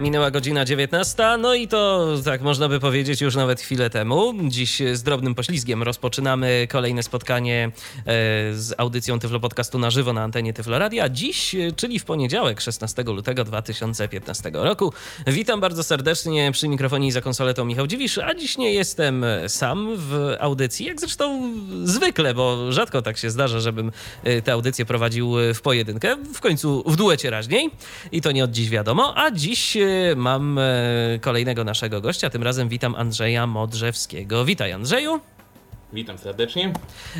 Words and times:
Minęła 0.00 0.30
godzina 0.30 0.64
19, 0.64 1.22
no 1.38 1.54
i 1.54 1.68
to 1.68 2.08
tak 2.24 2.42
można 2.42 2.68
by 2.68 2.80
powiedzieć 2.80 3.20
już 3.20 3.36
nawet 3.36 3.60
chwilę 3.60 3.90
temu. 3.90 4.34
Dziś 4.48 4.82
z 4.92 5.02
drobnym 5.02 5.34
poślizgiem 5.34 5.82
rozpoczynamy 5.82 6.66
kolejne 6.70 7.02
spotkanie 7.02 7.64
e, 7.66 8.02
z 8.54 8.74
audycją 8.78 9.18
Tyflo 9.18 9.40
Podcastu 9.40 9.78
na 9.78 9.90
żywo 9.90 10.12
na 10.12 10.22
antenie 10.22 10.52
Tyflo 10.52 10.78
Radia. 10.78 11.08
Dziś, 11.08 11.54
e, 11.54 11.72
czyli 11.72 11.98
w 11.98 12.04
poniedziałek 12.04 12.60
16 12.60 13.02
lutego 13.02 13.44
2015 13.44 14.50
roku. 14.54 14.92
Witam 15.26 15.60
bardzo 15.60 15.82
serdecznie 15.82 16.52
przy 16.52 16.68
mikrofonie 16.68 17.08
i 17.08 17.12
za 17.12 17.20
konsoletą 17.20 17.64
Michał 17.64 17.86
Dziwisz, 17.86 18.18
a 18.18 18.34
dziś 18.34 18.58
nie 18.58 18.72
jestem 18.72 19.24
sam 19.48 19.96
w 19.96 20.34
audycji, 20.40 20.86
jak 20.86 21.00
zresztą 21.00 21.52
zwykle, 21.84 22.34
bo 22.34 22.72
rzadko 22.72 23.02
tak 23.02 23.18
się 23.18 23.30
zdarza, 23.30 23.60
żebym 23.60 23.92
e, 24.24 24.42
tę 24.42 24.52
audycję 24.52 24.84
prowadził 24.84 25.34
w 25.54 25.60
pojedynkę. 25.60 26.16
W 26.34 26.40
końcu 26.40 26.84
w 26.86 26.96
duecie 26.96 27.30
raźniej 27.30 27.70
i 28.12 28.20
to 28.20 28.32
nie 28.32 28.44
od 28.44 28.50
dziś 28.50 28.70
wiadomo, 28.70 29.12
a 29.16 29.30
dziś 29.30 29.76
mam 30.16 30.58
e, 30.58 30.62
kolejnego 31.20 31.64
naszego 31.64 32.00
gościa. 32.00 32.30
Tym 32.30 32.42
razem 32.42 32.68
witam 32.68 32.94
Andrzeja 32.94 33.46
Modrzewskiego. 33.46 34.44
Witaj, 34.44 34.72
Andrzeju. 34.72 35.20
Witam 35.92 36.18
serdecznie. 36.18 36.72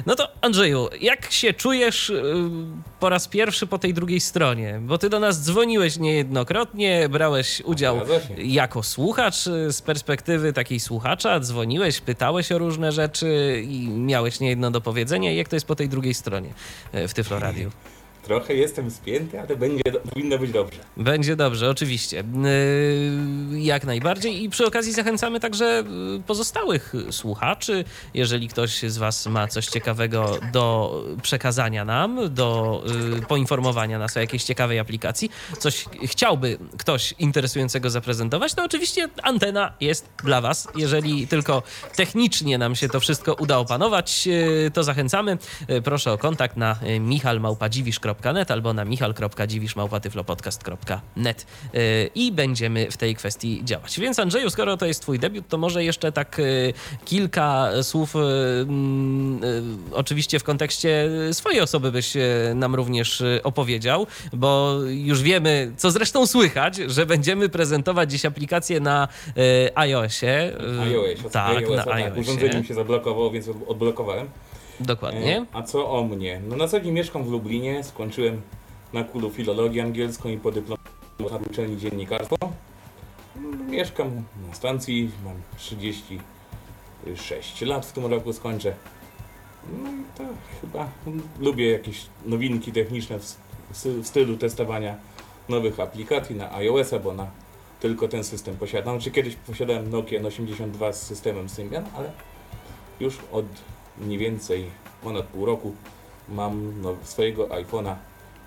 No 0.07 0.15
to 0.15 0.29
Andrzeju, 0.41 0.89
jak 1.01 1.33
się 1.33 1.53
czujesz 1.53 2.11
e, 2.11 2.23
po 3.01 3.09
raz 3.09 3.29
pierwszy 3.29 3.67
po 3.67 3.79
tej 3.79 3.95
drugiej 3.95 4.21
stronie? 4.21 4.81
Bo 4.83 4.99
ty 4.99 5.09
do 5.09 5.21
nas 5.21 5.43
dzwoniłeś 5.45 5.99
niejednokrotnie, 5.99 7.09
brałeś 7.09 7.61
udział 7.65 8.01
jako 8.39 8.83
słuchacz 8.83 9.47
e, 9.47 9.73
z 9.73 9.83
perspektywy 9.83 10.53
takiej 10.53 10.81
słuchacza, 10.81 11.41
dzwoniłeś, 11.41 12.01
pytałeś 12.01 12.53
o 12.53 12.59
różne 12.59 12.93
rzeczy 12.93 13.63
i 13.69 13.89
miałeś 13.89 14.41
niejedno 14.41 14.71
do 14.71 14.81
powiedzenia. 14.81 15.33
Jak 15.33 15.49
to 15.49 15.57
jest 15.57 15.67
po 15.67 15.77
tej 15.77 15.89
drugiej 15.89 16.15
stronie 16.15 16.53
w 16.93 17.15
Tyflo 17.15 17.39
Radio? 17.39 17.71
Trochę 18.23 18.55
jestem 18.55 18.91
spięty, 18.91 19.41
ale 19.41 19.57
będzie, 19.57 19.83
powinno 20.11 20.39
być 20.39 20.53
dobrze. 20.53 20.79
Będzie 20.97 21.37
dobrze, 21.37 21.71
oczywiście. 21.71 22.25
Yy, 23.53 23.61
jak 23.61 23.85
najbardziej. 23.85 24.43
I 24.43 24.51
przy 24.51 24.67
okazji 24.67 24.93
zachęcamy 24.93 25.41
także 25.41 25.85
yy, 26.15 26.23
pozostałych 26.27 26.93
słuchaczy. 27.11 27.85
Jeżeli 28.15 28.49
ktoś 28.49 28.83
z 28.83 28.99
Was 28.99 29.27
ma 29.27 29.49
coś 29.49 29.67
ciekawego 29.67 30.39
do 30.53 30.95
przekazania 31.23 31.85
nam, 31.85 32.35
do 32.35 32.83
yy, 33.15 33.21
poinformowania 33.27 33.99
nas 33.99 34.17
o 34.17 34.21
jakiejś 34.21 34.45
ciekawej 34.45 34.79
aplikacji, 34.79 35.31
coś 35.59 35.85
chciałby 36.05 36.59
ktoś 36.79 37.15
interesującego 37.19 37.91
zaprezentować, 37.91 38.55
to 38.55 38.65
oczywiście 38.65 39.09
antena 39.23 39.73
jest 39.81 40.09
dla 40.25 40.41
Was. 40.41 40.69
Jeżeli 40.77 41.27
tylko 41.27 41.63
technicznie 41.97 42.59
nam 42.59 42.77
się 42.77 42.89
to 42.89 43.01
wszystko 43.01 43.35
uda 43.35 43.59
opanować, 43.59 44.29
to 44.73 44.85
zachęcamy. 44.85 45.39
Proszę 45.85 46.13
o 46.13 46.19
kontakt 46.19 46.57
na 46.57 46.77
michalmałpadziwisz.com 47.01 48.10
michal.net 48.15 48.51
albo 48.51 48.73
na 48.73 48.85
michal.dziwiszmałpatyflopodcast.net 48.85 51.47
y, 51.75 52.11
i 52.15 52.33
będziemy 52.33 52.91
w 52.91 52.97
tej 52.97 53.15
kwestii 53.15 53.61
działać. 53.65 54.01
Więc 54.01 54.19
Andrzeju, 54.19 54.51
skoro 54.51 54.77
to 54.77 54.87
jest 54.87 55.03
twój 55.03 55.19
debiut, 55.19 55.49
to 55.49 55.59
może 55.59 55.85
jeszcze 55.85 56.13
tak 56.13 56.39
y, 56.39 56.73
kilka 57.05 57.71
słów 57.83 58.17
y, 58.17 58.19
oczywiście 59.93 60.39
w 60.39 60.45
kontekście 60.45 61.11
swojej 61.33 61.61
osoby 61.61 61.93
byś 61.93 62.13
nam 62.55 62.75
również 62.75 63.23
opowiedział, 63.43 64.07
bo 64.33 64.79
już 64.89 65.23
wiemy, 65.23 65.73
co 65.77 65.91
zresztą 65.91 66.27
słychać, 66.27 66.77
że 66.77 67.07
będziemy 67.07 67.49
prezentować 67.49 68.11
dziś 68.11 68.25
aplikację 68.25 68.81
na 68.81 69.09
iOSie. 69.75 70.53
iOSie. 70.81 71.31
Tak, 71.33 71.57
iOS, 71.57 71.77
na 71.77 71.85
tak. 71.85 71.95
iOSie. 71.95 72.21
Urządzenie 72.21 72.61
mi 72.61 72.67
się 72.67 72.75
zablokowało, 72.75 73.31
więc 73.31 73.49
odblokowałem. 73.69 74.29
Dokładnie. 74.81 75.39
E, 75.39 75.47
a 75.53 75.63
co 75.63 75.91
o 75.91 76.05
mnie? 76.05 76.41
No 76.49 76.57
na 76.57 76.69
co 76.69 76.81
dzień 76.81 76.93
mieszkam 76.93 77.25
w 77.25 77.31
Lublinie, 77.31 77.85
skończyłem 77.85 78.43
na 78.93 79.05
kulu 79.05 79.31
filologię 79.31 79.83
angielską 79.83 80.29
i 80.29 80.37
po 80.37 80.51
dyplomie 80.51 80.81
na 81.31 81.37
uczelni 81.51 81.77
dziennikarstwo. 81.77 82.37
Mieszkam 83.69 84.23
na 84.49 84.55
stacji, 84.55 85.11
mam 85.25 85.35
36 85.57 87.61
lat 87.61 87.87
w 87.87 87.93
tym 87.93 88.07
roku 88.07 88.33
skończę. 88.33 88.75
No 89.83 89.91
to 90.19 90.25
chyba 90.61 90.89
lubię 91.41 91.71
jakieś 91.71 92.07
nowinki 92.27 92.73
techniczne 92.73 93.19
w, 93.19 93.37
w 93.73 94.07
stylu 94.07 94.37
testowania 94.37 94.97
nowych 95.49 95.81
aplikacji 95.81 96.37
na 96.37 96.55
iOS-a, 96.55 96.99
bo 96.99 97.15
na 97.15 97.27
tylko 97.81 98.09
ten 98.09 98.25
system 98.25 98.57
posiadam. 98.57 99.01
Czy 99.01 99.11
kiedyś 99.11 99.37
posiadałem 99.37 99.91
Nokia 99.91 100.21
N82 100.21 100.93
z 100.93 101.03
systemem 101.03 101.49
Symbian, 101.49 101.85
ale 101.97 102.11
już 103.01 103.19
od 103.33 103.47
mniej 103.99 104.19
więcej 104.19 104.71
ponad 105.03 105.27
pół 105.27 105.47
roku 105.47 105.75
mam 106.29 106.83
no, 106.83 106.97
swojego 107.03 107.47
iPhone'a 107.47 107.95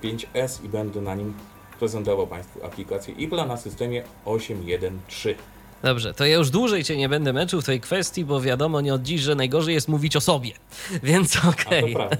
5S 0.03 0.65
i 0.65 0.69
będę 0.69 1.01
na 1.01 1.15
nim 1.15 1.33
prezentował 1.79 2.27
Państwu 2.27 2.65
aplikację 2.65 3.13
IPLA 3.13 3.45
na 3.45 3.57
systemie 3.57 4.03
8.1.3. 4.25 5.35
Dobrze, 5.83 6.13
to 6.13 6.25
ja 6.25 6.35
już 6.35 6.49
dłużej 6.49 6.83
cię 6.83 6.97
nie 6.97 7.09
będę 7.09 7.33
męczył 7.33 7.61
w 7.61 7.65
tej 7.65 7.81
kwestii, 7.81 8.25
bo 8.25 8.41
wiadomo 8.41 8.81
nie 8.81 8.93
od 8.93 9.03
dziś, 9.03 9.21
że 9.21 9.35
najgorzej 9.35 9.75
jest 9.75 9.87
mówić 9.87 10.15
o 10.15 10.21
sobie. 10.21 10.51
Więc 11.03 11.37
okej. 11.45 11.95
Okay. 11.95 12.07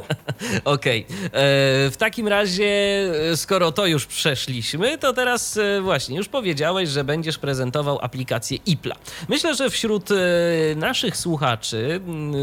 okej. 0.64 1.06
Okay. 1.06 1.30
W 1.92 1.94
takim 1.98 2.28
razie, 2.28 2.66
e, 3.32 3.38
skoro 3.38 3.72
to 3.72 3.86
już 3.86 4.06
przeszliśmy, 4.06 4.98
to 4.98 5.14
teraz 5.14 5.58
e, 5.58 5.82
właśnie 5.82 6.18
już 6.18 6.28
powiedziałeś, 6.28 6.90
że 6.90 7.04
będziesz 7.04 7.38
prezentował 7.38 8.00
aplikację 8.02 8.58
IPLA. 8.66 8.96
Myślę, 9.30 9.56
że 9.56 9.70
wśród 9.70 10.10
e, 10.12 10.16
naszych 10.76 11.18
słuchaczy, 11.18 12.02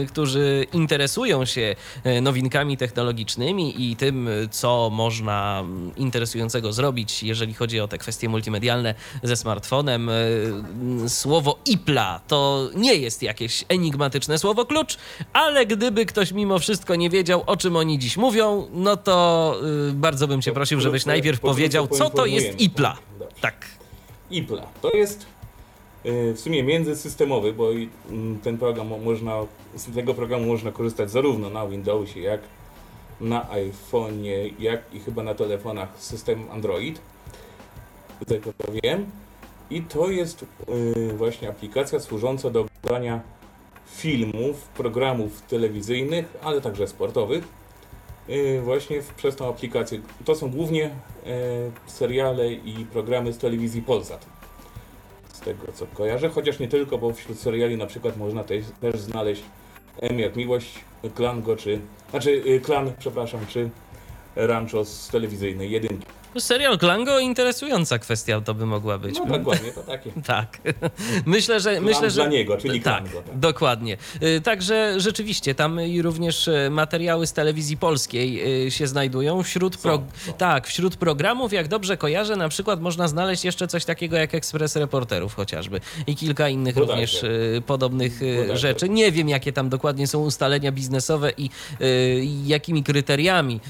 którzy 0.08 0.66
interesują 0.72 1.44
się 1.44 1.76
nowinkami 2.22 2.76
technologicznymi 2.76 3.90
i 3.90 3.96
tym, 3.96 4.28
co 4.50 4.90
można 4.92 5.64
interesującego 5.96 6.72
zrobić, 6.72 7.22
jeżeli 7.22 7.54
chodzi 7.54 7.80
o 7.80 7.88
te 7.88 7.98
kwestie 7.98 8.28
multimedialne 8.28 8.94
ze 9.22 9.36
smartfonem, 9.36 10.10
słowo 11.10 11.58
IPLA 11.66 12.20
to 12.28 12.70
nie 12.74 12.94
jest 12.94 13.22
jakieś 13.22 13.64
enigmatyczne 13.68 14.38
słowo 14.38 14.66
klucz, 14.66 14.98
ale 15.32 15.66
gdyby 15.66 16.06
ktoś 16.06 16.32
mimo 16.32 16.58
wszystko 16.58 16.96
nie 16.96 17.10
wiedział, 17.10 17.42
o 17.46 17.56
czym 17.56 17.76
oni 17.76 17.98
dziś 17.98 18.16
mówią, 18.16 18.68
no 18.72 18.96
to 18.96 19.56
y, 19.88 19.92
bardzo 19.92 20.28
bym 20.28 20.42
cię 20.42 20.52
prosił, 20.52 20.80
żebyś 20.80 21.06
najpierw 21.06 21.40
powiedział, 21.40 21.88
co 21.88 22.10
to 22.10 22.26
jest 22.26 22.60
IPLA. 22.60 22.96
Tak. 23.40 23.66
IPLA 24.30 24.66
to 24.82 24.90
jest 24.90 25.26
y, 26.06 26.32
w 26.34 26.40
sumie 26.40 26.62
międzysystemowy, 26.62 27.52
bo 27.52 27.72
y, 27.72 27.88
ten 28.42 28.58
program 28.58 28.88
można, 29.04 29.36
z 29.76 29.94
tego 29.94 30.14
programu 30.14 30.46
można 30.46 30.72
korzystać 30.72 31.10
zarówno 31.10 31.50
na 31.50 31.66
Windowsie, 31.66 32.20
jak 32.20 32.40
na 33.20 33.46
iPhone'ie, 33.52 34.52
jak 34.58 34.82
i 34.92 35.00
chyba 35.00 35.22
na 35.22 35.34
telefonach 35.34 35.88
z 35.98 36.06
systemem 36.06 36.50
Android. 36.50 37.00
Tego 38.26 38.52
to 38.52 38.72
wiem. 38.82 39.10
I 39.70 39.82
to 39.82 40.10
jest 40.10 40.44
yy, 40.68 41.12
właśnie 41.12 41.48
aplikacja 41.48 42.00
służąca 42.00 42.50
do 42.50 42.60
oglądania 42.60 43.20
filmów, 43.86 44.62
programów 44.62 45.42
telewizyjnych, 45.42 46.36
ale 46.42 46.60
także 46.60 46.88
sportowych. 46.88 47.44
Yy, 48.28 48.60
właśnie 48.62 49.02
przez 49.16 49.36
tą 49.36 49.48
aplikację. 49.48 50.00
To 50.24 50.34
są 50.34 50.50
głównie 50.50 50.80
yy, 50.80 51.32
seriale 51.86 52.52
i 52.52 52.86
programy 52.92 53.32
z 53.32 53.38
telewizji 53.38 53.82
Polsat. 53.82 54.26
Z 55.32 55.40
tego 55.40 55.72
co 55.72 55.86
kojarzę, 55.86 56.28
chociaż 56.28 56.58
nie 56.58 56.68
tylko, 56.68 56.98
bo 56.98 57.12
wśród 57.12 57.38
seriali 57.38 57.76
na 57.76 57.86
przykład 57.86 58.16
można 58.16 58.44
też, 58.44 58.64
znaleźć 58.94 59.42
M 60.00 60.18
jak 60.18 60.36
Miłość, 60.36 60.78
Klango, 61.14 61.56
czy... 61.56 61.80
Znaczy 62.10 62.30
y, 62.46 62.60
Klan, 62.60 62.92
przepraszam, 62.98 63.46
czy 63.46 63.70
Rancho 64.36 64.84
z 64.84 65.08
telewizyjnej 65.08 65.70
jedynki. 65.70 66.06
Serial 66.38 66.78
Klango 66.78 67.18
interesująca 67.18 67.98
kwestia 67.98 68.40
to 68.40 68.54
by 68.54 68.66
mogła 68.66 68.98
być. 68.98 69.18
No 69.18 69.26
dokładnie, 69.26 69.72
to 69.72 69.82
takie. 69.82 70.12
tak. 70.26 70.58
myślę, 71.26 71.60
że... 71.60 71.80
myślę, 71.80 72.10
że... 72.10 72.22
dla 72.22 72.26
niego, 72.30 72.56
czyli 72.56 72.80
tak, 72.80 73.02
Klango. 73.02 73.22
Tak, 73.22 73.38
dokładnie. 73.38 73.96
Y, 74.22 74.40
także 74.40 74.94
rzeczywiście 75.00 75.54
tam 75.54 75.80
i 75.80 76.02
również 76.02 76.48
y, 76.48 76.68
materiały 76.70 77.26
z 77.26 77.32
telewizji 77.32 77.76
polskiej 77.76 78.64
y, 78.66 78.70
się 78.70 78.86
znajdują. 78.86 79.42
Wśród 79.42 79.76
pro... 79.76 80.02
Tak, 80.38 80.66
wśród 80.66 80.96
programów, 80.96 81.52
jak 81.52 81.68
dobrze 81.68 81.96
kojarzę, 81.96 82.36
na 82.36 82.48
przykład 82.48 82.80
można 82.80 83.08
znaleźć 83.08 83.44
jeszcze 83.44 83.68
coś 83.68 83.84
takiego 83.84 84.16
jak 84.16 84.34
Ekspres 84.34 84.76
Reporterów 84.76 85.34
chociażby 85.34 85.80
i 86.06 86.16
kilka 86.16 86.48
innych 86.48 86.74
Bodajże. 86.74 86.92
również 86.94 87.24
podobnych 87.66 88.20
Bodajże. 88.36 88.56
rzeczy. 88.56 88.88
Nie 88.88 89.12
wiem, 89.12 89.28
jakie 89.28 89.52
tam 89.52 89.68
dokładnie 89.68 90.06
są 90.06 90.18
ustalenia 90.18 90.72
biznesowe 90.72 91.32
i 91.36 91.50
jakimi 92.46 92.82
kryteriami 92.82 93.60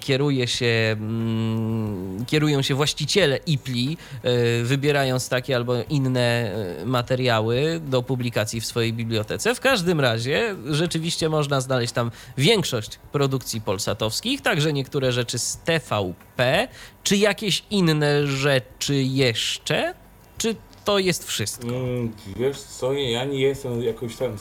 kieruje 0.00 0.46
się 0.46 0.66
mm, 0.92 1.97
kierują 2.26 2.62
się 2.62 2.74
właściciele 2.74 3.36
IPLI, 3.46 3.96
y, 4.24 4.64
wybierając 4.64 5.28
takie 5.28 5.56
albo 5.56 5.74
inne 5.88 6.52
y, 6.82 6.86
materiały 6.86 7.80
do 7.86 8.02
publikacji 8.02 8.60
w 8.60 8.66
swojej 8.66 8.92
bibliotece. 8.92 9.54
W 9.54 9.60
każdym 9.60 10.00
razie 10.00 10.56
rzeczywiście 10.66 11.28
można 11.28 11.60
znaleźć 11.60 11.92
tam 11.92 12.10
większość 12.38 12.98
produkcji 13.12 13.60
polsatowskich, 13.60 14.42
także 14.42 14.72
niektóre 14.72 15.12
rzeczy 15.12 15.38
z 15.38 15.58
TVP, 15.64 16.68
czy 17.02 17.16
jakieś 17.16 17.64
inne 17.70 18.26
rzeczy 18.26 18.94
jeszcze? 19.02 19.94
Czy 20.38 20.56
to 20.84 20.98
jest 20.98 21.26
wszystko? 21.26 21.68
Mm, 21.68 22.12
wiesz 22.36 22.60
co, 22.60 22.92
ja 22.92 23.24
nie 23.24 23.40
jestem 23.40 23.82
jakoś 23.82 24.16
tam 24.16 24.36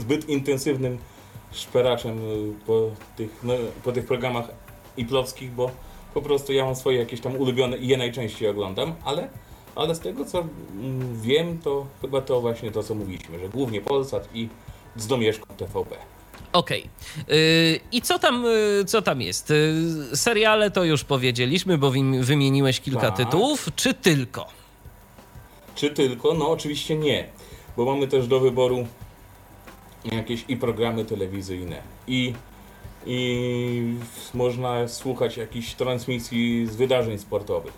zbyt 0.00 0.28
intensywnym 0.28 0.98
szperaczem 1.52 2.18
y, 2.18 2.52
po 2.66 2.90
tych, 3.16 3.30
no, 3.42 3.54
po 3.84 3.92
tych 3.92 4.06
programach 4.06 4.48
iplowskich, 4.96 5.50
bo 5.50 5.70
po 6.14 6.22
prostu 6.22 6.52
ja 6.52 6.64
mam 6.64 6.76
swoje 6.76 6.98
jakieś 6.98 7.20
tam 7.20 7.36
ulubione 7.36 7.76
i 7.78 7.88
je 7.88 7.96
najczęściej 7.96 8.48
oglądam, 8.48 8.94
ale, 9.04 9.28
ale 9.74 9.94
z 9.94 10.00
tego 10.00 10.24
co 10.24 10.44
wiem, 11.12 11.58
to 11.58 11.86
chyba 12.00 12.20
to 12.20 12.40
właśnie 12.40 12.70
to, 12.70 12.82
co 12.82 12.94
mówiliśmy, 12.94 13.38
że 13.38 13.48
głównie 13.48 13.80
Polsat 13.80 14.28
i 14.34 14.48
z 14.96 15.06
domieszką 15.06 15.54
TVP. 15.56 15.96
Okej. 16.52 16.84
Okay. 17.22 17.80
I 17.92 18.02
co 18.02 18.18
tam, 18.18 18.46
y, 18.46 18.84
co 18.86 19.02
tam 19.02 19.20
jest? 19.20 19.50
Y, 19.50 20.16
seriale 20.16 20.70
to 20.70 20.84
już 20.84 21.04
powiedzieliśmy, 21.04 21.78
bo 21.78 21.92
wymieniłeś 22.20 22.80
kilka 22.80 23.10
tak. 23.10 23.16
tytułów, 23.16 23.68
czy 23.76 23.94
tylko? 23.94 24.46
Czy 25.74 25.90
tylko? 25.90 26.34
No 26.34 26.50
oczywiście 26.50 26.96
nie, 26.96 27.28
bo 27.76 27.84
mamy 27.84 28.08
też 28.08 28.26
do 28.26 28.40
wyboru 28.40 28.86
jakieś 30.04 30.44
i 30.48 30.56
programy 30.56 31.04
telewizyjne, 31.04 31.82
i, 32.06 32.34
i 33.06 33.94
można 34.34 34.88
słuchać 34.88 35.36
jakichś 35.36 35.74
transmisji 35.74 36.66
z 36.66 36.76
wydarzeń 36.76 37.18
sportowych. 37.18 37.72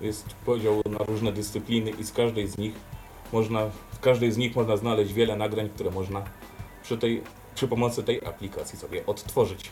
Jest 0.00 0.24
podział 0.46 0.82
na 0.90 0.98
różne 0.98 1.32
dyscypliny 1.32 1.90
i 1.90 2.04
z 2.04 2.12
każdej 2.12 2.48
z 2.48 2.58
nich 2.58 2.74
można, 3.32 3.66
w 3.92 4.00
każdej 4.00 4.32
z 4.32 4.36
nich 4.36 4.56
można 4.56 4.76
znaleźć 4.76 5.12
wiele 5.12 5.36
nagrań, 5.36 5.68
które 5.74 5.90
można 5.90 6.24
przy, 6.82 6.98
tej, 6.98 7.22
przy 7.54 7.68
pomocy 7.68 8.02
tej 8.02 8.26
aplikacji 8.26 8.78
sobie 8.78 9.06
odtworzyć. 9.06 9.70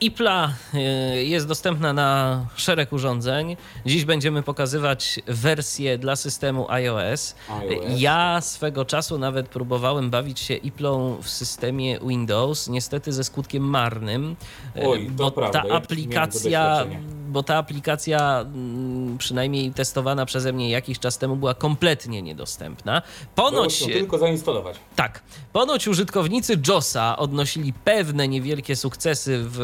IPLA 0.00 0.52
y, 0.74 0.78
jest 1.24 1.48
dostępna 1.48 1.92
na 1.92 2.40
szereg 2.56 2.92
urządzeń. 2.92 3.56
Dziś 3.86 4.04
będziemy 4.04 4.42
pokazywać 4.42 5.20
wersję 5.26 5.98
dla 5.98 6.16
systemu 6.16 6.70
iOS. 6.70 7.34
iOS. 7.48 7.84
Ja 7.96 8.40
swego 8.40 8.84
czasu 8.84 9.18
nawet 9.18 9.48
próbowałem 9.48 10.10
bawić 10.10 10.40
się 10.40 10.54
IPLą 10.54 11.16
w 11.22 11.28
systemie 11.28 11.98
Windows, 12.00 12.68
niestety 12.68 13.12
ze 13.12 13.24
skutkiem 13.24 13.62
marnym, 13.62 14.36
y, 14.76 14.88
Oj, 14.88 15.10
bo 15.10 15.30
prawda. 15.30 15.62
ta 15.62 15.74
aplikacja 15.74 16.86
bo 17.36 17.42
ta 17.42 17.56
aplikacja, 17.56 18.40
mm, 18.40 19.18
przynajmniej 19.18 19.72
testowana 19.72 20.26
przeze 20.26 20.52
mnie 20.52 20.70
jakiś 20.70 20.98
czas 20.98 21.18
temu, 21.18 21.36
była 21.36 21.54
kompletnie 21.54 22.22
niedostępna. 22.22 23.02
Ponoć. 23.34 23.78
tylko 23.78 24.18
zainstalować. 24.18 24.76
Tak. 24.96 25.22
Ponoć 25.52 25.88
użytkownicy 25.88 26.58
JOSa 26.68 27.16
odnosili 27.16 27.72
pewne 27.72 28.28
niewielkie 28.28 28.76
sukcesy 28.76 29.38
w 29.42 29.58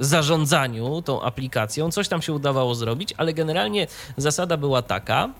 zarządzaniu 0.00 1.02
tą 1.02 1.22
aplikacją. 1.22 1.90
Coś 1.90 2.08
tam 2.08 2.22
się 2.22 2.32
udawało 2.32 2.74
zrobić, 2.74 3.14
ale 3.16 3.32
generalnie 3.32 3.86
zasada 4.16 4.56
była 4.56 4.82
taka, 4.82 5.30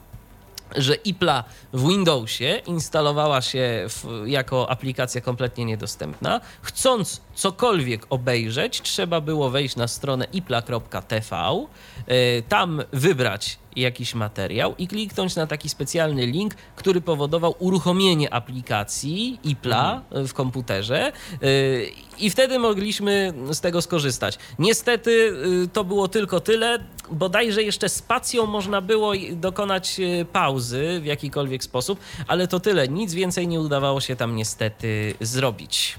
że 0.76 0.94
IPLA 0.94 1.44
w 1.72 1.88
Windowsie 1.88 2.62
instalowała 2.66 3.42
się 3.42 3.86
w, 3.88 4.22
jako 4.26 4.70
aplikacja 4.70 5.20
kompletnie 5.20 5.64
niedostępna. 5.64 6.40
Chcąc 6.62 7.20
cokolwiek 7.34 8.06
obejrzeć, 8.10 8.82
trzeba 8.82 9.20
było 9.20 9.50
wejść 9.50 9.76
na 9.76 9.88
stronę 9.88 10.26
ipla.tv, 10.32 11.66
y, 12.08 12.42
tam 12.48 12.82
wybrać 12.92 13.58
jakiś 13.76 14.14
materiał 14.14 14.74
i 14.78 14.88
kliknąć 14.88 15.36
na 15.36 15.46
taki 15.46 15.68
specjalny 15.68 16.26
link, 16.26 16.54
który 16.76 17.00
powodował 17.00 17.54
uruchomienie 17.58 18.34
aplikacji 18.34 19.38
IPLA 19.44 19.94
mhm. 19.94 20.28
w 20.28 20.34
komputerze 20.34 21.12
y, 21.42 21.90
i 22.18 22.30
wtedy 22.30 22.58
mogliśmy 22.58 23.32
z 23.50 23.60
tego 23.60 23.82
skorzystać. 23.82 24.38
Niestety 24.58 25.36
to 25.72 25.84
było 25.84 26.08
tylko 26.08 26.40
tyle, 26.40 26.78
bodajże 27.10 27.62
jeszcze 27.62 27.88
spacją 27.88 28.46
można 28.46 28.80
było 28.80 29.12
dokonać 29.32 30.00
pauzy 30.32 31.00
w 31.02 31.04
jakikolwiek 31.04 31.64
sposób, 31.64 31.98
ale 32.26 32.48
to 32.48 32.60
tyle, 32.60 32.88
nic 32.88 33.14
więcej 33.14 33.48
nie 33.48 33.60
udawało 33.60 34.00
się 34.00 34.16
tam 34.16 34.36
niestety 34.36 35.14
zrobić. 35.20 35.98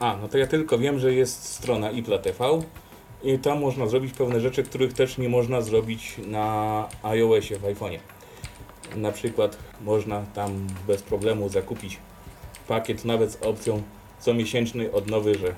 A, 0.00 0.16
no 0.16 0.28
to 0.28 0.38
ja 0.38 0.46
tylko 0.46 0.78
wiem, 0.78 0.98
że 0.98 1.14
jest 1.14 1.44
strona 1.44 1.90
IPLA 1.90 2.18
TV, 2.18 2.60
i 3.22 3.38
tam 3.38 3.60
można 3.60 3.86
zrobić 3.86 4.12
pewne 4.12 4.40
rzeczy, 4.40 4.62
których 4.62 4.92
też 4.92 5.18
nie 5.18 5.28
można 5.28 5.60
zrobić 5.60 6.14
na 6.26 6.88
iOSie 7.02 7.58
w 7.58 7.62
iPhone'ie. 7.62 7.98
Na 8.96 9.12
przykład 9.12 9.58
można 9.80 10.22
tam 10.34 10.66
bez 10.86 11.02
problemu 11.02 11.48
zakupić 11.48 11.98
pakiet 12.68 13.04
nawet 13.04 13.32
z 13.32 13.42
opcją 13.42 13.82
comiesięcznej 14.20 14.92
odnowy, 14.92 15.34
że 15.34 15.54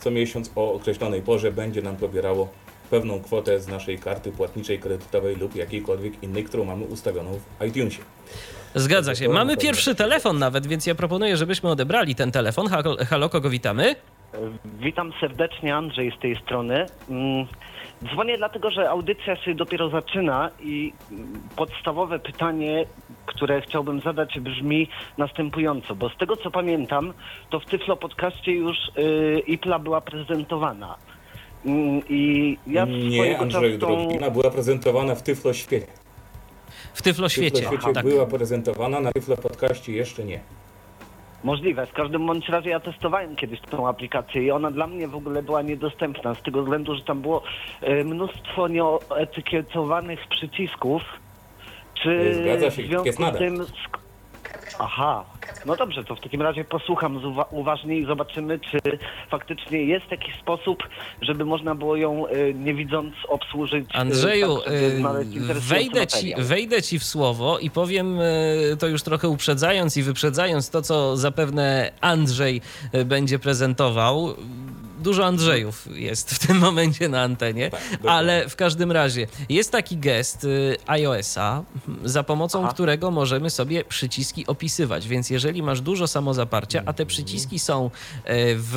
co 0.00 0.10
miesiąc 0.10 0.50
o 0.56 0.72
określonej 0.72 1.22
porze 1.22 1.52
będzie 1.52 1.82
nam 1.82 1.96
pobierało 1.96 2.48
pewną 2.90 3.20
kwotę 3.20 3.60
z 3.60 3.68
naszej 3.68 3.98
karty 3.98 4.32
płatniczej 4.32 4.78
kredytowej 4.78 5.36
lub 5.36 5.56
jakiejkolwiek 5.56 6.22
innej, 6.22 6.44
którą 6.44 6.64
mamy 6.64 6.84
ustawioną 6.84 7.40
w 7.60 7.64
iTunesie. 7.64 8.02
Zgadza 8.74 9.14
się. 9.14 9.28
Mamy 9.28 9.56
pierwszy 9.56 9.94
telefon 9.94 10.38
nawet, 10.38 10.66
więc 10.66 10.86
ja 10.86 10.94
proponuję, 10.94 11.36
żebyśmy 11.36 11.70
odebrali 11.70 12.14
ten 12.14 12.32
telefon. 12.32 12.66
Halo, 13.08 13.28
kogo 13.28 13.50
witamy? 13.50 13.94
Witam 14.64 15.12
serdecznie, 15.20 15.76
Andrzej 15.76 16.12
z 16.18 16.20
tej 16.20 16.36
strony. 16.36 16.86
Mm, 17.10 17.46
dzwonię 18.12 18.38
dlatego, 18.38 18.70
że 18.70 18.90
audycja 18.90 19.36
się 19.36 19.54
dopiero 19.54 19.88
zaczyna 19.88 20.50
i 20.60 20.92
podstawowe 21.56 22.18
pytanie, 22.18 22.84
które 23.26 23.60
chciałbym 23.60 24.00
zadać 24.00 24.40
brzmi 24.40 24.88
następująco, 25.18 25.94
bo 25.94 26.08
z 26.08 26.16
tego 26.16 26.36
co 26.36 26.50
pamiętam, 26.50 27.12
to 27.50 27.60
w 27.60 27.64
Tyflo 27.64 27.96
podcaście 27.96 28.52
już 28.52 28.76
yy, 28.96 29.42
IPLA 29.46 29.78
była 29.78 30.00
prezentowana. 30.00 30.96
Mm, 31.66 32.02
I 32.08 32.58
ja 32.66 32.84
Nie, 32.84 33.38
Andrzej 33.38 33.78
tą... 33.78 34.08
była 34.32 34.50
prezentowana 34.50 35.14
w 35.14 35.22
Tyflo 35.22 35.52
Świecie. 35.52 36.01
W 36.94 37.02
Tyflo 37.02 37.28
Świecie. 37.28 37.56
W 37.56 37.60
Tyflo 37.60 37.78
Świecie 37.78 37.92
tak. 37.92 38.06
była 38.06 38.26
prezentowana, 38.26 39.00
na 39.00 39.12
Tyflo 39.12 39.36
podcaście 39.36 39.92
jeszcze 39.92 40.24
nie. 40.24 40.40
Możliwe. 41.44 41.86
W 41.86 41.92
każdym 41.92 42.26
bądź 42.26 42.48
razie 42.48 42.70
ja 42.70 42.80
testowałem 42.80 43.36
kiedyś 43.36 43.60
tą 43.60 43.88
aplikację 43.88 44.42
i 44.42 44.50
ona 44.50 44.70
dla 44.70 44.86
mnie 44.86 45.08
w 45.08 45.14
ogóle 45.14 45.42
była 45.42 45.62
niedostępna 45.62 46.34
z 46.34 46.42
tego 46.42 46.62
względu, 46.62 46.94
że 46.94 47.02
tam 47.02 47.22
było 47.22 47.42
e, 47.80 48.04
mnóstwo 48.04 48.68
nieetykietowanych 48.68 50.20
przycisków. 50.28 51.02
Czy 51.94 52.34
Zgadza 52.42 52.70
się, 52.70 52.82
w 52.82 52.86
związku 52.86 53.22
z 53.24 53.38
tym 53.38 53.66
Aha, 54.78 55.24
no 55.66 55.76
dobrze, 55.76 56.04
to 56.04 56.16
w 56.16 56.20
takim 56.20 56.42
razie 56.42 56.64
posłucham 56.64 57.24
uwa 57.24 57.44
uważnie 57.50 57.98
i 57.98 58.06
zobaczymy, 58.06 58.58
czy 58.58 58.78
faktycznie 59.30 59.84
jest 59.84 60.10
jakiś 60.10 60.34
sposób, 60.40 60.82
żeby 61.20 61.44
można 61.44 61.74
było 61.74 61.96
ją 61.96 62.26
y, 62.26 62.54
nie 62.54 62.74
widząc 62.74 63.14
obsłużyć. 63.28 63.94
Y, 63.94 63.98
Andrzeju, 63.98 64.58
tak, 64.58 64.72
y, 64.72 65.60
wejdę, 65.60 66.06
ci, 66.06 66.34
wejdę 66.38 66.82
ci 66.82 66.98
w 66.98 67.04
słowo 67.04 67.58
i 67.58 67.70
powiem 67.70 68.18
to 68.78 68.86
już 68.86 69.02
trochę 69.02 69.28
uprzedzając 69.28 69.96
i 69.96 70.02
wyprzedzając 70.02 70.70
to, 70.70 70.82
co 70.82 71.16
zapewne 71.16 71.92
Andrzej 72.00 72.60
będzie 73.04 73.38
prezentował 73.38 74.34
dużo 75.02 75.26
Andrzejów 75.26 75.88
jest 75.94 76.30
w 76.30 76.46
tym 76.46 76.58
momencie 76.58 77.08
na 77.08 77.22
antenie, 77.22 77.70
tak, 77.70 77.80
ale 78.06 78.48
w 78.48 78.56
każdym 78.56 78.92
razie 78.92 79.26
jest 79.48 79.72
taki 79.72 79.96
gest 79.96 80.44
y, 80.44 80.76
iOS-a, 80.86 81.62
za 82.04 82.22
pomocą 82.22 82.64
Aha. 82.64 82.72
którego 82.72 83.10
możemy 83.10 83.50
sobie 83.50 83.84
przyciski 83.84 84.46
opisywać. 84.46 85.08
Więc 85.08 85.30
jeżeli 85.30 85.62
masz 85.62 85.80
dużo 85.80 86.06
samozaparcia, 86.06 86.82
a 86.86 86.92
te 86.92 87.06
przyciski 87.06 87.58
są 87.58 87.84
e, 87.84 87.90
w 88.54 88.76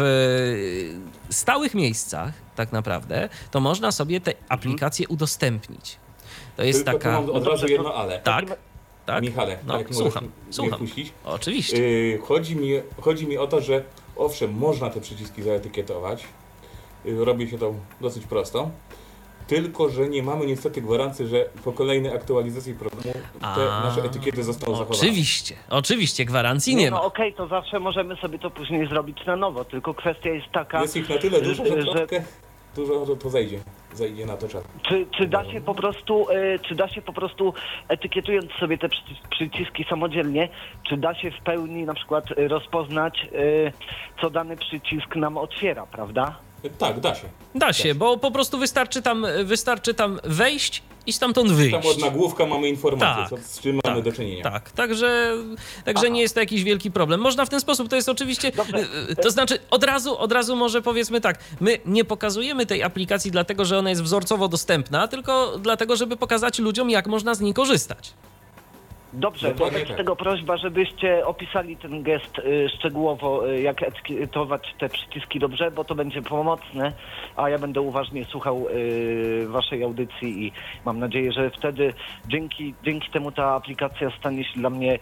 stałych 1.29 1.73
miejscach, 1.73 2.33
tak 2.55 2.71
naprawdę, 2.71 3.29
to 3.51 3.59
można 3.59 3.91
sobie 3.91 4.21
te 4.21 4.31
mhm. 4.31 4.45
aplikacje 4.49 5.07
udostępnić. 5.07 5.97
To 6.57 6.63
jest 6.63 6.85
Tylko 6.85 6.99
taka. 6.99 7.19
Od 7.19 7.47
razu 7.47 7.67
jedno 7.67 7.93
ale. 7.93 8.19
Tak. 8.19 8.45
Tak? 9.05 9.23
Michale, 9.23 9.57
no, 9.67 9.77
tak 9.77 9.95
słucham, 9.95 10.31
słucham. 10.49 10.87
Oczywiście. 11.25 11.77
Yy, 11.77 12.17
chodzi, 12.17 12.55
mi, 12.55 12.69
chodzi 13.01 13.27
mi 13.27 13.37
o 13.37 13.47
to, 13.47 13.61
że 13.61 13.83
owszem, 14.15 14.53
można 14.53 14.89
te 14.89 15.01
przyciski 15.01 15.43
zaetykietować. 15.43 16.23
Yy, 17.05 17.25
robi 17.25 17.49
się 17.49 17.57
to 17.57 17.73
dosyć 18.01 18.25
prosto. 18.25 18.69
Tylko, 19.47 19.89
że 19.89 20.09
nie 20.09 20.23
mamy 20.23 20.45
niestety 20.45 20.81
gwarancji, 20.81 21.27
że 21.27 21.49
po 21.63 21.71
kolejnej 21.71 22.15
aktualizacji 22.15 22.73
programu 22.73 23.13
te 23.41 23.71
A, 23.71 23.83
nasze 23.83 24.03
etykiety 24.03 24.43
zostaną 24.43 24.77
zachowane. 24.77 24.99
Oczywiście, 25.01 25.55
oczywiście, 25.69 26.25
gwarancji 26.25 26.75
nie, 26.75 26.83
nie 26.83 26.91
no, 26.91 26.97
ma. 26.97 27.01
No 27.01 27.07
okej, 27.07 27.33
okay, 27.33 27.37
to 27.37 27.47
zawsze 27.47 27.79
możemy 27.79 28.15
sobie 28.15 28.39
to 28.39 28.51
później 28.51 28.87
zrobić 28.87 29.25
na 29.25 29.35
nowo, 29.35 29.65
tylko 29.65 29.93
kwestia 29.93 30.29
jest 30.29 30.47
taka... 30.51 30.81
Jest 30.81 30.95
ich 30.95 31.09
na 31.09 31.17
tyle 31.17 31.41
dużo, 31.41 31.65
że, 31.65 31.81
że... 31.81 31.91
troszkę 31.91 32.23
dużo 32.75 33.05
to, 33.05 33.15
to 33.15 33.29
zejdzie 33.29 33.59
zajdzie 33.93 34.25
na 34.25 34.37
to 34.37 34.47
czas. 34.47 34.63
Czy, 34.81 35.05
czy, 35.17 35.27
da 35.27 35.51
się 35.51 35.61
po 35.61 35.75
prostu, 35.75 36.29
y, 36.29 36.59
czy 36.59 36.75
da 36.75 36.87
się 36.87 37.01
po 37.01 37.13
prostu 37.13 37.53
etykietując 37.87 38.51
sobie 38.51 38.77
te 38.77 38.89
przyciski 39.29 39.85
samodzielnie, 39.89 40.49
czy 40.89 40.97
da 40.97 41.15
się 41.15 41.31
w 41.31 41.43
pełni 41.43 41.83
na 41.83 41.93
przykład 41.93 42.25
rozpoznać, 42.37 43.27
y, 43.33 43.71
co 44.21 44.29
dany 44.29 44.57
przycisk 44.57 45.15
nam 45.15 45.37
otwiera, 45.37 45.85
prawda? 45.85 46.35
Tak, 46.77 46.99
da 46.99 47.15
się. 47.15 47.27
Da 47.55 47.73
się, 47.73 47.95
bo 47.95 48.17
po 48.17 48.31
prostu 48.31 48.57
wystarczy 48.57 49.01
tam, 49.01 49.25
wystarczy 49.43 49.93
tam 49.93 50.19
wejść 50.23 50.83
i 51.07 51.13
stamtąd 51.13 51.51
wyjść. 51.51 51.71
Tam 51.75 51.91
od 51.91 51.99
nagłówka 51.99 52.45
mamy 52.45 52.69
informację, 52.69 53.37
Tak, 53.37 53.41
co, 53.41 53.47
z 53.53 53.59
czym 53.59 53.79
mamy 53.85 54.01
do 54.01 54.11
czynienia. 54.11 54.43
Tak, 54.43 54.71
także, 54.71 55.33
także 55.85 56.09
nie 56.09 56.21
jest 56.21 56.33
to 56.33 56.39
jakiś 56.39 56.63
wielki 56.63 56.91
problem. 56.91 57.19
Można 57.21 57.45
w 57.45 57.49
ten 57.49 57.59
sposób, 57.61 57.89
to 57.89 57.95
jest 57.95 58.09
oczywiście, 58.09 58.51
Dobrze. 58.51 58.77
y, 59.11 59.15
to 59.15 59.31
znaczy 59.31 59.59
od 59.71 59.83
razu, 59.83 60.17
od 60.17 60.31
razu 60.31 60.55
może 60.55 60.81
powiedzmy 60.81 61.21
tak, 61.21 61.39
my 61.61 61.77
nie 61.85 62.05
pokazujemy 62.05 62.65
tej 62.65 62.83
aplikacji 62.83 63.31
dlatego, 63.31 63.65
że 63.65 63.79
ona 63.79 63.89
jest 63.89 64.03
wzorcowo 64.03 64.47
dostępna, 64.47 65.07
tylko 65.07 65.57
dlatego, 65.59 65.95
żeby 65.95 66.17
pokazać 66.17 66.59
ludziom, 66.59 66.89
jak 66.89 67.07
można 67.07 67.35
z 67.35 67.39
niej 67.41 67.53
korzystać. 67.53 68.13
Dobrze, 69.15 69.49
Dokładnie 69.49 69.79
wobec 69.79 69.97
tego 69.97 70.15
prośba, 70.15 70.57
żebyście 70.57 71.25
opisali 71.25 71.77
ten 71.77 72.03
gest 72.03 72.39
y, 72.39 72.69
szczegółowo, 72.69 73.49
y, 73.49 73.61
jak 73.61 73.83
etykietować 73.83 74.75
te 74.79 74.89
przyciski 74.89 75.39
dobrze, 75.39 75.71
bo 75.71 75.83
to 75.83 75.95
będzie 75.95 76.21
pomocne, 76.21 76.93
a 77.35 77.49
ja 77.49 77.59
będę 77.59 77.81
uważnie 77.81 78.25
słuchał 78.25 78.67
y, 78.69 79.47
waszej 79.47 79.83
audycji 79.83 80.45
i 80.45 80.51
mam 80.85 80.99
nadzieję, 80.99 81.31
że 81.31 81.49
wtedy 81.49 81.93
dzięki, 82.27 82.73
dzięki 82.83 83.11
temu 83.11 83.31
ta 83.31 83.55
aplikacja 83.55 84.11
stanie 84.19 84.43
się 84.43 84.59
dla 84.59 84.69
mnie 84.69 84.99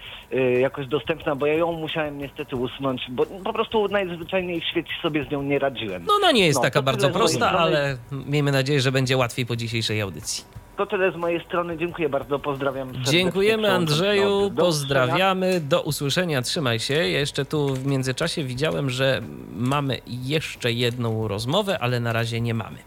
jakoś 0.60 0.88
dostępna, 0.88 1.36
bo 1.36 1.46
ja 1.46 1.54
ją 1.54 1.72
musiałem 1.72 2.18
niestety 2.18 2.56
usunąć, 2.56 3.02
bo 3.10 3.26
po 3.26 3.54
prostu 3.54 3.88
najzwyczajniej 3.88 4.62
w 4.62 4.66
świecie 4.66 4.94
sobie 5.02 5.26
z 5.26 5.32
nią 5.32 5.42
nie 5.42 5.60
radziłem. 5.60 6.06
No 6.08 6.14
ona 6.14 6.32
nie 6.32 6.46
jest 6.46 6.60
No, 6.60 6.64
taka 6.64 6.82
bardzo 6.82 7.10
prosta, 7.10 7.52
ale 7.52 7.98
miejmy 8.12 8.52
nadzieję, 8.52 8.82
że 8.82 8.92
będzie 8.92 9.18
łatwiej 9.18 9.46
po 9.46 9.56
dzisiejszej 9.56 10.02
audycji. 10.02 10.63
To 10.78 10.86
tyle 10.86 11.12
z 11.12 11.16
mojej 11.16 11.46
strony, 11.46 11.78
dziękuję 11.78 12.10
bardzo, 12.10 12.40
pozdrawiam. 12.40 12.92
Dziękujemy 13.04 13.72
Andrzeju, 13.72 14.50
do- 14.50 14.64
pozdrawiamy, 14.64 15.60
do 15.62 15.82
usłyszenia, 15.82 16.42
trzymaj 16.42 16.80
się. 16.80 16.94
Ja 16.94 17.04
jeszcze 17.20 17.46
tu 17.46 17.74
w 17.76 17.86
międzyczasie 17.86 18.44
widziałem, 18.44 18.90
że 18.90 19.22
mamy 19.56 19.98
jeszcze 20.08 20.72
jedną 20.72 21.28
rozmowę, 21.28 21.80
ale 21.80 22.00
na 22.00 22.14
razie 22.14 22.42
nie 22.42 22.54
mamy. 22.54 22.78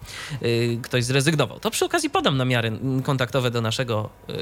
Yy, 0.43 0.79
Ktoś 0.83 1.05
zrezygnował. 1.05 1.61
To 1.61 1.71
przy 1.71 1.85
okazji 1.85 2.11
podam 2.11 2.37
namiary 2.37 2.73
kontaktowe 3.05 3.51
do 3.51 3.61
naszego 3.61 4.09
yy, 4.29 4.35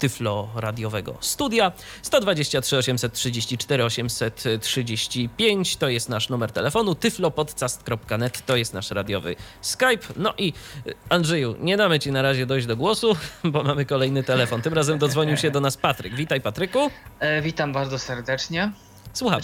Tyflo 0.00 0.48
radiowego. 0.54 1.16
Studia 1.20 1.72
123 2.02 2.76
834 2.76 3.84
835 3.84 5.76
to 5.76 5.88
jest 5.88 6.08
nasz 6.08 6.28
numer 6.28 6.52
telefonu 6.52 6.94
tyflopodcast.net 6.94 8.46
to 8.46 8.56
jest 8.56 8.74
nasz 8.74 8.90
radiowy 8.90 9.36
Skype. 9.60 10.06
No 10.16 10.34
i 10.38 10.52
y, 10.86 10.94
Andrzeju 11.08 11.54
nie 11.60 11.76
damy 11.76 11.98
ci 11.98 12.12
na 12.12 12.22
razie 12.22 12.46
dojść 12.46 12.66
do 12.66 12.76
głosu 12.76 13.16
bo 13.52 13.62
mamy 13.62 13.84
kolejny 13.86 14.22
telefon. 14.22 14.62
Tym 14.62 14.74
razem 14.74 14.98
dodzwonił 14.98 15.36
się 15.36 15.50
do 15.50 15.60
nas 15.60 15.76
Patryk. 15.76 16.14
Witaj 16.14 16.40
Patryku. 16.40 16.90
E, 17.18 17.42
witam 17.42 17.72
bardzo 17.72 17.98
serdecznie. 17.98 18.72
słuchamy. 19.12 19.42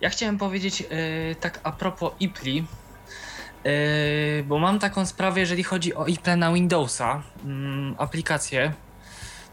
Ja 0.00 0.10
chciałem 0.10 0.38
powiedzieć 0.38 0.82
e, 0.82 0.86
tak 1.34 1.60
a 1.62 1.72
propos 1.72 2.12
IPLI, 2.20 2.64
e, 3.64 3.72
bo 4.42 4.58
mam 4.58 4.78
taką 4.78 5.06
sprawę, 5.06 5.40
jeżeli 5.40 5.62
chodzi 5.62 5.94
o 5.94 6.06
IPLE 6.06 6.36
na 6.36 6.52
Windowsa, 6.52 7.22
mm, 7.44 7.94
aplikację. 7.98 8.72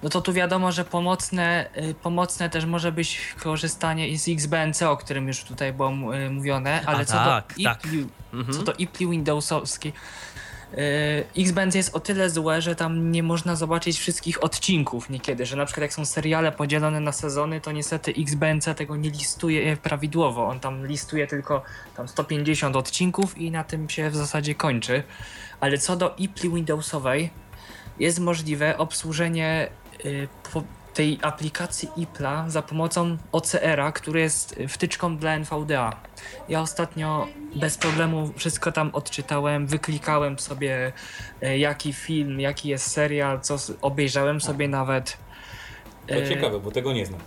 No 0.03 0.09
to 0.09 0.21
tu 0.21 0.33
wiadomo, 0.33 0.71
że 0.71 0.85
pomocne, 0.85 1.69
e, 1.73 1.93
pomocne 1.93 2.49
też 2.49 2.65
może 2.65 2.91
być 2.91 3.35
korzystanie 3.43 4.19
z 4.19 4.27
XBNC, 4.27 4.89
o 4.89 4.97
którym 4.97 5.27
już 5.27 5.43
tutaj 5.43 5.73
było 5.73 5.89
e, 6.15 6.29
mówione, 6.29 6.81
ale 6.85 7.05
co, 7.05 7.13
tak, 7.13 7.53
do 7.57 7.63
tak. 7.63 7.85
IPLI, 7.85 8.07
Mhm. 8.33 8.57
co 8.57 8.63
do 8.63 8.73
IPLI 8.73 9.07
Windowsowski, 9.07 9.93
e, 10.73 10.77
XBNC 11.37 11.75
jest 11.77 11.95
o 11.95 11.99
tyle 11.99 12.29
złe, 12.29 12.61
że 12.61 12.75
tam 12.75 13.11
nie 13.11 13.23
można 13.23 13.55
zobaczyć 13.55 13.99
wszystkich 13.99 14.43
odcinków 14.43 15.09
niekiedy, 15.09 15.45
że 15.45 15.55
na 15.55 15.65
przykład 15.65 15.81
jak 15.81 15.93
są 15.93 16.05
seriale 16.05 16.51
podzielone 16.51 16.99
na 16.99 17.11
sezony, 17.11 17.61
to 17.61 17.71
niestety 17.71 18.13
XBNC 18.17 18.75
tego 18.75 18.95
nie 18.95 19.09
listuje 19.09 19.77
prawidłowo. 19.77 20.47
On 20.47 20.59
tam 20.59 20.85
listuje 20.87 21.27
tylko 21.27 21.63
tam 21.95 22.07
150 22.07 22.75
odcinków 22.75 23.37
i 23.37 23.51
na 23.51 23.63
tym 23.63 23.89
się 23.89 24.09
w 24.09 24.15
zasadzie 24.15 24.55
kończy. 24.55 25.03
Ale 25.59 25.77
co 25.77 25.95
do 25.95 26.15
IPLI 26.17 26.49
Windowsowej, 26.49 27.29
jest 27.99 28.19
możliwe 28.19 28.77
obsłużenie 28.77 29.67
y, 29.67 29.86
tej 30.93 31.19
aplikacji 31.21 31.89
IPLA 31.97 32.49
za 32.49 32.61
pomocą 32.61 33.17
OCR-a, 33.31 33.91
który 33.91 34.19
jest 34.19 34.55
wtyczką 34.67 35.17
dla 35.17 35.31
NVDA. 35.35 35.95
Ja 36.49 36.61
ostatnio 36.61 37.27
bez 37.55 37.77
problemu 37.77 38.33
wszystko 38.37 38.71
tam 38.71 38.89
odczytałem, 38.93 39.67
wyklikałem 39.67 40.39
sobie 40.39 40.93
y, 41.43 41.57
jaki 41.57 41.93
film, 41.93 42.39
jaki 42.39 42.69
jest 42.69 42.91
serial, 42.91 43.41
co 43.41 43.57
obejrzałem 43.81 44.41
sobie 44.41 44.67
nawet. 44.67 45.17
To 46.07 46.15
Y, 46.15 46.29
ciekawe, 46.29 46.59
bo 46.59 46.71
tego 46.71 46.93
nie 46.93 47.05
znam. 47.05 47.19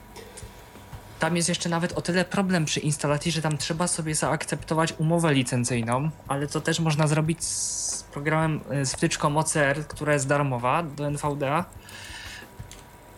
tam 1.19 1.37
jest 1.37 1.49
jeszcze 1.49 1.69
nawet 1.69 1.93
o 1.93 2.01
tyle 2.03 2.25
problem 2.25 2.65
przy 2.65 2.81
instalacji, 2.81 3.33
że 3.33 3.43
tam 3.43 3.59
trzeba 3.59 3.89
sobie 3.89 4.15
zaakceptować 4.15 4.95
umowę 4.99 5.35
licencyjną, 5.35 6.11
ale 6.29 6.47
to 6.47 6.61
też 6.61 6.81
można 6.81 7.07
zrobić 7.07 7.45
z 7.45 8.03
programem, 8.03 8.61
y, 8.73 8.87
z 8.87 8.93
wtyczką 8.93 9.37
OCR, 9.39 9.87
która 9.89 10.13
jest 10.13 10.29
darmowa 10.29 10.83
do 10.83 11.07
NVDA. 11.07 11.65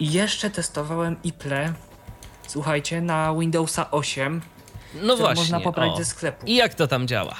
I 0.02 0.12
jeszcze 0.12 0.50
testowałem 0.50 1.16
iPle, 1.24 1.72
słuchajcie, 2.46 3.00
na 3.00 3.34
Windowsa 3.34 3.90
8, 3.90 4.42
no 4.94 5.16
właśnie 5.16 5.34
można 5.34 5.60
pobrać 5.60 5.92
o. 5.92 5.96
ze 5.96 6.04
sklepu. 6.04 6.46
i 6.46 6.54
jak 6.54 6.74
to 6.74 6.86
tam 6.86 7.08
działa 7.08 7.36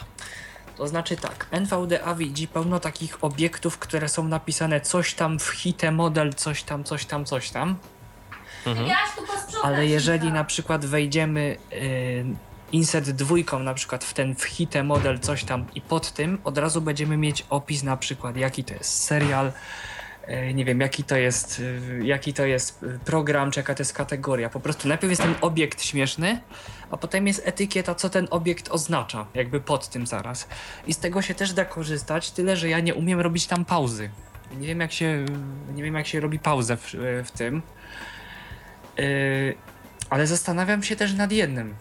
To 0.77 0.89
znaczy 0.89 1.17
tak, 1.17 1.47
NVDA 1.51 2.15
widzi 2.15 2.49
pełno 2.49 2.81
takich 2.81 3.25
obiektów, 3.25 3.79
które 3.79 4.09
są 4.09 4.29
napisane 4.29 4.81
coś 4.81 5.15
tam 5.15 5.39
w 5.39 5.49
hite 5.49 5.91
model, 5.91 6.35
coś 6.35 6.63
tam, 6.63 6.85
coś 6.85 7.07
tam, 7.07 7.25
coś 7.25 7.51
tam. 7.51 7.77
Ale 9.63 9.87
jeżeli 9.87 10.33
na 10.33 10.45
przykład 10.45 10.87
wejdziemy 10.87 11.57
y, 11.73 12.25
insert 12.73 13.11
dwójką 13.11 13.59
na 13.59 13.75
przykład 13.75 14.05
w 14.05 14.15
ten 14.15 14.35
w 14.37 14.45
hite 14.45 14.85
model 14.85 15.19
coś 15.19 15.45
tam 15.45 15.67
i 15.75 15.81
pod 15.81 16.13
tym 16.13 16.39
od 16.45 16.59
razu 16.59 16.81
będziemy 16.81 17.17
mieć 17.17 17.47
opis 17.51 17.83
na 17.83 17.97
przykład 17.97 18.37
jaki 18.37 18.65
to 18.65 18.75
jest 18.75 19.05
serial, 19.05 19.47
y, 19.47 19.53
nie 20.55 20.65
wiem 20.65 20.81
jaki 20.81 21.05
to 21.05 21.17
jest, 21.17 21.61
y, 21.61 22.01
jaki 22.05 22.33
to 22.35 22.47
jest 22.47 22.83
y, 22.83 22.99
program, 23.05 23.51
czy 23.51 23.61
jaka 23.61 23.75
to 23.75 23.81
jest 23.81 23.93
kategoria. 23.93 24.49
Po 24.49 24.61
prostu 24.61 24.89
najpierw 24.89 25.11
jest 25.11 25.23
ten 25.23 25.35
obiekt 25.41 25.83
śmieszny, 25.83 26.41
a 26.91 26.97
potem 26.97 27.27
jest 27.27 27.43
etykieta, 27.45 27.95
co 27.95 28.11
ten 28.11 28.29
obiekt 28.31 28.69
oznacza, 28.71 29.27
jakby 29.35 29.61
pod 29.61 29.89
tym 29.89 30.07
zaraz. 30.07 30.49
I 30.87 30.95
z 30.95 30.99
tego 30.99 31.23
się 31.23 31.35
też 31.35 31.53
da 31.53 31.65
korzystać, 31.65 32.31
tyle 32.31 32.57
że 32.57 32.69
ja 32.69 32.81
nie 32.81 32.95
umiem 32.95 33.21
robić 33.21 33.47
tam 33.47 33.65
pauzy. 33.65 34.11
Nie 34.59 34.67
wiem 34.67 34.81
jak 34.81 34.93
się, 34.93 35.25
nie 35.75 35.83
wiem 35.83 35.95
jak 35.95 36.07
się 36.07 36.21
robi 36.21 36.39
pauzę 36.39 36.77
w, 36.77 36.95
w 37.25 37.31
tym. 37.31 37.63
Ale 40.11 40.27
zastanawiam 40.27 40.83
się 40.83 40.97
też 40.97 41.15
nad 41.15 41.33
jednym, 41.33 41.75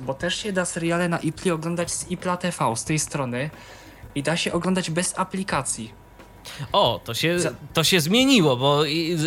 bo 0.00 0.14
też 0.14 0.36
się 0.36 0.52
da 0.52 0.64
seriale 0.64 1.08
na 1.08 1.18
Ipli 1.18 1.50
oglądać 1.50 1.92
z 1.92 2.10
Ipla 2.10 2.36
TV, 2.36 2.76
z 2.76 2.84
tej 2.84 2.98
strony 2.98 3.50
i 4.14 4.22
da 4.22 4.36
się 4.36 4.52
oglądać 4.52 4.90
bez 4.90 5.18
aplikacji. 5.18 6.03
O 6.72 7.00
to 7.04 7.14
się, 7.14 7.36
to 7.72 7.84
się 7.84 8.00
zmieniło 8.00 8.56
bo 8.56 8.84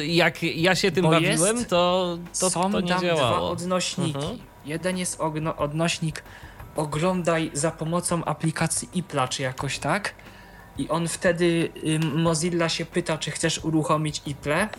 jak 0.07 0.43
ja 0.43 0.75
się 0.75 0.91
tym 0.91 1.03
Bo 1.03 1.09
bawiłem 1.11 1.57
jest- 1.57 1.69
to, 1.69 2.17
to, 2.39 2.49
Są 2.49 2.71
to 2.71 2.81
nie 2.81 2.89
tam 2.89 2.99
dwa 2.99 3.41
odnośniki. 3.41 4.15
Mhm. 4.17 4.37
Jeden 4.65 4.97
jest 4.97 5.19
ogno- 5.19 5.55
odnośnik 5.57 6.23
oglądaj 6.75 7.51
za 7.53 7.71
pomocą 7.71 8.25
aplikacji 8.25 8.89
Ipla, 8.93 9.27
czy 9.27 9.41
jakoś 9.43 9.79
tak. 9.79 10.13
I 10.77 10.89
on 10.89 11.07
wtedy 11.07 11.69
y, 11.85 11.99
Mozilla 11.99 12.69
się 12.69 12.85
pyta, 12.85 13.17
czy 13.17 13.31
chcesz 13.31 13.59
uruchomić 13.65 14.21
Iple. 14.25 14.69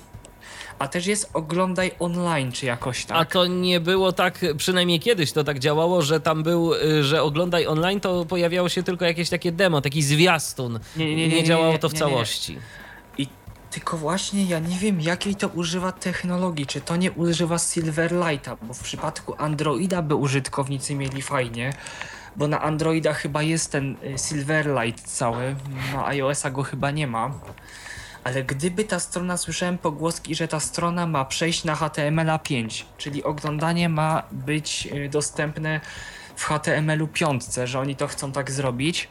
A 0.78 0.88
też 0.88 1.06
jest 1.06 1.30
oglądaj 1.34 1.92
online, 1.98 2.52
czy 2.52 2.66
jakoś 2.66 3.04
tak. 3.04 3.16
A 3.16 3.24
to 3.24 3.46
nie 3.46 3.80
było 3.80 4.12
tak, 4.12 4.40
przynajmniej 4.56 5.00
kiedyś 5.00 5.32
to 5.32 5.44
tak 5.44 5.58
działało, 5.58 6.02
że 6.02 6.20
tam 6.20 6.42
był, 6.42 6.74
y, 6.74 7.04
że 7.04 7.22
oglądaj 7.22 7.66
online, 7.66 8.00
to 8.00 8.24
pojawiało 8.24 8.68
się 8.68 8.82
tylko 8.82 9.04
jakieś 9.04 9.28
takie 9.30 9.52
demo, 9.52 9.80
taki 9.80 10.02
zwiastun. 10.02 10.80
Nie, 10.96 11.06
nie, 11.06 11.16
Nie, 11.16 11.28
nie, 11.28 11.36
nie, 11.36 11.44
działało 11.44 11.78
to 11.78 11.88
w 11.88 11.92
całości. 11.94 12.58
I 13.18 13.26
tylko 13.70 13.96
właśnie 13.96 14.44
ja 14.44 14.58
nie 14.58 14.76
wiem, 14.78 15.00
jakiej 15.00 15.34
to 15.34 15.48
używa 15.48 15.92
technologii. 15.92 16.66
Czy 16.66 16.80
to 16.80 16.96
nie 16.96 17.12
używa 17.12 17.58
Silverlighta, 17.58 18.56
bo 18.62 18.74
w 18.74 18.82
przypadku 18.82 19.34
Androida 19.38 20.02
by 20.02 20.14
użytkownicy 20.14 20.94
mieli 20.94 21.22
fajnie, 21.22 21.72
bo 22.36 22.48
na 22.48 22.60
Androida 22.62 23.12
chyba 23.12 23.42
jest 23.42 23.72
ten 23.72 23.96
y, 24.04 24.18
Silverlight 24.28 25.04
cały, 25.16 25.56
na 25.92 26.06
iOS-a 26.06 26.50
go 26.50 26.62
chyba 26.62 26.90
nie 26.90 27.06
ma. 27.06 27.30
Ale 28.24 28.44
gdyby 28.44 28.84
ta 28.84 29.00
strona, 29.00 29.36
słyszałem 29.36 29.78
pogłoski, 29.78 30.34
że 30.34 30.48
ta 30.48 30.60
strona 30.60 31.06
ma 31.06 31.24
przejść 31.24 31.64
na 31.64 31.74
HTML5, 31.74 32.84
czyli 32.98 33.24
oglądanie 33.24 33.88
ma 33.88 34.22
być 34.32 34.88
y, 34.92 35.08
dostępne 35.08 35.80
w 36.36 36.44
HTML-u 36.44 37.08
5, 37.08 37.44
że 37.64 37.80
oni 37.80 37.96
to 37.96 38.06
chcą 38.06 38.32
tak 38.32 38.50
zrobić. 38.50 39.08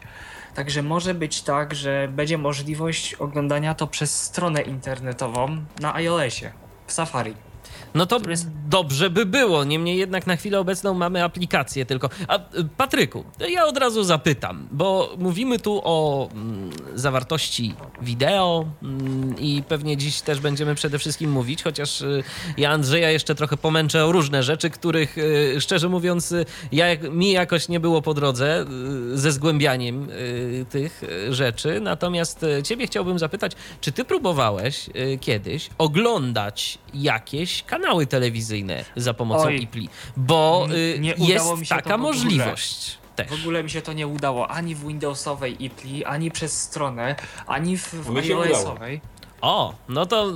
Także 0.54 0.82
może 0.82 1.14
być 1.14 1.42
tak, 1.42 1.74
że 1.74 2.08
będzie 2.08 2.38
możliwość 2.38 3.14
oglądania 3.14 3.74
to 3.74 3.86
przez 3.86 4.22
stronę 4.22 4.62
internetową 4.62 5.64
na 5.80 5.94
iOSie, 5.94 6.52
w 6.86 6.92
Safari. 6.92 7.47
No 7.94 8.06
to 8.06 8.20
dobrze 8.68 9.10
by 9.10 9.26
było. 9.26 9.64
Niemniej 9.64 9.98
jednak 9.98 10.26
na 10.26 10.36
chwilę 10.36 10.60
obecną 10.60 10.94
mamy 10.94 11.24
aplikację 11.24 11.86
tylko. 11.86 12.10
A 12.28 12.36
y, 12.36 12.40
Patryku, 12.76 13.24
ja 13.48 13.66
od 13.66 13.78
razu 13.78 14.04
zapytam, 14.04 14.68
bo 14.72 15.14
mówimy 15.18 15.58
tu 15.58 15.80
o 15.84 16.28
mm, 16.32 16.70
zawartości 16.94 17.74
wideo 18.02 18.66
mm, 18.82 19.38
i 19.38 19.62
pewnie 19.68 19.96
dziś 19.96 20.20
też 20.20 20.40
będziemy 20.40 20.74
przede 20.74 20.98
wszystkim 20.98 21.30
mówić, 21.30 21.62
chociaż 21.62 22.00
y, 22.00 22.22
ja 22.56 22.70
Andrzeja 22.70 23.10
jeszcze 23.10 23.34
trochę 23.34 23.56
pomęczę 23.56 24.04
o 24.04 24.12
różne 24.12 24.42
rzeczy, 24.42 24.70
których 24.70 25.18
y, 25.18 25.60
szczerze 25.60 25.88
mówiąc 25.88 26.32
y, 26.32 26.46
ja, 26.72 26.86
mi 27.10 27.32
jakoś 27.32 27.68
nie 27.68 27.80
było 27.80 28.02
po 28.02 28.14
drodze 28.14 28.64
y, 29.12 29.18
ze 29.18 29.32
zgłębianiem 29.32 30.10
y, 30.10 30.66
tych 30.70 31.02
rzeczy. 31.30 31.80
Natomiast 31.80 32.46
ciebie 32.64 32.86
chciałbym 32.86 33.18
zapytać, 33.18 33.52
czy 33.80 33.92
ty 33.92 34.04
próbowałeś 34.04 34.90
kiedyś 35.20 35.70
oglądać 35.78 36.78
jakieś 36.94 37.62
kanały 37.62 37.77
telewizyjne 38.08 38.84
za 38.96 39.14
pomocą 39.14 39.42
Oj. 39.46 39.62
IPLI? 39.62 39.88
Bo 40.16 40.68
y, 40.94 40.98
Nie 40.98 41.14
udało 41.14 41.50
jest 41.50 41.60
mi 41.60 41.66
się 41.66 41.74
to 41.74 41.82
taka 41.82 41.98
możliwość 41.98 42.98
też. 43.16 43.28
W 43.28 43.40
ogóle 43.40 43.62
mi 43.64 43.70
się 43.70 43.82
to 43.82 43.92
nie 43.92 44.06
udało 44.06 44.50
ani 44.50 44.74
w 44.74 44.86
Windowsowej 44.86 45.64
IPLI, 45.64 46.04
ani 46.04 46.30
przez 46.30 46.62
stronę, 46.62 47.16
ani 47.46 47.78
w, 47.78 47.94
w 47.94 48.16
iOS-owej. 48.16 49.00
O, 49.40 49.74
no 49.88 50.06
to 50.06 50.34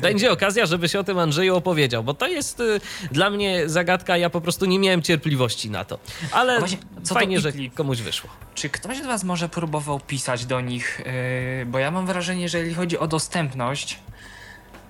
będzie 0.00 0.32
okazja, 0.32 0.66
żebyś 0.66 0.96
o 0.96 1.04
tym 1.04 1.18
Andrzeju 1.18 1.56
opowiedział, 1.56 2.04
bo 2.04 2.14
to 2.14 2.26
jest 2.26 2.60
y, 2.60 2.80
dla 3.10 3.30
mnie 3.30 3.68
zagadka, 3.68 4.16
ja 4.16 4.30
po 4.30 4.40
prostu 4.40 4.66
nie 4.66 4.78
miałem 4.78 5.02
cierpliwości 5.02 5.70
na 5.70 5.84
to. 5.84 5.98
Ale 6.32 6.58
właśnie, 6.58 6.78
co 7.02 7.08
to 7.08 7.14
fajnie, 7.14 7.40
że 7.40 7.52
komuś 7.74 7.98
wyszło. 7.98 8.30
Czy 8.54 8.68
ktoś 8.68 8.98
z 8.98 9.06
Was 9.06 9.24
może 9.24 9.48
próbował 9.48 10.00
pisać 10.00 10.46
do 10.46 10.60
nich? 10.60 11.00
Yy, 11.58 11.66
bo 11.66 11.78
ja 11.78 11.90
mam 11.90 12.06
wrażenie, 12.06 12.48
że 12.48 12.58
jeżeli 12.58 12.74
chodzi 12.74 12.98
o 12.98 13.06
dostępność, 13.06 13.98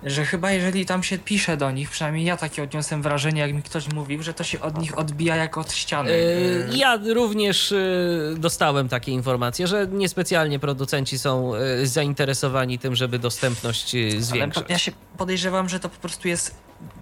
że 0.05 0.25
chyba 0.25 0.51
jeżeli 0.51 0.85
tam 0.85 1.03
się 1.03 1.17
pisze 1.17 1.57
do 1.57 1.71
nich, 1.71 1.89
przynajmniej 1.89 2.25
ja 2.25 2.37
takie 2.37 2.63
odniosłem 2.63 3.01
wrażenie, 3.01 3.41
jak 3.41 3.53
mi 3.53 3.63
ktoś 3.63 3.93
mówił, 3.93 4.23
że 4.23 4.33
to 4.33 4.43
się 4.43 4.61
od 4.61 4.77
nich 4.77 4.97
odbija 4.97 5.35
jak 5.35 5.57
od 5.57 5.71
ściany. 5.73 6.11
Yy, 6.11 6.77
Ja 6.77 6.99
również 7.13 7.71
yy, 7.71 8.35
dostałem 8.37 8.89
takie 8.89 9.11
informacje, 9.11 9.67
że 9.67 9.87
niespecjalnie 9.91 10.59
producenci 10.59 11.19
są 11.19 11.55
yy, 11.55 11.87
zainteresowani 11.87 12.79
tym, 12.79 12.95
żeby 12.95 13.19
dostępność 13.19 13.93
yy, 13.93 14.09
ale 14.11 14.21
zwiększać. 14.21 14.65
ja 14.69 14.77
się 14.77 14.91
podejrzewam, 15.17 15.69
że 15.69 15.79
to 15.79 15.89
po 15.89 15.99
prostu 15.99 16.27
jest 16.27 16.55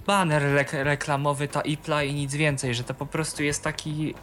baner 0.07 0.41
rek- 0.43 0.83
reklamowy, 0.83 1.47
ta 1.47 1.61
IPLA 1.61 2.03
i 2.03 2.13
nic 2.13 2.35
więcej, 2.35 2.75
że 2.75 2.83
to 2.83 2.93
po 2.93 3.05
prostu 3.05 3.43
jest 3.43 3.63
taki... 3.63 4.13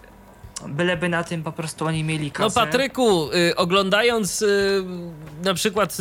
Byleby 0.66 1.08
na 1.08 1.24
tym 1.24 1.42
po 1.42 1.52
prostu 1.52 1.86
oni 1.86 2.04
mieli 2.04 2.30
kasę. 2.30 2.60
No 2.60 2.66
Patryku, 2.66 3.32
y, 3.32 3.56
oglądając 3.56 4.42
y, 4.42 4.84
na 5.44 5.54
przykład 5.54 5.96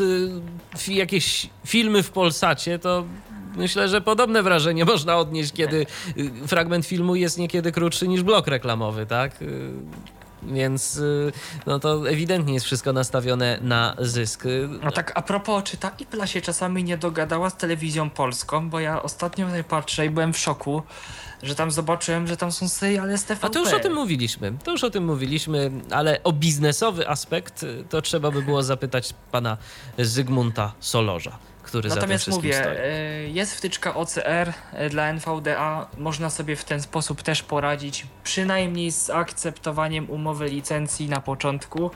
y, 0.87 0.93
jakieś 0.93 1.49
filmy 1.65 2.03
w 2.03 2.11
Polsacie, 2.11 2.79
to 2.79 3.05
myślę, 3.55 3.89
że 3.89 4.01
podobne 4.01 4.43
wrażenie 4.43 4.85
można 4.93 5.17
odnieść, 5.17 5.53
kiedy 5.53 5.85
y, 6.17 6.47
fragment 6.47 6.85
filmu 6.85 7.15
jest 7.15 7.37
niekiedy 7.37 7.71
krótszy 7.71 8.07
niż 8.07 8.23
blok 8.23 8.47
reklamowy, 8.47 9.05
tak? 9.05 9.41
Y, 9.41 9.71
Więc 10.43 10.97
y, 10.97 11.31
no 11.65 11.79
to 11.79 12.09
ewidentnie 12.09 12.53
jest 12.53 12.65
wszystko 12.65 12.93
nastawione 12.93 13.57
na 13.61 13.95
zysk. 13.99 14.43
No 14.83 14.91
tak, 14.91 15.11
a 15.15 15.21
propos, 15.21 15.63
czy 15.63 15.77
ta 15.77 15.91
IPLA 15.99 16.27
się 16.27 16.41
czasami 16.41 16.83
nie 16.83 16.97
dogadała 16.97 17.49
z 17.49 17.57
telewizją 17.57 18.09
polską, 18.09 18.69
bo 18.69 18.79
ja 18.79 19.03
ostatnio 19.03 19.47
patrzę 19.69 20.05
i 20.05 20.09
byłem 20.09 20.33
w 20.33 20.37
szoku, 20.37 20.83
że 21.43 21.55
tam 21.55 21.71
zobaczyłem, 21.71 22.27
że 22.27 22.37
tam 22.37 22.51
są 22.51 22.69
seriale 22.69 23.17
z 23.17 23.25
TVP. 23.25 23.47
A 23.47 23.49
to 23.49 23.59
już 23.59 23.73
o 23.73 23.79
tym 23.79 23.93
mówiliśmy, 23.93 24.53
to 24.63 24.71
już 24.71 24.83
o 24.83 24.89
tym 24.89 25.05
mówiliśmy, 25.05 25.71
ale 25.91 26.23
o 26.23 26.33
biznesowy 26.33 27.09
aspekt 27.09 27.63
y, 27.63 27.83
to 27.89 28.01
trzeba 28.01 28.31
by 28.31 28.41
było 28.41 28.63
zapytać 28.63 29.13
pana 29.31 29.57
Zygmunta 29.97 30.73
Solorza, 30.79 31.37
który 31.63 31.89
Natomiast 31.89 32.25
za 32.25 32.31
tym 32.31 32.35
mówię, 32.35 32.53
stoi. 32.53 32.75
e, 32.77 33.29
jest 33.29 33.55
wtyczka 33.55 33.95
OCR 33.95 34.53
e, 34.73 34.89
dla 34.89 35.03
NVDA, 35.13 35.87
można 35.97 36.29
sobie 36.29 36.55
w 36.55 36.63
ten 36.63 36.81
sposób 36.81 37.21
też 37.21 37.43
poradzić, 37.43 38.07
przynajmniej 38.23 38.91
z 38.91 39.09
akceptowaniem 39.09 40.09
umowy 40.09 40.49
licencji 40.49 41.09
na 41.09 41.21
początku. 41.21 41.91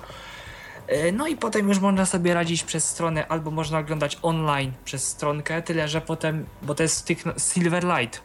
No 1.13 1.27
i 1.27 1.37
potem 1.37 1.67
już 1.67 1.79
można 1.79 2.05
sobie 2.05 2.33
radzić 2.33 2.63
przez 2.63 2.89
stronę, 2.89 3.27
albo 3.27 3.51
można 3.51 3.79
oglądać 3.79 4.17
online 4.21 4.71
przez 4.85 5.07
stronkę, 5.07 5.61
tyle 5.61 5.87
że 5.87 6.01
potem, 6.01 6.45
bo 6.61 6.75
to 6.75 6.83
jest 6.83 6.97
styk 6.97 7.23
Silverlight, 7.53 8.21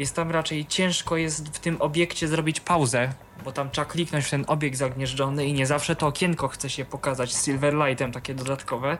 więc 0.00 0.12
tam 0.12 0.30
raczej 0.30 0.66
ciężko 0.66 1.16
jest 1.16 1.48
w 1.48 1.58
tym 1.58 1.82
obiekcie 1.82 2.28
zrobić 2.28 2.60
pauzę, 2.60 3.12
bo 3.44 3.52
tam 3.52 3.70
trzeba 3.70 3.84
kliknąć 3.84 4.24
w 4.24 4.30
ten 4.30 4.44
obiekt 4.48 4.76
zagnieżdżony 4.76 5.46
i 5.46 5.52
nie 5.52 5.66
zawsze 5.66 5.96
to 5.96 6.06
okienko 6.06 6.48
chce 6.48 6.70
się 6.70 6.84
pokazać 6.84 7.34
z 7.34 7.44
Silverlightem, 7.44 8.12
takie 8.12 8.34
dodatkowe. 8.34 8.98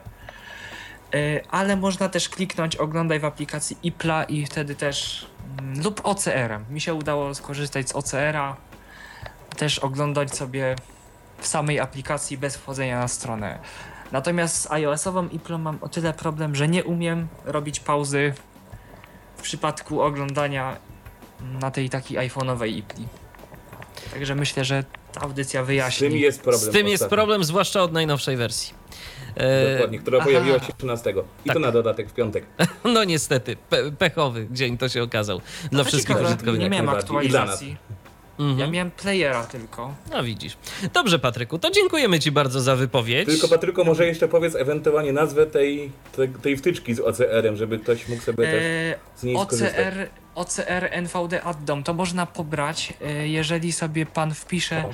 E, 1.15 1.41
ale 1.51 1.77
można 1.77 2.09
też 2.09 2.29
kliknąć 2.29 2.77
oglądaj 2.77 3.21
w 3.21 3.25
aplikacji 3.25 3.77
IPLA 3.83 4.25
i 4.25 4.47
wtedy 4.47 4.75
też 4.75 5.27
mm, 5.59 5.83
lub 5.83 6.01
OCR-em. 6.05 6.65
Mi 6.71 6.81
się 6.81 6.95
udało 6.95 7.35
skorzystać 7.35 7.89
z 7.89 7.93
OCR-a, 7.93 8.57
też 9.57 9.79
oglądać 9.79 10.37
sobie 10.37 10.77
w 11.39 11.47
samej 11.47 11.81
aplikacji 11.81 12.39
bez 12.39 12.57
wchodzenia 12.57 12.99
na 12.99 13.09
stronę. 13.09 13.59
Natomiast 14.13 14.63
z 14.63 14.71
iOS-ową 14.71 15.29
IPLą 15.29 15.59
mam 15.59 15.79
o 15.81 15.89
tyle 15.89 16.13
problem, 16.13 16.55
że 16.55 16.69
nie 16.69 16.85
umiem 16.85 17.29
robić 17.45 17.81
pauzy 17.81 18.35
w 19.37 19.43
przypadku 19.43 20.03
oglądania 20.03 20.90
na 21.61 21.71
tej 21.71 21.91
takiej 21.91 22.19
iPhone'owej 22.31 22.67
IPLI. 22.77 23.05
Także 24.13 24.35
myślę, 24.35 24.65
że 24.65 24.85
ta 25.13 25.21
audycja 25.21 25.65
Z 25.65 25.67
wyjaśni. 25.67 26.09
tym 26.09 26.19
jest 26.19 26.43
problem. 26.43 26.61
Z 26.71 26.75
tym 26.75 26.89
jest 26.89 27.03
ostatnio. 27.03 27.17
problem, 27.17 27.45
zwłaszcza 27.45 27.83
od 27.83 27.93
najnowszej 27.93 28.37
wersji. 28.37 28.75
E, 29.37 29.73
Dokładnie, 29.73 29.99
która 29.99 30.19
Aha. 30.19 30.27
pojawiła 30.27 30.59
się 30.59 30.73
13. 30.79 31.11
I 31.11 31.49
Tak. 31.49 31.55
to 31.55 31.61
na 31.61 31.73
dodatek 31.73 32.11
w 32.11 32.13
piątek. 32.15 32.45
no 32.95 33.05
niestety, 33.05 33.57
pe 33.71 33.93
pechowy 33.93 34.47
dzień 34.51 34.79
to 34.79 34.89
się 34.89 35.03
okazał 35.03 35.41
dla 35.71 35.85
To 35.85 35.89
wszystkich 35.91 36.17
użytkowników. 36.17 36.61
Nie 36.61 36.71
miałem 36.71 36.87
dla 36.87 36.99
aktualizacji. 36.99 37.77
Mhm. 38.39 38.59
Ja 38.59 38.67
miałem 38.67 38.91
playera 38.91 39.45
tylko. 39.45 39.95
No 40.11 40.23
widzisz. 40.25 40.57
Dobrze, 40.95 41.19
Patryku, 41.19 41.59
to 41.59 41.71
dziękujemy 41.71 42.21
Ci 42.21 42.33
bardzo 42.33 42.61
za 42.61 42.77
wypowiedź. 42.77 43.29
Tylko 43.29 43.49
Patryko, 43.49 43.85
może 43.85 44.07
jeszcze 44.07 44.29
powiedz 44.29 44.55
ewentualnie 44.55 45.13
nazwę 45.13 45.47
tej, 45.47 45.93
tej, 46.17 46.29
tej 46.29 46.57
wtyczki 46.57 46.95
z 46.95 47.01
OCR-em, 47.01 47.57
żeby 47.57 47.79
ktoś 47.79 48.09
mógł 48.09 48.23
sobie 48.23 48.45
też 48.47 48.63
E, 48.65 48.95
z 49.17 49.23
niej 49.23 49.37
skorzystać. 49.37 49.95
OCR, 50.35 50.89
NVD 50.91 51.43
Addom 51.45 51.83
to 51.83 51.95
można 51.95 52.27
pobrać, 52.27 52.93
e, 53.01 53.29
jeżeli 53.29 53.73
sobie 53.73 54.07
pan 54.07 54.35
wpisze 54.35 54.85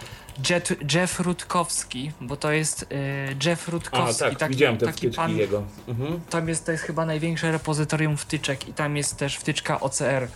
Jet, 0.50 0.94
Jeff 0.94 1.20
Rutkowski, 1.20 2.12
bo 2.20 2.36
to 2.36 2.52
jest 2.52 2.82
e, 2.82 3.48
Jeff 3.48 3.68
A, 3.68 3.72
Rutkowski, 3.72 4.20
tak, 4.20 4.38
taki, 4.38 4.54
widziałem 4.54 4.78
te 4.78 4.86
taki 4.86 5.10
pan, 5.10 5.36
jego. 5.36 5.62
Mhm. 5.88 6.20
tam 6.30 6.48
jest, 6.48 6.66
to 6.66 6.72
jest 6.72 6.84
chyba 6.84 7.06
największe 7.06 7.52
repozytorium 7.52 8.16
wtyczek 8.16 8.68
i 8.68 8.72
tam 8.72 8.96
jest 8.96 9.16
też 9.16 9.36
wtyczka 9.36 9.80
OCR. 9.80 10.28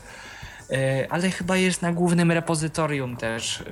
E, 0.70 1.06
ale 1.10 1.30
chyba 1.30 1.56
jest 1.56 1.82
na 1.82 1.92
głównym 1.92 2.32
repozytorium 2.32 3.16
też. 3.16 3.64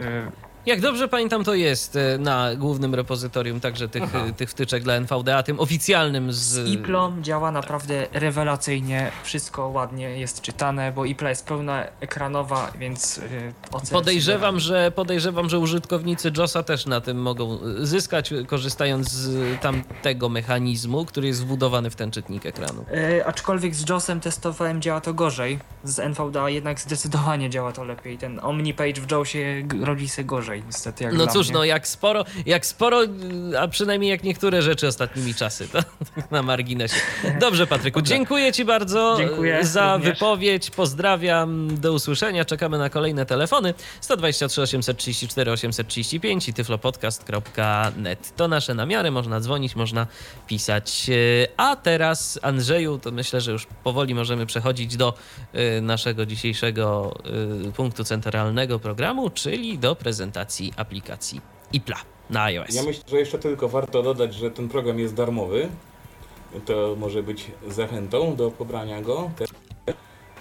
Jak 0.66 0.80
dobrze 0.80 1.08
pamiętam, 1.08 1.44
to 1.44 1.54
jest 1.54 1.96
e, 1.96 2.18
na 2.18 2.54
głównym 2.56 2.94
repozytorium 2.94 3.60
także 3.60 3.88
tych, 3.88 4.02
Aha. 4.02 4.24
e, 4.28 4.32
tych 4.32 4.50
wtyczek 4.50 4.82
dla 4.82 4.94
NVDA, 4.94 5.42
tym 5.42 5.60
oficjalnym 5.60 6.32
z... 6.32 6.38
Z 6.38 6.68
Iplą 6.68 7.22
działa 7.22 7.50
naprawdę 7.50 8.06
rewelacyjnie, 8.12 9.10
wszystko 9.24 9.68
ładnie 9.68 10.10
jest 10.10 10.40
czytane, 10.40 10.92
bo 10.92 11.04
Ipla 11.04 11.28
jest 11.28 11.46
pełna 11.46 11.84
ekranowa, 12.00 12.72
więc 12.78 13.18
e, 13.18 13.92
Podejrzewam, 13.92 14.60
że 14.60 14.90
podejrzewam, 14.90 15.48
że 15.48 15.58
użytkownicy 15.58 16.32
JOSa 16.36 16.62
też 16.62 16.86
na 16.86 17.00
tym 17.00 17.22
mogą 17.22 17.58
zyskać, 17.78 18.34
korzystając 18.46 19.10
z 19.10 19.60
tamtego 19.60 20.28
mechanizmu, 20.28 21.04
który 21.04 21.26
jest 21.26 21.42
wbudowany 21.42 21.90
w 21.90 21.96
ten 21.96 22.10
czytnik 22.10 22.46
ekranu. 22.46 22.84
E, 22.92 23.26
aczkolwiek 23.26 23.74
z 23.74 23.88
JOSem 23.88 24.20
testowałem, 24.20 24.82
działa 24.82 25.00
to 25.00 25.14
gorzej. 25.14 25.58
Z 25.84 25.98
NVDA 25.98 26.50
jednak 26.50 26.80
zdecydowanie 26.80 27.50
działa 27.50 27.72
to 27.72 27.84
lepiej. 27.84 28.18
Ten 28.18 28.40
OmniPage 28.42 29.00
w 29.00 29.10
JOSie 29.10 29.66
rodzi 29.80 30.08
się 30.08 30.24
gorzej, 30.24 30.47
niestety. 30.56 31.04
Jak 31.04 31.12
No 31.12 31.24
dla 31.24 31.32
cóż, 31.32 31.46
mnie. 31.48 31.54
no 31.54 31.64
jak 31.64 31.88
sporo, 31.88 32.24
jak 32.46 32.66
sporo, 32.66 33.00
a 33.60 33.68
przynajmniej 33.68 34.10
jak 34.10 34.22
niektóre 34.24 34.62
rzeczy 34.62 34.86
ostatnimi 34.86 35.34
czasy, 35.34 35.68
to 35.68 35.78
na 36.30 36.42
marginesie. 36.42 36.96
Dobrze, 37.40 37.66
Patryku, 37.66 38.02
dziękuję 38.02 38.52
Ci 38.52 38.64
bardzo 38.64 39.14
Dziękuję 39.18 39.64
za 39.64 39.94
również. 39.96 40.12
wypowiedź. 40.14 40.70
Pozdrawiam, 40.70 41.80
do 41.80 41.92
usłyszenia. 41.92 42.44
Czekamy 42.44 42.78
na 42.78 42.90
kolejne 42.90 43.26
telefony 43.26 43.74
123 44.00 44.62
834 44.62 45.50
835 45.52 46.48
i 46.48 46.52
tyflopodcast.net. 46.54 48.36
To 48.36 48.48
nasze 48.48 48.74
namiary, 48.74 49.10
można 49.10 49.40
dzwonić, 49.40 49.76
można 49.76 50.06
pisać. 50.46 51.10
E, 51.10 51.14
A 51.56 51.76
teraz, 51.76 52.38
Andrzeju, 52.42 52.98
to 52.98 53.10
myślę, 53.10 53.40
że 53.40 53.52
już 53.52 53.66
powoli 53.84 54.14
możemy 54.14 54.46
przechodzić 54.46 54.96
do 54.96 55.14
e, 55.52 55.80
naszego 55.80 56.26
dzisiejszego 56.26 57.14
e, 57.68 57.72
punktu 57.72 58.04
centralnego 58.04 58.78
programu, 58.78 59.30
czyli 59.30 59.78
do 59.78 59.94
prezentacji 59.94 60.37
aplikacji 60.76 61.40
IPLA 61.72 61.96
na 62.30 62.42
iOS. 62.42 62.74
Ja 62.74 62.82
myślę, 62.82 63.04
że 63.06 63.18
jeszcze 63.18 63.38
tylko 63.38 63.68
warto 63.68 64.02
dodać, 64.02 64.34
że 64.34 64.50
ten 64.50 64.68
program 64.68 64.98
jest 64.98 65.14
darmowy. 65.14 65.68
To 66.64 66.96
może 66.98 67.22
być 67.22 67.50
zachętą 67.68 68.36
do 68.36 68.50
pobrania 68.50 69.02
go. 69.02 69.30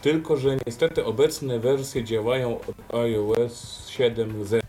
Tylko, 0.01 0.37
że 0.37 0.57
niestety 0.65 1.05
obecne 1.05 1.59
wersje 1.59 2.03
działają 2.03 2.59
od 2.59 2.95
iOS 2.95 3.87
7.0. 3.89 4.59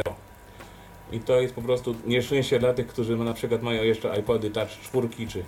I 1.12 1.20
to 1.20 1.40
jest 1.40 1.54
po 1.54 1.62
prostu 1.62 1.94
nieszczęście 2.06 2.58
dla 2.58 2.74
tych, 2.74 2.86
którzy 2.86 3.16
na 3.16 3.34
przykład 3.34 3.62
mają 3.62 3.82
jeszcze 3.82 4.18
iPody 4.20 4.50
Touch 4.50 4.68
4 4.68 5.08
czy, 5.28 5.44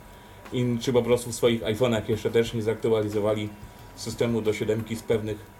czy 0.80 0.92
po 0.92 1.02
prostu 1.02 1.30
w 1.30 1.34
swoich 1.34 1.62
iPhone'ach 1.62 2.02
jeszcze 2.08 2.30
też 2.30 2.54
nie 2.54 2.62
zaktualizowali 2.62 3.48
systemu 3.96 4.42
do 4.42 4.52
siódemki 4.52 4.96
z 4.96 5.02
pewnych 5.02 5.59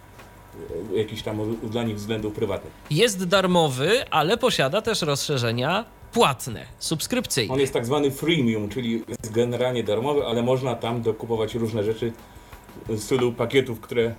jakichś 0.95 1.23
tam 1.23 1.57
dla 1.63 1.83
nich 1.83 1.97
względów 1.97 2.35
prywatnych. 2.35 2.73
Jest 2.91 3.25
darmowy, 3.25 4.11
ale 4.11 4.37
posiada 4.37 4.83
też 4.83 5.03
rozszerzenia 5.03 5.85
płatne, 6.13 6.67
subskrypcyjne. 6.79 7.55
On 7.55 7.61
jest 7.61 7.73
tak 7.73 7.87
zwany 7.87 8.11
freemium, 8.11 8.69
czyli 8.69 9.05
jest 9.09 9.33
generalnie 9.33 9.85
darmowy, 9.85 10.27
ale 10.27 10.43
można 10.43 10.75
tam 10.75 11.03
dokupować 11.03 11.55
różne 11.55 11.85
rzeczy 11.85 12.13
w 12.89 12.99
stylu 12.99 13.33
pakietów, 13.33 13.81
które 13.81 14.15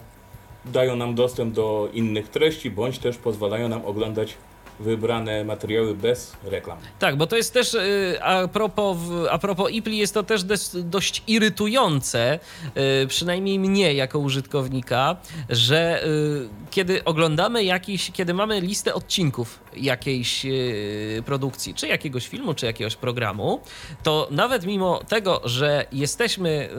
dają 0.66 0.96
nam 0.96 1.16
dostęp 1.16 1.54
do 1.54 1.90
innych 1.94 2.30
treści, 2.30 2.72
bądź 2.72 3.00
też 3.00 3.18
pozwalają 3.18 3.70
nam 3.70 3.86
oglądać 3.86 4.38
wybrane 4.82 5.44
materiały 5.44 5.96
bez 5.96 6.36
reklam. 6.44 6.78
Tak, 7.00 7.16
bo 7.16 7.28
to 7.28 7.38
jest 7.38 7.54
też 7.54 7.74
y, 7.74 8.18
a 8.22 8.48
propos, 8.48 8.98
a 9.30 9.38
propos 9.38 9.72
IPLI 9.72 9.98
jest 9.98 10.14
to 10.14 10.24
też 10.24 10.44
dość 10.84 11.24
irytujące, 11.28 12.40
y, 13.04 13.08
przynajmniej 13.08 13.60
mnie 13.60 13.94
jako 13.94 14.20
użytkownika, 14.20 15.16
że 15.50 16.06
y, 16.06 16.50
kiedy 16.72 17.04
oglądamy 17.04 17.64
jakiś, 17.64 18.12
kiedy 18.12 18.34
mamy 18.34 18.62
listę 18.62 18.94
odcinków 18.94 19.60
jakiejś 19.76 20.46
produkcji, 21.26 21.74
czy 21.74 21.88
jakiegoś 21.88 22.28
filmu, 22.28 22.54
czy 22.54 22.66
jakiegoś 22.66 22.96
programu, 22.96 23.62
to 24.04 24.28
nawet 24.32 24.66
mimo 24.66 25.04
tego, 25.04 25.42
że 25.44 25.86
jesteśmy 25.92 26.70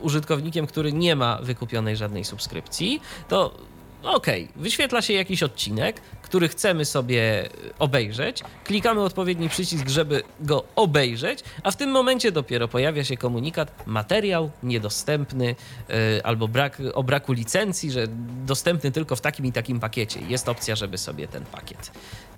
użytkownikiem, 0.00 0.66
który 0.66 0.92
nie 0.92 1.16
ma 1.16 1.38
wykupionej 1.42 1.96
żadnej 1.96 2.24
subskrypcji, 2.24 3.00
to 3.28 3.54
Okej, 4.02 4.48
wyświetla 4.56 5.02
się 5.02 5.12
jakiś 5.12 5.42
odcinek, 5.42 6.00
który 6.30 6.48
chcemy 6.48 6.84
sobie 6.84 7.48
obejrzeć. 7.78 8.42
Klikamy 8.64 9.00
odpowiedni 9.00 9.48
przycisk, 9.48 9.88
żeby 9.88 10.22
go 10.40 10.64
obejrzeć, 10.76 11.44
a 11.62 11.70
w 11.70 11.76
tym 11.76 11.90
momencie 11.90 12.32
dopiero 12.32 12.68
pojawia 12.68 13.04
się 13.04 13.16
komunikat 13.16 13.86
materiał 13.86 14.50
niedostępny 14.62 15.46
yy, 15.88 15.94
albo 16.24 16.48
brak, 16.48 16.78
o 16.94 17.02
braku 17.02 17.32
licencji, 17.32 17.90
że 17.90 18.06
dostępny 18.46 18.92
tylko 18.92 19.16
w 19.16 19.20
takim 19.20 19.46
i 19.46 19.52
takim 19.52 19.80
pakiecie. 19.80 20.20
Jest 20.28 20.48
opcja, 20.48 20.76
żeby 20.76 20.98
sobie 20.98 21.28
ten 21.28 21.44
pakiet 21.44 21.90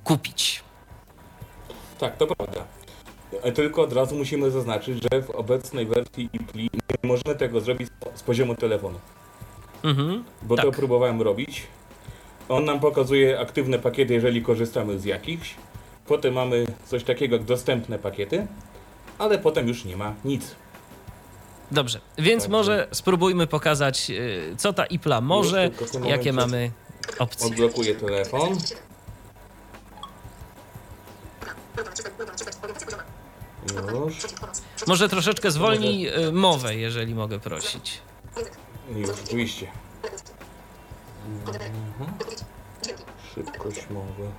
kupić. 0.05 0.63
Tak, 1.99 2.17
to 2.17 2.27
prawda. 2.27 2.65
E, 3.43 3.53
Tylko 3.53 3.83
od 3.83 3.93
razu 3.93 4.15
musimy 4.17 4.51
zaznaczyć, 4.51 5.03
że 5.03 5.23
w 5.23 5.31
obecnej 5.31 5.87
wersji 5.87 6.31
IPLI 6.33 6.71
nie 6.73 7.09
możemy 7.09 7.35
tego 7.35 7.61
zrobić 7.61 7.89
z 8.15 8.23
poziomu 8.23 8.55
telefonu. 8.55 8.99
Mhm. 9.83 10.25
bo 10.43 10.57
Tak. 10.57 10.65
to 10.65 10.73
próbowałem 10.73 11.23
robić. 11.23 11.63
On 12.49 12.65
nam 12.65 12.81
pokazuje 12.81 13.41
aktywne 13.41 13.79
pakiety, 13.79 14.15
jeżeli 14.15 14.43
korzystamy 14.43 14.99
z 14.99 15.05
jakichś. 15.05 15.55
Potem 16.07 16.35
mamy 16.35 16.67
coś 16.87 17.05
takiego 17.05 17.37
jak 17.37 17.45
dostępne 17.45 17.99
pakiety, 17.99 18.47
ale 19.19 19.39
potem 19.39 19.69
już 19.69 19.85
nie 19.85 19.97
ma 19.97 20.15
nic. 20.25 20.55
Dobrze, 21.71 22.01
więc 22.19 22.43
Także- 22.43 22.51
może 22.57 22.89
spróbujmy 22.93 23.47
pokazać, 23.47 24.11
yy, 24.11 24.55
co 24.57 24.73
ta 24.73 24.85
IPLA 24.87 25.21
może, 25.21 25.71
tylko 25.71 25.85
w 25.87 25.91
tym 25.91 26.05
jakie 26.07 26.33
momencie 26.33 26.57
mamy 26.57 26.71
opcje. 27.19 27.47
Odblokuję 27.47 27.95
telefon. 27.95 28.59
Już, 34.07 34.17
Może 34.87 35.09
troszeczkę 35.09 35.51
zwolnij 35.51 36.01
yy, 36.01 36.33
mowę, 36.33 36.77
jeżeli 36.77 37.15
mogę 37.15 37.39
prosić. 37.41 37.99
już, 38.97 39.09
oczywiście. 39.27 39.67
Szybkość 43.35 43.91
mowy. 43.91 44.31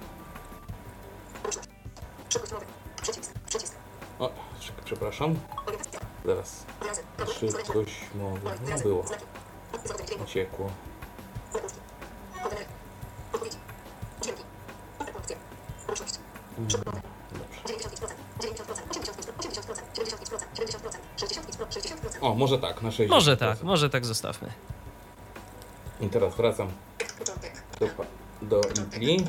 O, 4.19 4.31
sz- 4.59 4.81
przepraszam. 4.85 5.39
Zaraz. 6.25 6.65
Szybkość 7.39 7.95
mowy. 8.15 8.49
No 8.69 8.77
było. 8.83 9.05
Uciekło. 10.23 10.69
O, 22.21 22.35
może 22.35 22.57
tak, 22.59 22.81
na 22.81 22.89
60%. 22.89 23.09
Może 23.09 23.37
tak, 23.37 23.63
może 23.63 23.89
tak 23.89 24.05
zostawmy. 24.05 24.51
I 26.03 26.09
teraz 26.09 26.35
wracam 26.35 26.67
do, 27.79 27.87
do 28.41 28.61
IPLI. 28.61 29.25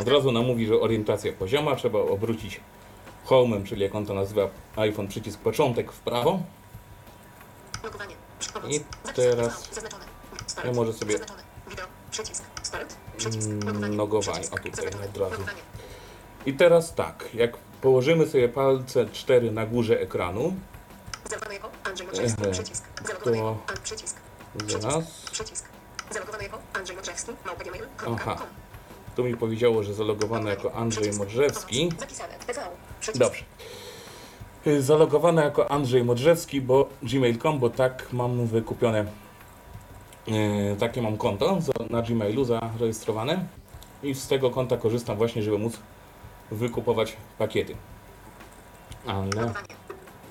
Od 0.00 0.08
razu 0.08 0.32
nam 0.32 0.46
mówi, 0.46 0.66
że 0.66 0.80
orientacja 0.80 1.32
pozioma. 1.32 1.76
Trzeba 1.76 1.98
obrócić 1.98 2.60
home'em, 3.26 3.64
czyli 3.64 3.82
jak 3.82 3.94
on 3.94 4.06
to 4.06 4.14
nazywa 4.14 4.48
iPhone, 4.76 5.08
przycisk 5.08 5.40
początek 5.40 5.92
w 5.92 6.00
prawo. 6.00 6.40
I 8.68 8.80
teraz 9.14 9.70
ja 10.64 10.72
może 10.72 10.92
sobie 10.92 11.18
mm, 13.64 13.96
logowanie. 13.96 14.46
O 14.50 14.56
tutaj 14.56 14.86
od 14.86 15.16
razu. 15.16 15.42
I 16.46 16.52
teraz 16.52 16.94
tak, 16.94 17.28
jak 17.34 17.56
położymy 17.56 18.26
sobie 18.26 18.48
palce 18.48 19.06
4 19.12 19.50
na 19.50 19.66
górze 19.66 20.00
ekranu, 20.00 20.54
Zalogowany 21.28 21.54
jako 21.54 21.70
Andrzej 21.84 22.06
Ehe. 22.06 22.16
Modrzewski. 22.16 22.52
Przycisk. 22.52 22.84
Zalogowany 23.06 23.36
To- 23.36 23.44
jako 23.44 23.58
An- 23.68 23.82
przycisk. 23.82 24.16
zaraz, 24.80 25.04
Przycisk. 25.32 25.68
Zalogowany 26.10 26.44
jako 26.44 26.58
Andrzej 26.74 26.96
Modrzewski. 26.96 27.32
Małpa 28.06 28.22
Aha. 28.32 28.46
tu 29.16 29.24
mi 29.24 29.36
powiedziało, 29.36 29.82
że 29.82 29.94
zalogowany 29.94 30.50
jako 30.50 30.74
Andrzej 30.74 31.12
Modrzewski. 31.12 31.90
Zapisane. 31.98 32.34
Przycisk. 33.00 33.18
Dobrze. 33.24 33.42
Y, 34.66 34.82
Zalogowane 34.82 35.44
jako 35.44 35.70
Andrzej 35.70 36.04
Modrzewski, 36.04 36.60
bo 36.60 36.88
gmail.com, 37.02 37.58
bo 37.58 37.70
tak 37.70 38.12
mam 38.12 38.46
wykupione, 38.46 39.04
yy, 40.26 40.76
takie 40.80 41.02
mam 41.02 41.16
konto 41.16 41.58
na 41.90 42.02
Gmailu 42.02 42.44
zarejestrowane 42.44 43.46
i 44.02 44.14
z 44.14 44.26
tego 44.28 44.50
konta 44.50 44.76
korzystam 44.76 45.16
właśnie, 45.16 45.42
żeby 45.42 45.58
móc 45.58 45.78
wykupować 46.50 47.16
pakiety. 47.38 47.76
Ale. 49.06 49.30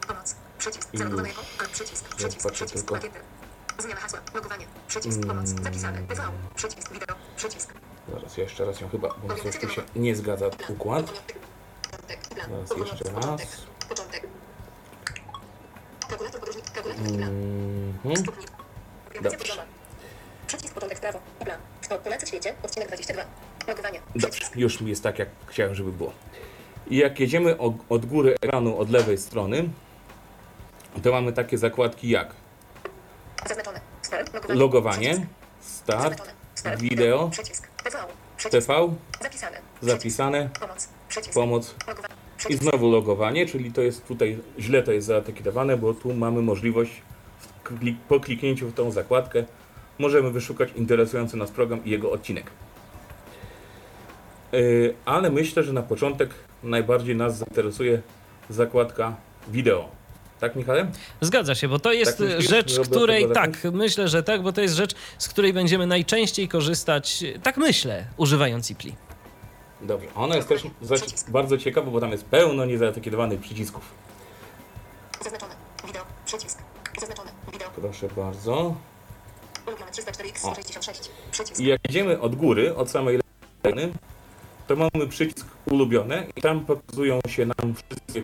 Pomoc. 0.08 0.36
Przycisk. 0.58 0.94
Już. 0.94 1.00
Zalogowany 1.00 1.30
jako 1.30 1.42
An- 1.60 1.68
Przycisk. 1.74 2.16
Przycisk. 2.16 2.52
Przycisk. 2.52 2.92
Pakiety. 2.92 3.20
Zmiana 3.80 4.00
hasła. 4.02 4.20
Logowanie. 4.36 4.66
Przycisk. 4.88 5.20
Pomoc. 5.28 5.48
Zapisane. 5.48 6.02
TV. 6.04 6.24
Przycisk. 6.56 6.94
Wideo. 6.94 7.16
Przycisk. 7.36 7.74
zaraz 8.14 8.38
jeszcze 8.38 8.66
raz 8.66 8.82
ją 8.82 8.90
chyba, 8.90 9.16
bo 9.24 9.36
coś 9.36 9.58
tu 9.60 9.70
się 9.70 9.82
nie 9.96 10.16
zgadza 10.16 10.46
układ. 10.70 11.06
Początek. 11.06 11.38
Plan. 12.36 12.50
Teraz 12.50 12.70
Początek. 12.70 12.92
jeszcze 13.00 13.14
raz. 13.14 13.42
Początek. 13.90 14.28
Kalkulator 16.10 16.40
podróżnik. 16.40 16.72
Kalkulator 16.72 17.06
i 17.08 17.18
plan. 17.18 17.30
Mhm. 18.06 18.26
Orientacja 19.10 19.38
Dobrze. 19.40 19.66
Przycisk. 20.48 20.74
Początek 20.74 21.00
prawo. 21.00 21.20
Plan. 21.40 21.60
O 21.90 21.96
Polacy 22.00 22.26
w 22.26 22.30
świecie. 22.30 22.54
Odcinek 22.64 22.88
22. 22.88 23.22
Logowanie. 23.68 24.00
Dobrze, 24.16 24.46
już 24.56 24.82
mi 24.82 24.90
jest 24.90 25.04
tak, 25.04 25.20
jak 25.20 25.30
chciałem, 25.48 25.76
żeby 25.76 25.92
było. 25.92 26.14
I 26.88 26.98
jak 26.98 27.20
jedziemy 27.20 27.58
od 27.90 28.06
góry 28.06 28.36
ekranu, 28.42 28.80
od 28.80 28.90
lewej 28.90 29.18
strony, 29.18 29.70
to 31.04 31.12
mamy 31.12 31.34
takie 31.34 31.58
zakładki 31.58 32.10
jak. 32.10 32.34
Logowanie. 34.50 35.28
start, 35.62 36.34
wideo. 36.78 37.32
TV. 38.52 38.96
Zapisane. 39.82 40.50
Pomoc. 41.34 41.76
I 42.50 42.56
znowu 42.56 42.92
logowanie, 42.92 43.46
czyli 43.46 43.72
to 43.72 43.82
jest 43.82 44.08
tutaj, 44.08 44.40
źle 44.60 44.84
to 44.84 44.92
jest 44.92 45.08
zaatakowane, 45.08 45.78
bo 45.78 45.94
tu 45.94 46.14
mamy 46.14 46.42
możliwość 46.42 47.02
po 48.10 48.20
kliknięciu 48.20 48.68
w 48.68 48.74
tą 48.74 48.92
zakładkę 48.92 49.44
możemy 50.00 50.32
wyszukać 50.32 50.70
interesujący 50.76 51.38
nas 51.38 51.52
program 51.52 51.86
i 51.86 51.90
jego 51.90 52.12
odcinek. 52.12 52.52
Yy, 54.52 54.94
ale 55.06 55.30
myślę, 55.30 55.64
że 55.64 55.74
na 55.74 55.82
początek 55.82 56.30
najbardziej 56.64 57.16
nas 57.16 57.38
zainteresuje 57.38 58.02
zakładka 58.50 59.16
wideo. 59.48 59.97
Tak, 60.40 60.56
Michale? 60.56 60.92
Zgadza 61.22 61.56
się, 61.56 61.68
bo 61.68 61.80
to 61.80 61.94
jest 61.94 62.18
Tak 62.18 62.28
myślisz, 62.28 62.50
rzecz, 62.50 62.80
której 62.80 63.32
tak, 63.34 63.64
myślę, 63.64 64.08
że 64.08 64.24
tak, 64.24 64.42
bo 64.42 64.54
to 64.54 64.62
jest 64.62 64.76
rzecz, 64.76 64.96
z 65.18 65.28
której 65.28 65.54
będziemy 65.54 65.88
najczęściej 65.88 66.48
korzystać, 66.48 67.24
tak 67.44 67.58
myślę, 67.58 68.06
używając 68.18 68.72
IPLI. 68.72 68.96
Dobrze. 69.82 70.08
Ona 70.16 70.36
jest 70.36 70.48
też 70.48 70.62
bardzo 71.28 71.58
ciekawa, 71.58 71.92
bo 71.92 72.00
tam 72.00 72.12
jest 72.12 72.26
pełno 72.26 72.66
niezaatakowanych 72.66 73.40
przycisków. 73.40 73.84
Zaznaczone. 75.24 75.56
Wideo. 75.88 76.04
Przycisk. 76.26 76.60
Zaznaczone. 77.00 77.32
Wideo. 77.54 77.70
Proszę 77.70 78.08
bardzo. 78.16 78.76
Ulubione 79.68 79.92
304x 79.92 80.56
66. 80.56 81.10
Przycisk. 81.32 81.60
I 81.60 81.66
jak 81.66 81.80
idziemy 81.90 82.20
od 82.20 82.36
góry, 82.36 82.76
od 82.76 82.92
samej 82.92 83.20
strony, 83.60 83.92
to 84.68 84.76
mamy 84.76 85.08
przycisk 85.08 85.48
ulubione 85.66 86.24
i 86.36 86.42
tam 86.42 86.66
pokazują 86.66 87.20
się 87.30 87.46
nam 87.46 87.76
wszystkie 87.76 88.24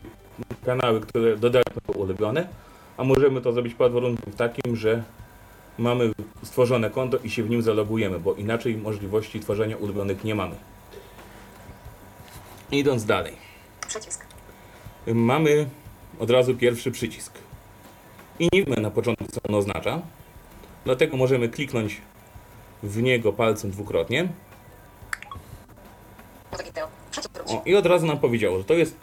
kanały, 0.65 1.01
które 1.01 1.37
dodaliśmy 1.37 1.81
ulubione, 1.95 2.47
a 2.97 3.03
możemy 3.03 3.41
to 3.41 3.53
zrobić 3.53 3.73
pod 3.73 3.93
warunkiem 3.93 4.33
takim, 4.33 4.75
że 4.75 5.03
mamy 5.77 6.11
stworzone 6.43 6.89
konto 6.89 7.17
i 7.23 7.29
się 7.29 7.43
w 7.43 7.49
nim 7.49 7.61
zalogujemy, 7.61 8.19
bo 8.19 8.33
inaczej 8.33 8.77
możliwości 8.77 9.39
tworzenia 9.39 9.77
ulubionych 9.77 10.23
nie 10.23 10.35
mamy. 10.35 10.55
Idąc 12.71 13.05
dalej, 13.05 13.33
Przycisk. 13.87 14.25
mamy 15.07 15.69
od 16.19 16.29
razu 16.29 16.55
pierwszy 16.55 16.91
przycisk. 16.91 17.33
i 18.39 18.49
nie 18.53 18.65
wiemy 18.65 18.81
na 18.81 18.91
początku, 18.91 19.25
co 19.31 19.39
on 19.49 19.55
oznacza. 19.55 20.01
Dlatego 20.85 21.17
możemy 21.17 21.49
kliknąć 21.49 22.01
w 22.83 23.01
niego 23.01 23.33
palcem 23.33 23.71
dwukrotnie. 23.71 24.27
O, 27.47 27.61
I 27.65 27.75
od 27.75 27.85
razu 27.85 28.05
nam 28.07 28.17
powiedziało, 28.19 28.57
że 28.57 28.63
to 28.63 28.73
jest, 28.73 28.95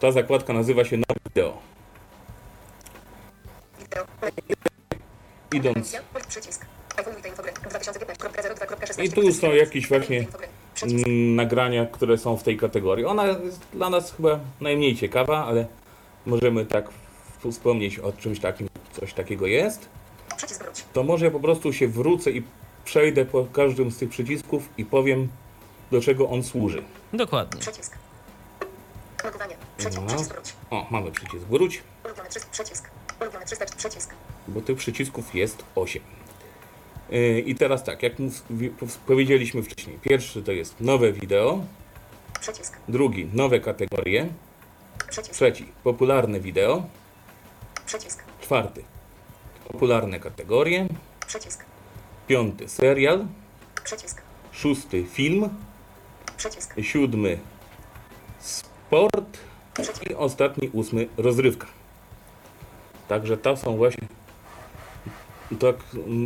ta 0.00 0.12
zakładka 0.12 0.52
nazywa 0.52 0.84
się 0.84 0.96
nowe 0.96 1.20
wideo. 1.28 1.58
Idąc 5.52 5.86
Widział? 5.86 6.02
Przycisk. 6.28 6.66
iPhone 6.96 7.16
Wita 7.16 7.28
Infogry 7.28 7.52
2015.02.16. 7.52 9.04
I 9.04 9.12
tu 9.12 9.32
są 9.32 9.52
jakieś 9.52 9.88
właśnie 9.88 10.26
mm, 10.82 11.34
nagrania, 11.34 11.86
które 11.86 12.18
są 12.18 12.36
w 12.36 12.42
tej 12.42 12.56
kategorii. 12.56 13.04
Ona 13.04 13.26
jest 13.26 13.60
dla 13.72 13.90
nas 13.90 14.12
chyba 14.12 14.40
najmniej 14.60 14.96
ciekawa, 14.96 15.46
ale 15.46 15.66
możemy 16.26 16.66
tak 16.66 16.88
wspomnieć 17.50 17.98
o 17.98 18.12
czymś 18.12 18.40
takim, 18.40 18.68
coś 18.92 19.12
takiego 19.12 19.46
jest. 19.46 19.88
To 20.92 21.02
może 21.02 21.24
ja 21.24 21.30
po 21.30 21.40
prostu 21.40 21.72
się 21.72 21.88
wrócę 21.88 22.30
i 22.30 22.42
przejdę 22.84 23.24
po 23.24 23.46
każdym 23.52 23.90
z 23.90 23.98
tych 23.98 24.08
przycisków 24.08 24.68
i 24.78 24.84
powiem, 24.84 25.28
do 25.90 26.00
czego 26.00 26.28
on 26.28 26.42
służy. 26.42 26.82
Dokładnie. 27.12 27.60
Przycisk. 27.60 27.98
Logowanie. 29.24 29.65
Przycisk. 29.76 30.00
No. 30.02 30.06
Przycisk 30.06 30.32
wróć. 30.34 30.52
O, 30.70 30.86
mamy 30.90 31.10
przycisk 31.10 31.44
wróć, 31.44 31.82
Ulubiony 32.04 32.28
300. 32.28 32.48
Przycisk. 32.50 32.90
Ulubiony 33.20 33.44
300. 33.46 33.66
Przycisk. 33.76 34.14
bo 34.48 34.60
tych 34.60 34.76
przycisków 34.78 35.34
jest 35.34 35.64
8. 35.74 36.02
Yy, 37.10 37.40
I 37.40 37.54
teraz 37.54 37.84
tak, 37.84 38.02
jak 38.02 38.12
powiedzieliśmy 39.06 39.62
wcześniej, 39.62 39.98
pierwszy 40.02 40.42
to 40.42 40.52
jest 40.52 40.80
nowe 40.80 41.12
wideo, 41.12 41.60
Przycisk. 42.40 42.76
drugi 42.88 43.28
nowe 43.32 43.60
kategorie, 43.60 44.28
Przycisk. 45.10 45.34
trzeci 45.34 45.72
popularne 45.84 46.40
wideo, 46.40 46.82
Przycisk. 47.86 48.22
czwarty 48.40 48.84
popularne 49.72 50.20
kategorie, 50.20 50.88
Przycisk. 51.26 51.64
piąty 52.26 52.68
serial, 52.68 53.26
Przycisk. 53.84 54.22
szósty 54.52 55.04
film, 55.04 55.48
Przycisk. 56.36 56.74
siódmy 56.82 57.38
sport 58.40 59.38
i 60.10 60.14
ostatni 60.14 60.70
ósmy 60.72 61.08
rozrywka. 61.16 61.66
Także 63.08 63.36
to 63.36 63.56
są 63.56 63.76
właśnie 63.76 64.08
tak, 65.60 65.76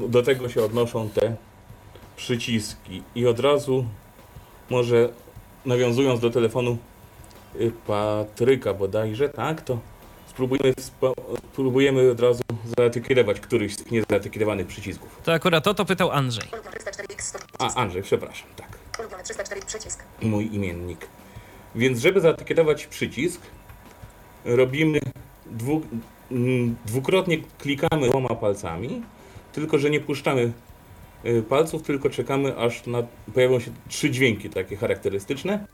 do 0.09 0.23
tego 0.23 0.49
się 0.49 0.65
odnoszą 0.65 1.11
te 1.11 1.37
przyciski 2.17 3.03
i 3.15 3.27
od 3.27 3.41
razu 3.41 3.85
może 4.71 5.09
nawiązując 5.67 6.21
do 6.21 6.31
telefonu 6.31 6.79
y, 7.57 7.73
Patryka 7.87 8.75
bodajże, 8.75 9.29
tak, 9.29 9.63
to 9.63 9.79
spróbujemy, 10.27 10.75
spróbujemy 11.53 12.11
od 12.11 12.21
razu 12.21 12.43
zaetykietować 12.79 13.41
któryś 13.41 13.75
z 13.75 13.77
tych 13.77 13.91
niezaetykietowanych 13.91 14.67
przycisków. 14.67 15.21
To 15.25 15.33
akurat 15.33 15.67
o 15.67 15.75
to 15.75 15.85
pytał 15.85 16.11
Andrzej. 16.11 16.49
Ulubiony 16.53 16.77
304X. 16.77 17.21
100. 17.21 17.39
A, 17.59 17.75
Andrzej, 17.75 18.03
przepraszam, 18.03 18.49
tak. 18.57 18.79
Ulubiony 18.99 19.23
304. 19.23 19.61
Przycisk. 19.67 20.05
mój 20.23 20.55
imiennik. 20.55 21.07
Więc 21.75 21.99
żeby 21.99 22.21
zaetykietować 22.21 22.87
przycisk, 22.87 23.41
robimy 24.45 25.01
dwu, 25.47 25.83
mm, 26.31 26.77
dwukrotnie 26.87 27.39
klikamy 27.59 28.09
dwoma 28.09 28.35
palcami, 28.35 29.03
tylko 29.53 29.79
że 29.79 29.91
nie 29.91 30.01
puszczamy 30.01 30.53
y, 31.25 31.43
palców, 31.43 31.83
tylko 31.83 32.11
czekamy 32.11 32.57
aż 32.57 32.87
na, 32.87 33.03
pojawią 33.35 33.61
się 33.61 33.71
trzy 33.89 34.11
dźwięki 34.11 34.51
takie 34.51 34.77
charakterystyczne 34.77 35.67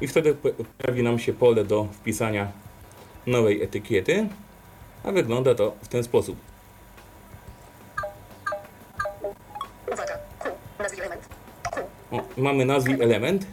i 0.00 0.06
wtedy 0.06 0.34
po- 0.34 0.64
pojawi 0.78 1.02
nam 1.02 1.18
się 1.18 1.32
pole 1.32 1.64
do 1.64 1.84
wpisania 1.84 2.52
nowej 3.26 3.62
etykiety, 3.62 4.26
a 5.04 5.12
wygląda 5.12 5.54
to 5.54 5.74
w 5.82 5.88
ten 5.88 6.02
sposób. 6.04 6.36
O, 12.12 12.20
mamy 12.36 12.64
nazwij 12.64 13.02
element. 13.02 13.46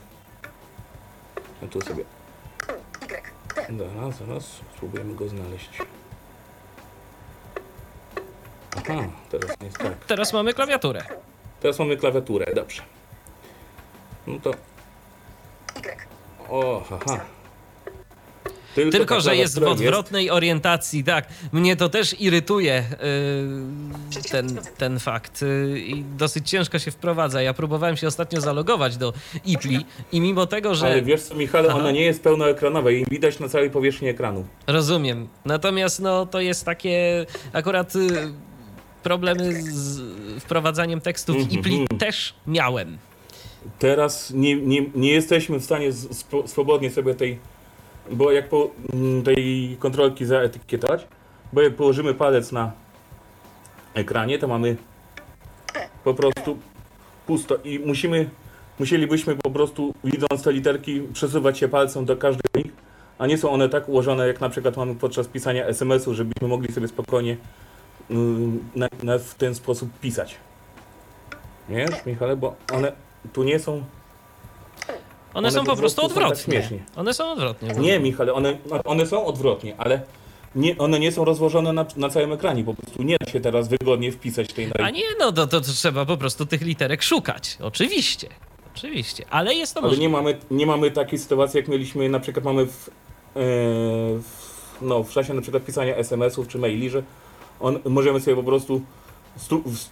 A 1.63 1.67
tu 1.67 1.82
sobie. 1.82 2.04
Y. 3.69 3.78
Zaraz, 3.78 4.17
zaraz, 4.17 4.43
spróbujemy 4.76 5.15
go 5.15 5.28
znaleźć. 5.30 5.69
Aha, 8.78 9.04
teraz 9.30 9.50
jest 9.63 9.78
tak. 9.78 10.06
Teraz 10.06 10.34
mamy 10.34 10.54
klawiaturę. 10.54 11.04
Teraz 11.62 11.80
mamy 11.80 11.98
klawiaturę, 11.98 12.45
dobrze. 12.56 12.82
No 14.28 14.39
to, 14.39 14.50
Y. 14.50 14.56
o, 16.50 16.84
haha. 16.89 17.19
Tylko, 18.75 19.15
ta 19.15 19.21
że 19.21 19.36
jest 19.36 19.60
w 19.60 19.63
odwrotnej 19.63 20.29
orientacji, 20.32 21.03
tak. 21.03 21.27
Mnie 21.51 21.75
to 21.75 21.89
też 21.89 22.21
irytuje 22.21 22.84
yy, 24.15 24.21
ten, 24.32 24.60
ten 24.77 24.99
fakt 24.99 25.41
yy, 25.41 25.79
i 25.79 26.03
dosyć 26.03 26.49
ciężko 26.49 26.79
się 26.79 26.91
wprowadza. 26.91 27.41
Ja 27.41 27.53
próbowałem 27.53 27.97
się 27.97 28.08
ostatnio 28.08 28.41
zalogować 28.41 28.97
do 28.97 29.13
IPLI 29.45 29.86
i 30.12 30.21
mimo 30.21 30.45
tego, 30.45 30.75
że... 30.75 30.86
Ale 30.86 31.01
wiesz 31.01 31.21
co, 31.21 31.36
Michale, 31.36 31.69
Aha. 31.69 31.79
ona 31.79 31.91
nie 31.91 32.01
jest 32.01 32.23
pełnoekranowa 32.23 32.91
i 32.91 33.05
widać 33.05 33.39
na 33.39 33.49
całej 33.49 33.69
powierzchni 33.69 34.08
ekranu. 34.08 34.45
Rozumiem. 34.67 35.27
Natomiast 35.45 35.99
no, 35.99 36.25
to 36.25 36.41
jest 36.41 36.65
takie 36.65 37.25
akurat 37.53 37.95
y, 37.95 38.10
problemy 39.03 39.62
z 39.62 40.01
wprowadzaniem 40.43 41.01
tekstów 41.01 41.36
w 41.36 41.39
Mhm, 41.39 41.60
IPLI 41.60 41.97
też 41.99 42.34
miałem. 42.47 42.97
Teraz 43.79 44.32
nie, 44.32 44.55
nie, 44.55 44.86
nie 44.95 45.12
jesteśmy 45.12 45.60
w 45.60 45.63
stanie 45.63 45.89
swobodnie 46.45 46.89
sobie 46.89 47.15
tej, 47.15 47.39
bo 48.12 48.32
jak 48.32 48.50
po, 48.50 48.69
m, 48.93 49.24
tej 49.24 49.78
kontrolki 49.80 50.26
zaetykietować, 50.26 51.08
bo 51.54 51.62
jak 51.62 51.76
położymy 51.76 52.13
palec 52.13 52.52
na 52.52 52.72
ekranie, 53.93 54.39
to 54.39 54.48
mamy 54.48 54.76
po 56.04 56.13
prostu 56.13 56.58
pusto 57.28 57.56
i 57.63 57.80
musimy, 57.80 58.30
musielibyśmy 58.80 59.36
po 59.36 59.52
prostu 59.52 59.93
widząc 60.04 60.43
te 60.43 60.54
literki 60.54 61.02
przesuwać 61.13 61.58
się 61.58 61.67
palcem 61.67 62.06
do 62.06 62.17
każdej 62.17 62.41
z 62.54 62.58
nich, 62.58 62.74
a 63.17 63.28
nie 63.28 63.38
są 63.38 63.50
one 63.50 63.69
tak 63.69 63.89
ułożone 63.89 64.28
jak 64.28 64.41
na 64.41 64.50
przykład 64.50 64.78
mamy 64.78 64.95
podczas 64.95 65.28
pisania 65.28 65.65
SMS-u, 65.65 66.13
żebyśmy 66.13 66.48
mogli 66.48 66.74
sobie 66.74 66.88
spokojnie 66.88 67.38
ym, 68.12 68.63
na, 68.76 68.88
na, 69.04 69.17
w 69.17 69.36
ten 69.36 69.56
sposób 69.56 69.89
pisać. 70.00 70.36
Wiesz, 71.69 72.06
Michale, 72.06 72.36
bo 72.36 72.56
one 72.74 72.91
tu 73.34 73.43
nie 73.43 73.60
są 73.60 73.84
One, 75.39 75.52
są 75.52 75.65
po 75.65 75.75
prostu 75.75 76.02
są 76.02 76.08
tak 76.08 76.17
odwrotnie. 76.17 76.54
śmiesznie. 76.54 76.80
One 76.95 77.13
są 77.13 77.32
odwrotnie. 77.32 77.69
Nie, 77.80 77.99
Michale, 77.99 78.34
one, 78.34 78.58
one 78.86 79.06
są 79.06 79.25
odwrotnie, 79.25 79.75
ale 79.78 80.02
nie, 80.56 80.78
one 80.78 80.99
nie 80.99 81.12
są 81.12 81.25
rozłożone 81.25 81.73
na, 81.73 81.86
na 81.97 82.10
całym 82.10 82.32
ekranie. 82.34 82.63
Po 82.63 82.73
prostu 82.73 83.04
nie 83.04 83.17
da 83.25 83.32
się 83.32 83.39
teraz 83.39 83.67
wygodnie 83.67 84.12
wpisać 84.12 84.54
tej 84.54 84.71
A 84.80 84.89
nie, 84.89 85.04
no 85.19 85.32
to, 85.32 85.47
to, 85.47 85.62
to 85.62 85.67
trzeba 85.71 86.06
po 86.06 86.17
prostu 86.17 86.45
tych 86.45 86.62
literek 86.62 87.04
szukać. 87.04 87.58
Oczywiście. 87.62 88.28
Oczywiście. 88.75 89.25
Ale 89.30 89.54
jest 89.54 89.73
to 89.73 89.80
Ale 89.80 89.88
możliwe. 89.89 90.02
nie 90.02 90.10
mamy, 90.10 90.38
nie 90.52 90.65
mamy 90.65 90.91
takiej 90.91 91.19
sytuacji, 91.19 91.58
jak 91.58 91.67
mieliśmy, 91.67 92.10
na 92.10 92.19
przykład 92.19 92.45
mamy 92.45 92.65
w, 92.65 92.89
e, 92.89 92.91
w, 93.36 94.23
no, 94.82 95.04
w 95.04 95.12
czasie 95.12 95.34
na 95.34 95.41
przykład 95.41 95.65
pisania 95.65 95.95
SMS-ów 95.95 96.47
czy 96.47 96.58
maili, 96.58 96.89
że 96.89 97.04
on, 97.60 97.80
możemy 97.86 98.19
sobie 98.19 98.36
po 98.36 98.43
prostu 98.43 98.82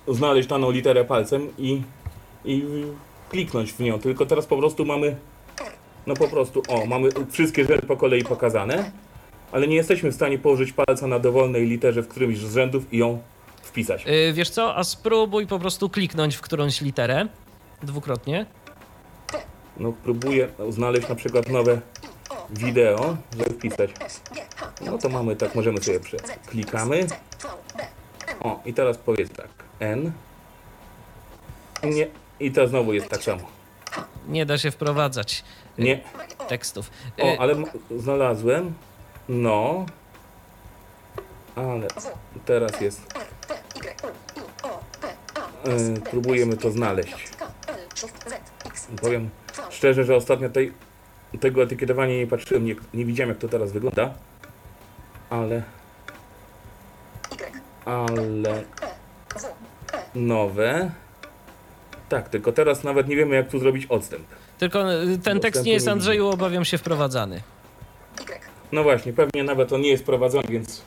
znaleźć 0.08 0.48
daną 0.50 0.72
literę 0.72 1.06
palcem 1.06 1.50
i, 1.58 1.82
i 2.46 2.64
kliknąć 3.30 3.74
w 3.74 3.80
nią. 3.80 4.00
Tylko 4.00 4.26
teraz 4.26 4.46
po 4.46 4.58
prostu 4.58 4.86
mamy, 4.86 5.16
no 6.08 6.16
po 6.16 6.28
prostu, 6.28 6.64
o, 6.68 6.86
mamy 6.86 7.10
wszystkie 7.32 7.66
rzeczy 7.66 7.86
po 7.88 7.98
kolei 7.98 8.24
pokazane, 8.24 8.92
ale 9.52 9.68
nie 9.68 9.76
jesteśmy 9.76 10.12
w 10.12 10.16
stanie 10.16 10.40
położyć 10.40 10.74
palca 10.74 11.08
na 11.08 11.20
dowolnej 11.20 11.68
literze 11.68 12.02
w 12.02 12.08
którymś 12.08 12.38
z 12.38 12.54
rzędów 12.54 12.94
i 12.94 12.98
ją 12.98 13.22
wpisać. 13.62 14.08
Y, 14.08 14.34
Wiesz 14.34 14.50
co, 14.50 14.76
a 14.76 14.84
spróbuj 14.84 15.48
po 15.48 15.60
prostu 15.60 15.90
kliknąć 15.90 16.36
w 16.36 16.42
którąś 16.42 16.82
literę 16.82 17.28
dwukrotnie. 17.84 18.46
No 19.78 19.94
próbuję 20.04 20.48
znaleźć 20.70 21.10
na 21.10 21.16
przykład 21.16 21.50
nowe 21.50 21.82
wideo, 22.50 23.18
żeby 23.38 23.50
wpisać. 23.50 23.92
No 24.86 24.98
to 24.98 25.10
mamy 25.10 25.36
tak, 25.36 25.56
możemy 25.56 25.82
sobie 25.82 26.00
prze... 26.00 26.18
Klikamy. 26.48 27.08
C. 27.08 27.16
V. 27.42 27.48
B. 27.78 27.84
O, 28.40 28.60
i 28.66 28.74
teraz 28.74 28.98
powiedz 28.98 29.32
tak. 29.32 29.48
N. 29.80 30.12
Nie. 31.84 32.08
I 32.40 32.52
to 32.52 32.68
znowu 32.68 32.94
jest 32.94 33.10
tak 33.10 33.24
samo. 33.24 33.57
Nie 34.28 34.46
da 34.46 34.58
się 34.58 34.72
wprowadzać 34.72 35.44
Nie. 35.78 36.02
tekstów. 36.48 36.92
Y, 37.20 37.24
O, 37.24 37.38
ale 37.42 37.54
m- 37.54 37.66
znalazłem. 37.98 38.74
No. 39.30 39.86
Ale 41.56 41.88
teraz 42.46 42.82
jest. 42.82 43.02
Y. 45.68 45.72
Yy, 45.94 46.02
próbujemy 46.02 46.58
to 46.58 46.72
znaleźć. 46.72 47.28
Powiem 49.02 49.30
szczerze, 49.70 50.04
że 50.06 50.16
ostatnio 50.16 50.50
tej, 50.50 50.74
tego 51.40 51.64
etykietowania 51.64 52.14
nie 52.18 52.28
patrzyłem, 52.28 52.66
nie, 52.66 52.76
nie 52.94 53.06
widziałem 53.06 53.30
jak 53.30 53.38
to 53.38 53.48
teraz 53.48 53.72
wygląda. 53.72 54.14
Ale, 55.30 55.56
Y. 55.56 55.62
ale 57.86 58.64
nowe. 60.16 60.92
Tak, 62.10 62.30
tylko 62.30 62.52
teraz 62.52 62.84
nawet 62.84 63.08
nie 63.08 63.16
wiemy 63.16 63.36
jak 63.36 63.50
tu 63.50 63.60
zrobić 63.60 63.86
odstęp. 63.86 64.24
Tylko 64.58 64.94
y, 65.04 65.18
ten 65.18 65.40
tekst 65.40 65.66
nie 65.66 65.74
jest, 65.74 65.88
Andrzeju, 65.88 66.28
obawiam 66.28 66.66
się, 66.66 66.78
wprowadzany. 66.78 67.36
Y. 67.36 68.48
No 68.72 68.84
właśnie, 68.84 69.14
pewnie 69.14 69.44
nawet 69.44 69.74
on 69.74 69.82
nie 69.82 69.90
jest 69.90 70.06
prowadzony, 70.06 70.48
więc 70.50 70.82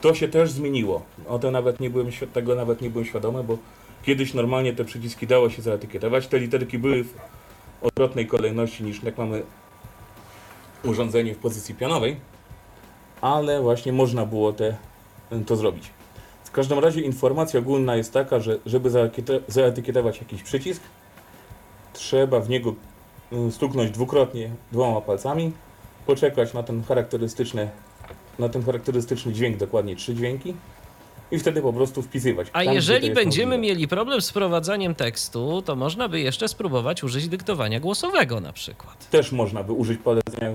To 0.00 0.14
się 0.14 0.28
też 0.28 0.50
zmieniło. 0.50 1.02
O 1.28 1.38
to 1.38 1.50
nawet 1.50 1.80
nie 1.80 1.90
byłem, 1.90 2.08
tego 2.32 2.54
nawet 2.54 2.80
nie 2.80 2.90
byłem 2.90 3.06
świadomy, 3.06 3.44
bo 3.44 3.58
kiedyś 4.02 4.34
normalnie 4.34 4.72
te 4.72 4.84
przyciski 4.84 5.26
dało 5.26 5.50
się 5.50 5.62
zaetykietować. 5.62 6.26
Te 6.26 6.38
literki 6.38 6.78
były 6.78 7.04
w 7.04 7.14
odwrotnej 7.82 8.26
kolejności 8.26 8.84
niż 8.84 9.02
jak 9.02 9.18
mamy 9.18 9.42
urządzenie 10.84 11.34
w 11.34 11.38
pozycji 11.38 11.74
pionowej, 11.74 12.16
ale 13.20 13.60
właśnie 13.60 13.92
można 13.92 14.26
było 14.26 14.52
te, 14.52 14.76
to 15.46 15.56
zrobić. 15.56 15.90
W 16.56 16.58
każdym 16.58 16.78
razie 16.78 17.00
informacja 17.00 17.60
ogólna 17.60 17.96
jest 17.96 18.12
taka, 18.12 18.40
że 18.40 18.58
żeby 18.66 18.90
zaetykietować 19.48 20.18
jakiś 20.20 20.42
przycisk, 20.42 20.82
trzeba 21.92 22.40
w 22.40 22.48
niego 22.48 22.74
y, 23.48 23.52
stuknąć 23.52 23.90
dwukrotnie 23.90 24.50
dwoma 24.72 25.00
palcami, 25.00 25.52
poczekać 26.06 26.54
na 26.54 26.62
ten 26.62 26.82
charakterystyczny, 26.82 27.68
na 28.38 28.48
ten 28.48 28.64
charakterystyczny 28.64 29.32
dźwięk, 29.32 29.56
dokładnie 29.56 29.96
trzy 29.96 30.14
dźwięki 30.14 30.54
i 31.30 31.38
wtedy 31.38 31.62
po 31.62 31.72
prostu 31.72 32.02
wpisywać. 32.02 32.48
A 32.52 32.64
tam, 32.64 32.74
jeżeli 32.74 33.10
będziemy 33.14 33.56
możliwe. 33.56 33.74
mieli 33.74 33.88
problem 33.88 34.20
z 34.20 34.30
wprowadzaniem 34.30 34.94
tekstu, 34.94 35.62
to 35.62 35.76
można 35.76 36.08
by 36.08 36.20
jeszcze 36.20 36.48
spróbować 36.48 37.04
użyć 37.04 37.28
dyktowania 37.28 37.80
głosowego 37.80 38.40
na 38.40 38.52
przykład. 38.52 39.10
Też 39.10 39.32
można 39.32 39.62
by 39.62 39.72
użyć 39.72 40.00
polecenia, 40.00 40.50
y, 40.50 40.54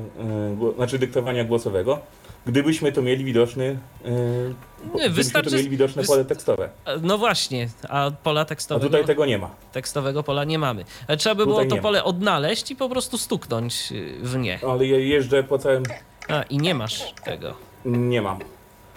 gło- 0.58 0.76
znaczy 0.76 1.00
dyktowania 1.00 1.44
głosowego, 1.44 2.00
gdybyśmy 2.46 2.92
to 2.92 3.02
mieli 3.02 3.24
widoczny, 3.26 3.66
y, 4.06 4.54
gdybyśmy 4.84 5.10
wystarczy- 5.10 5.50
to 5.50 5.56
mieli 5.56 5.70
widoczne 5.70 6.04
pole 6.04 6.26
tekstowe. 6.26 6.70
No 7.02 7.18
właśnie, 7.18 7.70
a 7.90 8.12
pola 8.24 8.42
A 8.42 8.46
tekstowego, 8.46 8.86
tutaj 8.86 9.06
tego 9.06 9.26
nie 9.26 9.38
ma. 9.38 9.50
tekstowego 9.72 10.24
pola 10.24 10.44
nie 10.44 10.60
mamy. 10.60 10.86
Ale 11.08 11.18
trzeba 11.18 11.36
by 11.36 11.46
było 11.46 11.58
to 11.58 11.64
nie 11.66 11.76
ma. 11.76 11.82
pole 11.82 12.04
odnaleźć 12.04 12.72
i 12.72 12.76
po 12.76 12.90
prostu 12.90 13.18
stuknąć 13.18 13.92
y, 13.92 14.18
w 14.22 14.38
nie. 14.38 14.60
Ale 14.70 14.86
ja 14.88 14.98
jeżdżę 14.98 15.44
po 15.44 15.58
całym, 15.60 15.84
A, 16.30 16.44
i 16.44 16.58
nie 16.58 16.76
masz 16.76 17.14
tego. 17.24 17.54
nie 17.86 18.22
mam. 18.22 18.40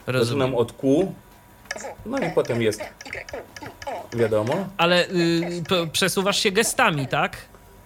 Rozumiem. 0.07 0.27
Zaczynam 0.27 0.55
od 0.55 0.73
Q, 0.73 1.13
no 2.07 2.19
i 2.19 2.31
potem 2.35 2.63
jest, 2.63 2.81
wiadomo. 4.13 4.55
Ale 4.77 5.09
y, 5.09 5.63
p- 5.69 5.87
przesuwasz 5.93 6.39
się 6.39 6.51
gestami, 6.51 7.07
tak? 7.09 7.37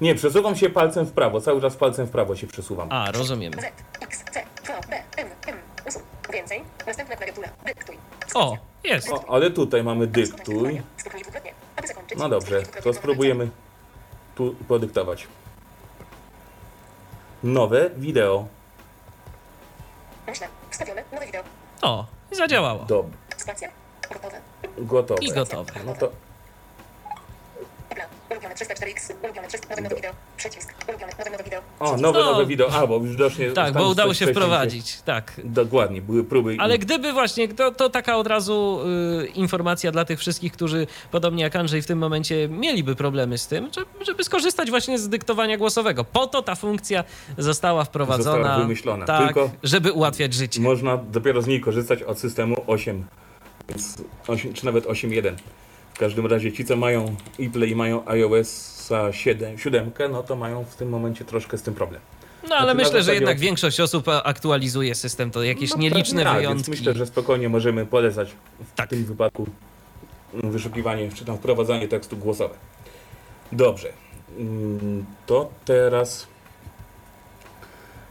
Nie, 0.00 0.14
przesuwam 0.14 0.56
się 0.56 0.70
palcem 0.70 1.06
w 1.06 1.12
prawo, 1.12 1.40
cały 1.40 1.60
czas 1.60 1.76
palcem 1.76 2.06
w 2.06 2.10
prawo 2.10 2.36
się 2.36 2.46
przesuwam. 2.46 2.88
A, 2.90 3.10
rozumiem. 3.12 3.52
B, 4.80 5.02
M. 5.16 5.28
Usuń. 5.88 6.02
Więcej. 6.32 6.64
Następna 6.86 7.16
klawiatura. 7.16 7.48
Dyktuj. 7.66 7.98
O, 8.34 8.56
jest. 8.84 9.10
O, 9.12 9.24
ale 9.28 9.50
tutaj 9.50 9.84
mamy 9.84 10.06
dyktuj. 10.06 10.82
Stuknij 10.96 11.22
dwukrotnie, 11.22 11.52
aby 11.76 11.88
zakończyć. 11.88 12.18
No 12.18 12.28
dobrze, 12.28 12.62
to 12.62 12.92
spróbujemy 12.94 13.50
tu 14.34 14.54
podyktować. 14.68 15.26
Nowe 17.42 17.90
wideo. 17.96 18.46
Myślę. 20.26 20.48
Wstawione. 20.70 21.04
Nowe 21.12 21.26
wideo. 21.26 21.42
O, 21.82 22.06
i 22.32 22.34
zadziałało. 22.34 22.84
Dob. 22.84 23.06
Spacja. 23.36 23.68
Gotowe. 24.10 24.40
Gotowe. 24.78 25.22
I 25.22 25.32
gotowe. 25.32 25.72
No 25.86 25.94
to. 25.94 26.12
Ulubione 28.38 28.54
304X. 28.54 29.12
Ulubione 29.24 29.48
300. 29.48 29.68
Nowe 29.70 29.82
nowe 29.82 29.94
wideo. 29.96 30.12
Przycisk. 30.36 30.74
Ulubione 30.88 31.12
nowe 31.18 31.30
nowe 31.30 31.44
wideo. 31.44 31.60
O, 31.80 31.96
nowe, 31.96 32.18
No. 32.18 32.32
nowe 32.32 32.46
wideo. 32.46 32.70
A, 32.72 32.86
bo 32.86 33.00
widocznie. 33.00 33.50
Tak, 33.50 33.74
bo 33.74 33.88
udało 33.88 34.14
się 34.14 34.26
wprowadzić, 34.26 35.02
tak. 35.02 35.32
Dokładnie, 35.44 36.02
były 36.02 36.24
próby. 36.24 36.54
i- 36.54 36.58
Ale 36.58 36.78
gdyby 36.78 37.12
właśnie, 37.12 37.48
to, 37.48 37.70
to 37.72 37.88
taka 37.90 38.16
od 38.16 38.26
razu 38.26 38.80
y, 39.22 39.26
informacja 39.26 39.92
dla 39.92 40.04
tych 40.04 40.18
wszystkich, 40.18 40.52
którzy 40.52 40.86
podobnie 41.10 41.42
jak 41.42 41.56
Andrzej 41.56 41.82
w 41.82 41.86
tym 41.86 41.98
momencie 41.98 42.48
mieliby 42.48 42.94
problemy 42.96 43.38
z 43.38 43.46
tym, 43.46 43.70
żeby, 43.74 44.04
żeby 44.04 44.24
skorzystać 44.24 44.70
właśnie 44.70 44.98
z 44.98 45.08
dyktowania 45.08 45.56
głosowego. 45.56 46.04
Po 46.04 46.26
to 46.26 46.42
ta 46.42 46.54
funkcja 46.54 47.04
została 47.38 47.84
wprowadzona. 47.84 48.36
Została 48.38 48.58
wymyślona. 48.58 49.06
Tak, 49.06 49.24
Tylko- 49.26 49.50
żeby 49.62 49.92
ułatwiać 49.92 50.34
życie. 50.34 50.60
Można 50.60 50.96
dopiero 50.96 51.42
z 51.42 51.46
niej 51.46 51.60
korzystać 51.60 52.02
od 52.02 52.18
systemu 52.18 52.56
8, 52.66 53.04
więc 53.68 53.96
8 54.28 54.52
czy 54.54 54.64
nawet 54.66 54.86
8.1. 54.86 55.34
W 55.98 56.00
każdym 56.00 56.26
razie 56.26 56.52
ci, 56.52 56.64
co 56.64 56.76
mają 56.76 57.16
ePlay 57.40 57.70
i 57.70 57.76
mają 57.76 58.08
iOS 58.08 58.90
7, 59.12 59.58
7, 59.58 59.90
no 60.10 60.22
to 60.22 60.36
mają 60.36 60.64
w 60.64 60.76
tym 60.76 60.88
momencie 60.88 61.24
troszkę 61.24 61.58
z 61.58 61.62
tym 61.62 61.74
problem. 61.74 62.00
No 62.48 62.56
ale 62.56 62.64
Znaczy, 62.64 62.66
na 62.66 62.84
myślę, 62.84 63.02
że 63.02 63.14
jednak 63.14 63.34
od- 63.36 63.40
większość 63.40 63.80
osób 63.80 64.08
aktualizuje 64.24 64.94
system, 64.94 65.30
to 65.30 65.42
jakieś 65.42 65.70
No 65.70 65.76
nieliczne 65.78 66.24
tak, 66.24 66.36
wyjątki. 66.36 66.56
Więc 66.56 66.68
myślę, 66.68 66.94
że 66.94 67.06
spokojnie 67.06 67.48
możemy 67.48 67.86
polecać 67.86 68.30
w 68.60 68.74
Tak. 68.76 68.90
tym 68.90 69.04
wypadku 69.04 69.46
wyszukiwanie, 70.34 71.10
czy 71.14 71.24
tam 71.24 71.36
wprowadzanie 71.38 71.88
tekstu 71.88 72.16
głosowe. 72.16 72.54
Dobrze. 73.52 73.88
Mm, 74.38 75.04
To 75.26 75.50
teraz 75.64 76.26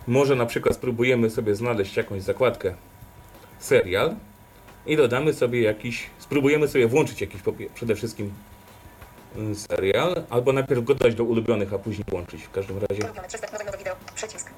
może 0.08 0.36
na 0.36 0.46
przykład 0.46 0.76
spróbujemy 0.76 1.30
sobie 1.30 1.56
znaleźć 1.56 1.98
jakąś 1.98 2.22
zakładkę 2.22 2.74
serial 3.60 4.16
i 4.86 4.98
dodamy 4.98 5.34
sobie 5.34 5.62
jakiś, 5.62 6.10
spróbujemy 6.28 6.68
sobie 6.68 6.88
włączyć 6.88 7.22
jakiś 7.22 7.42
przede 7.74 7.96
wszystkim 7.96 8.34
mm, 9.36 9.56
serial, 9.56 10.24
albo 10.30 10.54
najpierw 10.54 10.84
go 10.84 10.94
dodać 10.96 11.16
do 11.16 11.24
ulubionych, 11.24 11.74
a 11.74 11.80
później 11.80 12.06
włączyć. 12.10 12.44
W 12.44 12.52
każdym 12.52 12.78
razie, 12.78 13.04
Ulubione 13.04 13.28
300. 13.28 13.48
Nowe 13.52 13.66
nowe 13.66 13.78
wideo. 13.78 13.96
Przycisk. 14.16 14.50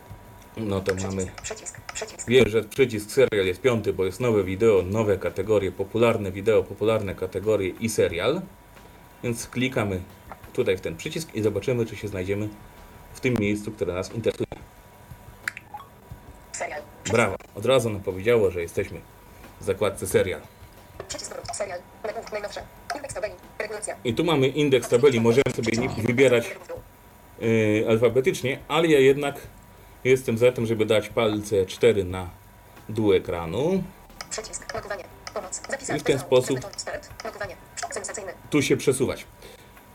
no 0.57 0.81
to 0.81 0.95
mamy 0.95 1.25
Przycisk. 1.25 1.41
Przycisk. 1.43 1.79
Przycisk. 1.93 2.27
Wiem, 2.29 2.49
że 2.49 2.63
przycisk 2.63 3.11
serial 3.11 3.45
jest 3.45 3.61
piąty, 3.61 3.93
bo 3.93 4.05
jest 4.05 4.19
nowe 4.19 4.43
wideo, 4.43 4.83
nowe 4.83 5.17
kategorie, 5.17 5.71
popularne 5.71 6.31
wideo, 6.31 6.63
popularne 6.63 7.15
kategorie 7.15 7.69
i 7.79 7.89
serial. 7.89 8.41
Więc 9.23 9.47
klikamy 9.47 10.01
tutaj 10.53 10.77
w 10.77 10.81
ten 10.81 10.95
przycisk 10.95 11.35
i 11.35 11.41
zobaczymy, 11.41 11.85
czy 11.85 11.95
się 11.95 12.07
znajdziemy 12.07 12.49
w 13.13 13.19
tym 13.19 13.35
miejscu, 13.39 13.71
które 13.71 13.93
nas 13.93 14.13
interesuje. 14.13 14.47
Serial. 16.51 16.81
Brawo, 17.11 17.35
od 17.55 17.65
razu 17.65 17.89
nam 17.89 18.01
powiedziało, 18.01 18.51
że 18.51 18.61
jesteśmy 18.61 19.01
w 19.61 19.63
zakładce 19.63 20.07
serial. 20.07 20.41
I 24.03 24.13
tu 24.13 24.23
mamy 24.23 24.47
indeks 24.47 24.89
tabeli, 24.89 25.21
możemy 25.21 25.43
sobie 25.55 25.77
nie 25.77 25.89
wybierać 25.89 26.55
yy, 27.39 27.85
alfabetycznie, 27.89 28.59
ale 28.67 28.87
ja 28.87 28.99
jednak 28.99 29.35
jestem 30.03 30.37
za 30.37 30.51
tym, 30.51 30.65
żeby 30.65 30.85
dać 30.85 31.09
palce 31.09 31.65
4 31.65 32.03
na 32.03 32.29
dół 32.89 33.13
ekranu. 33.13 33.83
I 35.95 35.99
w 35.99 36.03
ten 36.03 36.19
sposób- 36.19 36.59
tu 38.49 38.61
się 38.61 38.77
przesuwać. 38.77 39.25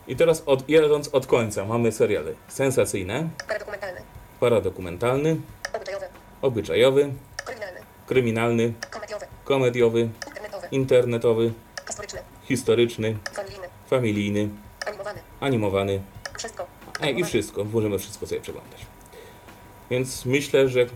I 0.06 0.16
teraz 0.16 0.42
od, 0.46 0.68
jadąc 0.68 1.08
od 1.12 1.26
końca 1.26 1.64
mamy 1.64 1.92
seriale 1.92 2.32
sensacyjne, 2.48 3.28
Paradokumentalny. 3.48 4.00
paradokumentalny, 4.40 5.36
Obyczajowy. 5.72 6.06
obyczajowy, 6.42 7.12
Kryminalny. 7.44 7.80
kryminalny, 8.06 8.72
Komediowy. 8.90 9.26
komediowy, 9.44 10.08
Internetowy. 10.70 11.44
internetowy, 11.44 11.53
Historyczny. 11.87 12.20
historyczny, 12.48 13.16
Familijny. 13.35 13.68
familijny, 13.90 14.48
Animowany. 14.87 15.20
animowany. 15.40 16.00
Wszystko. 16.38 16.66
I 17.16 17.24
wszystko, 17.24 17.64
możemy 17.64 17.98
wszystko 17.98 18.27
sobie 18.27 18.40
przeglądać. 18.40 18.81
Więc 19.90 20.24
myślę, 20.27 20.68
że 20.68 20.87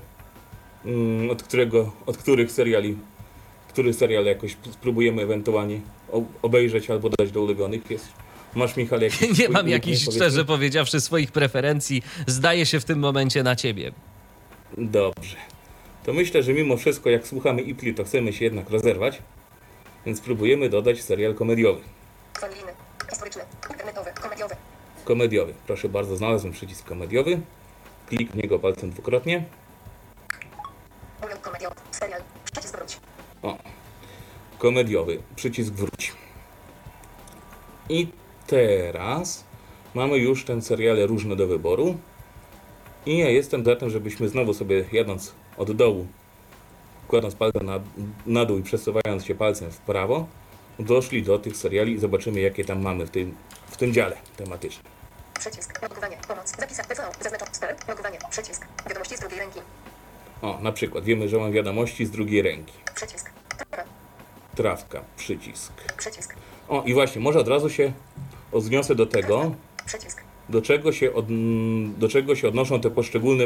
mm, 0.84 1.30
od, 1.30 1.42
którego, 1.42 1.92
od 2.06 2.16
których 2.16 2.52
seriali, 2.52 2.96
który 3.68 3.94
serial 3.94 4.24
jakoś 4.24 4.56
spróbujemy 4.72 5.22
ewentualnie 5.22 5.80
obejrzeć 6.42 6.90
albo 6.90 7.10
dać 7.18 7.30
do 7.32 7.42
ulubionych 7.42 7.90
jest. 7.90 8.08
Masz 8.54 8.76
Michał 8.76 9.00
jakiś 9.00 9.38
Nie 9.38 9.48
mam 9.48 9.68
jakichś, 9.68 10.02
szczerze 10.02 10.44
powiedziawszy, 10.44 11.00
swoich 11.00 11.32
preferencji. 11.32 12.02
Zdaje 12.26 12.66
się 12.66 12.80
w 12.80 12.84
tym 12.84 12.98
momencie 12.98 13.42
na 13.42 13.56
ciebie. 13.56 13.92
Dobrze. 14.78 15.36
To 16.04 16.12
myślę, 16.12 16.42
że 16.42 16.52
mimo 16.52 16.76
wszystko, 16.76 17.10
jak 17.10 17.26
słuchamy 17.26 17.62
Ipli, 17.62 17.94
to 17.94 18.04
chcemy 18.04 18.32
się 18.32 18.44
jednak 18.44 18.70
rozerwać. 18.70 19.18
Więc 20.06 20.18
spróbujemy 20.18 20.68
dodać 20.68 21.02
serial 21.02 21.34
komediowy. 21.34 21.80
Familijny. 22.40 22.72
Historyczny. 23.10 23.42
Internetowy. 23.70 24.12
Komediowy. 24.22 24.56
Komediowy. 25.04 25.54
Proszę 25.66 25.88
bardzo, 25.88 26.16
znalazłem 26.16 26.52
przycisk 26.52 26.86
komediowy. 26.86 27.40
Klik 28.06 28.32
w 28.32 28.36
niego 28.36 28.58
palcem 28.58 28.90
dwukrotnie. 28.90 29.44
Komediowy. 31.42 31.74
Serial. 31.90 32.22
Przycisk 32.44 32.76
wróć. 32.76 33.00
Komediowy. 34.58 35.22
Przycisk 35.36 35.72
wróć. 35.72 36.12
I 37.88 38.08
teraz 38.46 39.44
mamy 39.94 40.18
już 40.18 40.44
ten 40.44 40.62
seriale 40.62 41.06
różne 41.06 41.36
do 41.36 41.46
wyboru. 41.46 41.96
I 43.06 43.18
ja 43.18 43.28
jestem 43.30 43.64
za 43.64 43.76
tym, 43.76 43.90
żebyśmy 43.90 44.28
znowu 44.28 44.54
sobie 44.54 44.84
jadąc 44.92 45.34
od 45.56 45.72
dołu, 45.72 46.06
kładąc 47.08 47.34
palcem 47.34 47.66
na, 47.66 47.80
na 48.26 48.44
dół 48.44 48.58
i 48.58 48.62
przesuwając 48.62 49.24
się 49.24 49.34
palcem 49.34 49.70
w 49.70 49.78
prawo, 49.78 50.26
doszli 50.78 51.22
do 51.22 51.38
tych 51.38 51.56
seriali 51.56 51.92
i 51.92 51.98
zobaczymy, 51.98 52.40
jakie 52.40 52.64
tam 52.64 52.82
mamy 52.82 53.06
w 53.06 53.10
tym, 53.10 53.34
w 53.70 53.76
tym 53.76 53.92
dziale 53.92 54.16
tematycznym. 54.36 54.92
Przycisk. 55.38 55.82
Logowanie. 55.82 56.16
Pomoc. 56.28 56.56
Zapisać. 56.58 56.86
TV. 56.86 57.02
Zaznaczony. 57.20 57.50
Start. 57.54 57.88
Logowanie. 57.88 58.18
Przycisk. 58.30 58.66
Wiadomości 58.88 59.16
z 59.16 59.20
drugiej 59.20 59.38
ręki. 59.38 59.60
O, 60.42 60.58
na 60.62 60.72
przykład 60.72 61.04
wiemy, 61.04 61.28
że 61.28 61.38
mam 61.38 61.52
wiadomości 61.52 62.06
z 62.06 62.10
drugiej 62.10 62.42
ręki. 62.42 62.72
Przycisk. 62.94 63.30
Tabra. 63.58 63.84
Trawka, 64.56 65.00
przycisk. 65.16 65.72
Przycisk. 65.96 66.34
O, 66.68 66.82
i 66.82 66.94
właśnie, 66.94 67.20
może 67.20 67.38
od 67.38 67.48
razu 67.48 67.70
się 67.70 67.92
odniosę 68.52 68.94
do 68.94 69.06
tego, 69.06 69.54
Przycisk. 69.86 70.22
do 70.48 70.62
czego 70.62 70.92
się, 70.92 71.14
od, 71.14 71.26
do 71.98 72.08
czego 72.08 72.36
się 72.36 72.48
odnoszą 72.48 72.80
te 72.80 72.90
poszczególne 72.90 73.44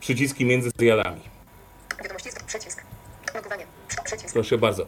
przyciski 0.00 0.44
między 0.44 0.70
serialami. 0.70 1.20
Wiadomości 2.02 2.30
przycisk. 4.16 4.34
Proszę 4.34 4.58
bardzo. 4.58 4.86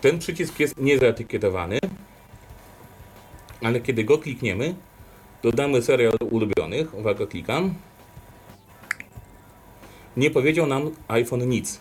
Ten 0.00 0.18
przycisk 0.18 0.60
jest 0.60 0.76
niezaetykietowany, 0.76 1.78
ale 3.62 3.80
kiedy 3.80 4.04
go 4.04 4.18
klikniemy, 4.18 4.74
dodamy 5.42 5.82
serial 5.82 6.14
ulubionych. 6.30 6.94
Uwaga, 6.94 7.26
klikam. 7.26 7.74
Nie 10.16 10.30
powiedział 10.30 10.66
nam 10.66 10.90
iPhone 11.08 11.48
nic, 11.48 11.80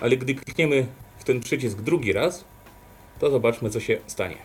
ale 0.00 0.16
gdy 0.16 0.34
klikniemy 0.34 0.86
w 1.18 1.24
ten 1.24 1.40
przycisk 1.40 1.78
drugi 1.78 2.12
raz, 2.12 2.44
to 3.18 3.30
zobaczmy, 3.30 3.70
co 3.70 3.80
się 3.80 3.98
stanie. 4.06 4.36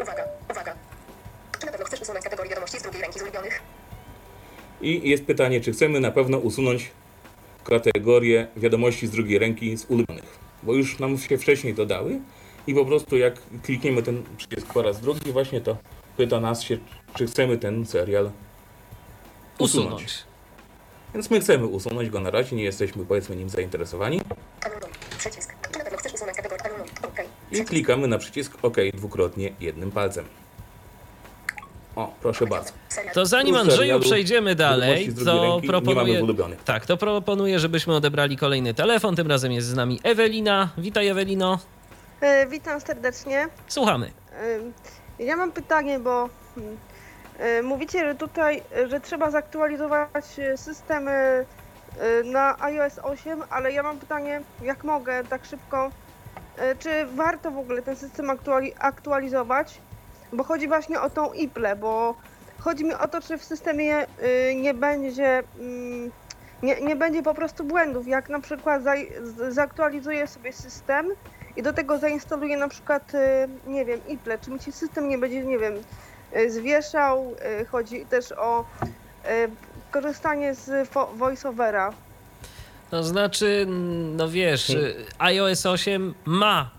Uwaga, 0.00 0.24
uwaga. 0.50 0.74
Czy 1.60 1.66
na 1.66 1.72
pewno 1.72 1.86
chcesz 1.86 2.00
usunąć 2.00 2.24
kategorię 2.24 2.50
wiadomości 2.50 2.78
z 2.78 2.82
drugiej 2.82 3.02
ręki 3.02 3.18
z 3.18 3.22
ulubionych? 3.22 3.62
I 4.80 5.10
jest 5.10 5.24
pytanie, 5.24 5.60
czy 5.60 5.72
chcemy 5.72 6.00
na 6.00 6.10
pewno 6.10 6.38
usunąć 6.38 6.90
kategorię 7.64 8.46
wiadomości 8.56 9.06
z 9.06 9.10
drugiej 9.10 9.38
ręki 9.38 9.76
z 9.76 9.84
ulubionych, 9.88 10.38
bo 10.62 10.74
już 10.74 10.98
nam 10.98 11.18
się 11.18 11.38
wcześniej 11.38 11.74
dodały 11.74 12.20
i 12.66 12.74
po 12.74 12.84
prostu 12.84 13.16
jak 13.16 13.34
klikniemy 13.62 14.02
ten 14.02 14.22
przycisk 14.36 14.72
po 14.72 14.82
raz 14.82 15.00
drugi, 15.00 15.32
właśnie 15.32 15.60
to 15.60 15.76
pyta 16.16 16.40
nas 16.40 16.62
się, 16.62 16.78
czy 17.14 17.26
chcemy 17.26 17.58
ten 17.58 17.86
serial 17.86 18.30
usunąć. 19.58 19.92
Usunąć. 19.92 20.24
Więc 21.14 21.30
my 21.30 21.40
chcemy 21.40 21.66
usunąć 21.66 22.10
go 22.10 22.20
na 22.20 22.30
razie, 22.30 22.56
nie 22.56 22.64
jesteśmy 22.64 23.04
powiedzmy 23.04 23.36
nim 23.36 23.48
zainteresowani 23.48 24.20
i 27.52 27.64
klikamy 27.64 28.08
na 28.08 28.18
przycisk 28.18 28.58
OK 28.62 28.76
dwukrotnie 28.94 29.52
jednym 29.60 29.90
palcem. 29.90 30.24
O, 31.96 32.12
proszę 32.22 32.46
bardzo. 32.46 32.72
To 33.14 33.26
zanim 33.26 33.56
Andrzeju 33.56 34.00
przejdziemy 34.00 34.54
dalej, 34.54 35.14
to 35.24 35.60
proponuję... 35.66 36.22
Tak, 36.64 36.86
to 36.86 36.96
proponuję, 36.96 37.58
żebyśmy 37.58 37.94
odebrali 37.94 38.36
kolejny 38.36 38.74
telefon. 38.74 39.16
Tym 39.16 39.26
razem 39.28 39.52
jest 39.52 39.66
z 39.68 39.74
nami 39.74 40.00
Ewelina. 40.02 40.68
Witaj 40.78 41.08
Ewelino. 41.08 41.58
E, 42.20 42.46
Witam 42.46 42.80
serdecznie. 42.80 43.48
Słuchamy. 43.68 44.10
E, 45.18 45.24
Ja 45.24 45.36
mam 45.36 45.52
pytanie, 45.52 45.98
bo 45.98 46.28
e, 47.38 47.62
mówicie, 47.62 47.98
że 48.08 48.14
tutaj, 48.14 48.62
że 48.90 49.00
trzeba 49.00 49.30
zaktualizować 49.30 50.24
e, 50.38 50.56
system 50.56 51.08
e, 51.08 51.44
na 52.24 52.56
iOS 52.60 52.98
8, 53.02 53.42
ale 53.50 53.72
ja 53.72 53.82
mam 53.82 53.98
pytanie, 53.98 54.40
jak 54.62 54.84
mogę 54.84 55.24
tak 55.24 55.44
szybko, 55.44 55.90
e, 56.58 56.76
czy 56.76 57.06
warto 57.06 57.50
w 57.50 57.58
ogóle 57.58 57.82
ten 57.82 57.96
system 57.96 58.26
aktuali- 58.30 58.72
aktualizować? 58.78 59.74
Bo 60.34 60.44
chodzi 60.44 60.68
właśnie 60.68 61.00
o 61.00 61.10
tą 61.10 61.32
IPLę, 61.32 61.76
bo 61.76 62.14
chodzi 62.58 62.84
mi 62.84 62.94
o 62.94 63.08
to, 63.08 63.20
czy 63.20 63.38
w 63.38 63.44
systemie 63.44 63.96
e, 63.96 64.54
nie 64.54 64.74
będzie 64.74 65.42
mm, 65.60 66.10
nie, 66.62 66.80
nie 66.80 66.96
będzie 66.96 67.22
po 67.22 67.34
prostu 67.34 67.64
błędów, 67.64 68.08
jak 68.08 68.28
na 68.28 68.40
przykład 68.40 68.82
zaktualizuję 69.48 70.26
sobie 70.26 70.52
system 70.52 71.06
i 71.56 71.62
do 71.62 71.72
tego 71.72 71.98
zainstaluję 71.98 72.56
na 72.56 72.68
przykład, 72.68 73.14
e, 73.14 73.48
nie 73.66 73.84
wiem, 73.84 74.00
IPLE, 74.08 74.38
czy 74.38 74.50
mi 74.50 74.60
się 74.60 74.72
system 74.72 75.08
nie 75.08 75.18
będzie, 75.18 75.44
nie 75.44 75.58
wiem, 75.58 75.74
e, 76.32 76.50
zwieszał, 76.50 77.34
chodzi 77.70 78.06
też 78.06 78.32
o 78.32 78.64
korzystanie 79.90 80.54
z 80.54 80.88
voiceovera. 81.14 81.92
To 82.90 83.02
znaczy, 83.02 83.66
no 84.16 84.28
wiesz, 84.28 84.70
y, 84.70 85.04
iOS 85.18 85.66
8 85.66 86.14
ma 86.24 86.70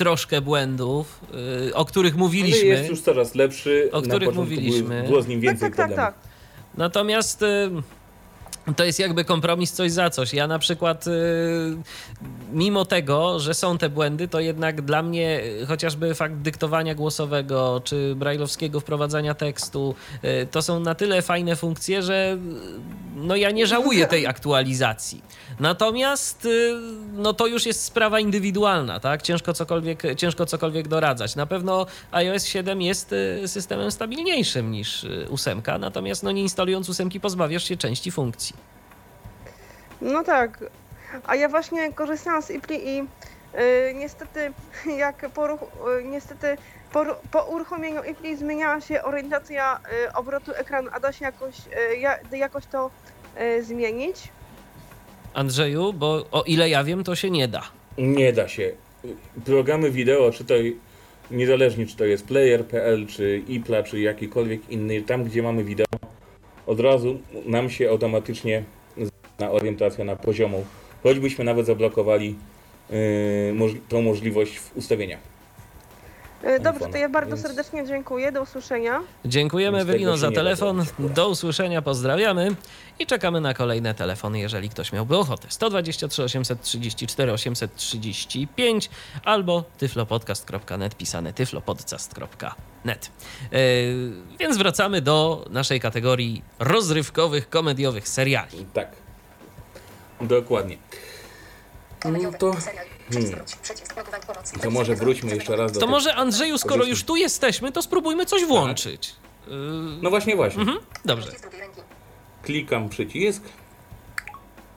troszkę 0.00 0.40
błędów, 0.40 1.20
y, 1.68 1.74
o 1.74 1.84
których 1.84 2.12
Ale 2.12 2.18
mówiliśmy. 2.18 2.68
jest 2.68 2.90
już 2.90 3.00
coraz 3.00 3.34
lepszy. 3.34 3.88
O 3.92 4.02
których 4.02 4.34
mówiliśmy. 4.34 4.94
Było, 4.96 5.08
było 5.08 5.22
z 5.22 5.26
nim 5.28 5.38
Tak, 5.40 5.42
więcej 5.42 5.68
tak, 5.68 5.76
tak, 5.76 5.86
problemów. 5.88 6.14
tak. 6.14 6.30
Natomiast 6.76 7.42
y, 7.42 7.46
to 8.76 8.84
jest 8.84 8.98
jakby 8.98 9.24
kompromis 9.24 9.72
coś 9.72 9.92
za 9.92 10.10
coś. 10.10 10.34
Ja 10.34 10.46
na 10.46 10.58
przykład, 10.58 11.06
y, 11.06 11.10
mimo 12.52 12.84
tego, 12.84 13.38
że 13.38 13.54
są 13.54 13.78
te 13.78 13.88
błędy, 13.88 14.28
to 14.28 14.40
jednak 14.40 14.82
dla 14.82 15.02
mnie 15.02 15.40
y, 15.62 15.66
chociażby 15.66 16.14
fakt 16.14 16.34
dyktowania 16.34 16.94
głosowego 16.94 17.80
czy 17.84 18.14
brajlowskiego 18.14 18.80
wprowadzania 18.80 19.34
tekstu, 19.34 19.94
y, 20.24 20.46
to 20.50 20.62
są 20.62 20.80
na 20.80 20.94
tyle 20.94 21.22
fajne 21.22 21.56
funkcje, 21.56 22.02
że 22.02 22.38
no 23.16 23.36
ja 23.36 23.50
nie 23.50 23.66
żałuję 23.66 24.06
tej 24.06 24.26
aktualizacji. 24.26 25.22
Natomiast 25.60 26.48
no 27.12 27.32
to 27.32 27.46
już 27.46 27.66
jest 27.66 27.84
sprawa 27.84 28.20
indywidualna, 28.20 29.00
tak? 29.00 29.22
Ciężko 29.22 29.52
cokolwiek, 29.52 30.02
ciężko 30.16 30.46
cokolwiek 30.46 30.88
doradzać. 30.88 31.36
Na 31.36 31.46
pewno 31.46 31.86
iOS 32.10 32.44
7 32.44 32.82
jest 32.82 33.14
systemem 33.46 33.90
stabilniejszym 33.90 34.70
niż 34.70 35.04
y, 35.04 35.26
ósemka, 35.30 35.78
natomiast 35.78 36.22
no 36.22 36.32
nie 36.32 36.42
instalując 36.42 36.88
ósemki 36.88 37.20
pozbawiasz 37.20 37.64
się 37.64 37.76
części 37.76 38.10
funkcji. 38.10 38.56
No 40.00 40.24
tak. 40.24 40.64
A 41.26 41.36
ja 41.36 41.48
właśnie 41.48 41.92
korzystałam 41.92 42.42
z 42.42 42.50
IPLI 42.50 42.88
i 42.88 43.00
y, 43.00 43.94
niestety 43.94 44.52
jak 45.04 45.30
po, 45.34 45.46
ruch, 45.46 45.60
y, 46.00 46.04
niestety 46.04 46.56
po, 46.92 47.04
po 47.30 47.42
uruchomieniu 47.44 48.02
IPLI 48.04 48.36
zmieniała 48.36 48.80
się 48.80 49.02
orientacja 49.02 49.80
y, 50.06 50.12
obrotu 50.12 50.52
ekranu, 50.54 50.88
a 50.92 51.00
da 51.00 51.12
się 51.12 51.24
jakoś, 51.24 51.54
y, 51.92 51.96
ja, 51.96 52.18
jakoś 52.32 52.66
to 52.66 52.90
y, 53.40 53.64
zmienić? 53.64 54.16
Andrzeju, 55.34 55.92
bo 55.92 56.24
o 56.32 56.42
ile 56.42 56.68
ja 56.68 56.84
wiem, 56.84 57.04
to 57.04 57.14
się 57.14 57.30
nie 57.30 57.48
da. 57.48 57.62
Nie 57.98 58.32
da 58.32 58.48
się. 58.48 58.72
Programy 59.44 59.90
wideo, 59.90 60.32
czy 60.32 60.44
to 60.44 60.54
niezależnie 61.30 61.86
czy 61.86 61.96
to 61.96 62.04
jest 62.04 62.26
player.pl, 62.26 63.06
czy 63.06 63.42
iPla, 63.48 63.82
czy 63.82 64.00
jakikolwiek 64.00 64.70
inny, 64.70 65.02
tam 65.02 65.24
gdzie 65.24 65.42
mamy 65.42 65.64
wideo, 65.64 65.86
od 66.66 66.80
razu 66.80 67.18
nam 67.46 67.70
się 67.70 67.90
automatycznie 67.90 68.64
na 69.40 69.50
orientacja 69.50 70.04
na 70.04 70.16
poziomą. 70.16 70.64
Choćbyśmy 71.02 71.44
nawet 71.44 71.66
zablokowali 71.66 72.36
yy, 72.90 72.96
moż- 73.54 73.80
tą 73.88 74.02
możliwość 74.02 74.58
w 74.58 74.76
ustawieniach. 74.76 75.20
Y, 76.44 76.60
Dobrze, 76.60 76.86
to 76.88 76.96
ja 76.98 77.08
bardzo 77.08 77.30
więc- 77.36 77.42
serdecznie 77.46 77.86
dziękuję, 77.86 78.32
do 78.32 78.42
usłyszenia. 78.42 79.00
Dziękujemy 79.24 79.78
Ewelino 79.78 80.16
za 80.16 80.30
telefon. 80.30 80.84
Do 80.98 81.28
usłyszenia, 81.28 81.82
pozdrawiamy 81.82 82.48
i 82.98 83.06
czekamy 83.06 83.40
na 83.40 83.54
kolejne 83.54 83.94
telefony, 83.94 84.38
jeżeli 84.38 84.68
ktoś 84.68 84.92
miałby 84.92 85.16
ochotę. 85.16 85.46
123 85.50 86.22
834 86.24 87.32
835 87.32 88.90
albo 89.24 89.64
tyflopodcast.net, 89.78 90.96
pisane 90.96 91.32
tyflopodcast.net. 91.32 93.10
Yy, 93.52 93.58
więc 94.38 94.56
wracamy 94.56 95.00
do 95.02 95.44
naszej 95.50 95.80
kategorii 95.80 96.42
rozrywkowych, 96.58 97.48
komediowych 97.50 98.08
seriali. 98.08 98.66
Tak. 98.74 98.88
Dokładnie. 100.20 100.76
Komediowy. 102.02 102.38
to- 102.38 102.60
Serial. 102.60 102.86
hmm. 103.12 103.30
Pomoc. 104.26 104.52
To 104.62 104.70
może 104.70 104.94
wróćmy 104.94 105.34
jeszcze 105.34 105.56
raz 105.56 105.72
do 105.72 105.80
To 105.80 105.86
może 105.86 106.14
Andrzeju, 106.14 106.58
skoro 106.58 106.74
Korzystnie. 106.74 106.90
już 106.90 107.04
tu 107.04 107.16
jesteśmy, 107.16 107.72
to 107.72 107.82
spróbujmy 107.82 108.26
coś 108.26 108.44
włączyć. 108.44 109.14
Yy, 109.48 109.54
No 110.02 110.10
właśnie, 110.10 110.36
właśnie. 110.36 110.60
mhm, 110.62 110.78
dobrze. 111.04 111.30
Klikam 112.42 112.88
przycisk. 112.88 113.42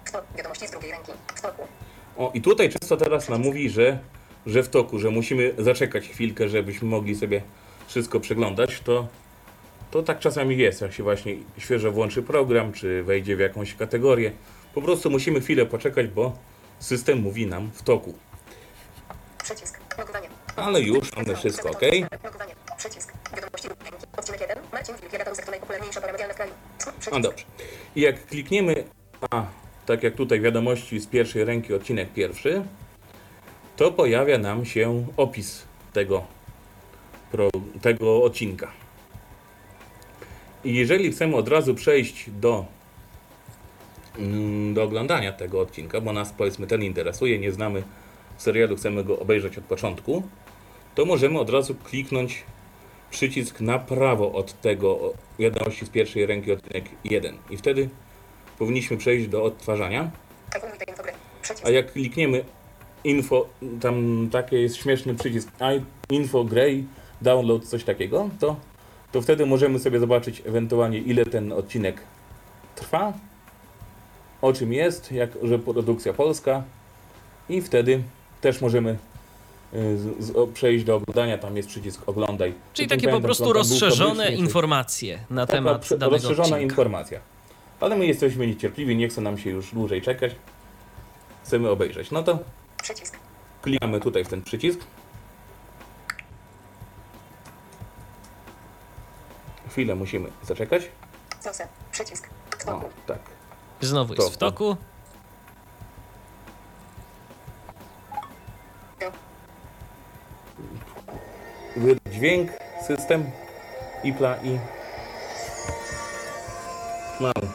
Stop. 0.05 0.21
Wiadomości 0.37 0.67
z 0.67 0.71
drugiej 0.71 0.91
ręki. 0.91 1.11
W 1.35 1.41
toku. 1.41 1.61
O, 2.17 2.31
i 2.33 2.41
tutaj 2.41 2.69
często 2.69 2.97
teraz 2.97 3.29
nam 3.29 3.41
mówi, 3.41 3.69
że, 3.69 3.99
że 4.45 4.63
w 4.63 4.69
toku, 4.69 4.99
że 4.99 5.09
musimy 5.09 5.53
zaczekać 5.57 6.07
chwilkę, 6.07 6.49
żebyśmy 6.49 6.87
mogli 6.87 7.15
sobie 7.15 7.41
wszystko 7.87 8.19
przeglądać, 8.19 8.79
to, 8.83 9.07
to 9.91 10.03
tak 10.03 10.19
czasami 10.19 10.57
jest, 10.57 10.81
jak 10.81 10.93
się 10.93 11.03
właśnie 11.03 11.35
świeżo 11.57 11.91
włączy 11.91 12.23
program, 12.23 12.73
czy 12.73 13.03
wejdzie 13.03 13.35
w 13.35 13.39
jakąś 13.39 13.75
kategorię. 13.75 14.31
Po 14.73 14.81
prostu 14.81 15.09
musimy 15.09 15.41
chwilę 15.41 15.65
poczekać, 15.65 16.07
bo 16.07 16.37
system 16.79 17.19
mówi 17.19 17.47
nam 17.47 17.71
w 17.73 17.83
toku. 17.83 18.13
Przycisk. 19.43 19.79
Logowanie. 19.97 20.27
Ale 20.55 20.81
już 20.81 21.15
mamy 21.15 21.35
wszystko 21.35 21.69
ok. 21.69 21.81
Logowanie. 22.23 22.55
Przycisk. 22.77 23.13
Wiadomości. 23.35 23.67
Odcinek 24.17 24.41
1. 24.41 24.57
Marcin 24.73 24.95
Wilk, 24.95 25.13
redaktor 25.13 25.49
najpopularniejsza 25.49 26.01
pora 26.01 26.11
medialna 26.11 26.33
w 26.33 26.37
kraju. 26.37 26.51
No 27.11 27.19
dobrze. 27.19 27.45
I 27.95 28.01
jak 28.01 28.25
klikniemy, 28.25 28.83
a 29.31 29.45
tak 29.85 30.03
jak 30.03 30.15
tutaj 30.15 30.41
wiadomości 30.41 30.99
z 30.99 31.07
pierwszej 31.07 31.45
ręki, 31.45 31.73
odcinek 31.73 32.13
pierwszy, 32.13 32.63
to 33.75 33.91
pojawia 33.91 34.37
nam 34.37 34.65
się 34.65 35.05
opis 35.17 35.63
tego, 35.93 36.25
pro, 37.31 37.49
tego 37.81 38.23
odcinka. 38.23 38.71
I 40.63 40.75
jeżeli 40.75 41.11
chcemy 41.11 41.35
od 41.35 41.47
razu 41.47 41.75
przejść 41.75 42.29
do, 42.29 42.65
do 44.73 44.83
oglądania 44.83 45.31
tego 45.33 45.59
odcinka, 45.61 46.01
bo 46.01 46.13
nas 46.13 46.33
powiedzmy 46.37 46.67
ten 46.67 46.83
interesuje, 46.83 47.39
nie 47.39 47.51
znamy 47.51 47.83
serialu, 48.37 48.75
chcemy 48.75 49.03
go 49.03 49.19
obejrzeć 49.19 49.57
od 49.57 49.63
początku, 49.63 50.23
to 50.95 51.05
możemy 51.05 51.39
od 51.39 51.49
razu 51.49 51.75
kliknąć 51.75 52.43
przycisk 53.11 53.61
na 53.61 53.79
prawo 53.79 54.31
od 54.31 54.61
tego 54.61 55.13
wiadomości 55.39 55.85
z 55.85 55.89
pierwszej 55.89 56.25
ręki 56.25 56.51
odcinek 56.51 56.85
1 57.03 57.37
i 57.49 57.57
wtedy 57.57 57.89
powinniśmy 58.59 58.97
przejść 58.97 59.27
do 59.27 59.43
odtwarzania. 59.43 60.11
Przycisk. 61.41 61.65
a 61.67 61.69
jak 61.69 61.91
klikniemy 61.91 62.45
info, 63.03 63.45
tam 63.81 64.27
taki 64.31 64.55
jest 64.55 64.75
śmieszny 64.75 65.15
przycisk 65.15 65.49
i- 66.09 66.13
info 66.15 66.43
grey, 66.43 66.85
download, 67.21 67.65
coś 67.65 67.83
takiego, 67.83 68.29
to, 68.39 68.55
to 69.11 69.21
wtedy 69.21 69.45
możemy 69.45 69.79
sobie 69.79 69.99
zobaczyć 69.99 70.41
ewentualnie 70.45 70.97
ile 70.99 71.25
ten 71.25 71.51
odcinek 71.51 72.01
trwa, 72.75 73.13
o 74.43 74.53
czym 74.53 74.73
jest, 74.73 75.11
jak, 75.11 75.29
że 75.43 75.59
produkcja 75.59 76.13
polska 76.13 76.63
I 77.49 77.61
wtedy 77.61 78.03
też 78.41 78.61
możemy 78.61 78.97
y, 79.73 79.97
z, 79.97 80.25
z, 80.25 80.35
o- 80.35 80.47
przejść 80.47 80.85
do 80.85 80.95
oglądania, 80.95 81.37
tam 81.37 81.57
jest 81.57 81.69
przycisk 81.69 82.01
oglądaj. 82.09 82.53
Czyli 82.73 82.87
takie 82.87 83.01
po 83.01 83.05
pamiętam, 83.07 83.23
prostu 83.23 83.43
tam 83.43 83.51
był, 83.53 83.59
rozszerzone 83.59 84.31
informacje 84.31 85.19
na 85.29 85.45
Taka 85.45 85.57
temat 85.57 85.89
danego 85.89 86.09
rozszerzona 86.09 86.41
odcinka. 86.43 86.61
informacja. 86.61 87.19
Ale 87.79 87.95
my 87.95 88.05
jesteśmy 88.05 88.47
niecierpliwi, 88.47 88.95
nie 88.95 89.07
chce 89.09 89.21
nam 89.21 89.37
się 89.37 89.49
już 89.49 89.71
dłużej 89.73 90.01
czekać. 90.01 90.35
Chcemy 91.43 91.69
obejrzeć. 91.69 92.11
No 92.11 92.23
to 92.23 92.39
Przycisk. 92.83 93.17
klikamy 93.61 93.99
tutaj 93.99 94.25
w 94.25 94.27
ten 94.27 94.41
przycisk. 94.41 94.79
Chwilę 99.69 99.95
musimy 99.95 100.29
zaczekać. 100.43 100.81
Przycisk. 101.91 102.29
O, 102.67 102.81
tak. 103.07 103.19
Znowu 103.85 104.13
jest 104.13 104.33
w 104.33 104.37
toku. 104.37 104.77
Dźwięk, 112.11 112.51
system, 112.87 113.31
IPLA 114.03 114.35
i 114.43 114.59
mamy 117.19 117.47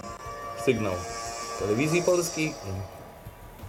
sygnał 0.65 0.95
telewizji 1.59 2.03
polskiej. 2.03 2.55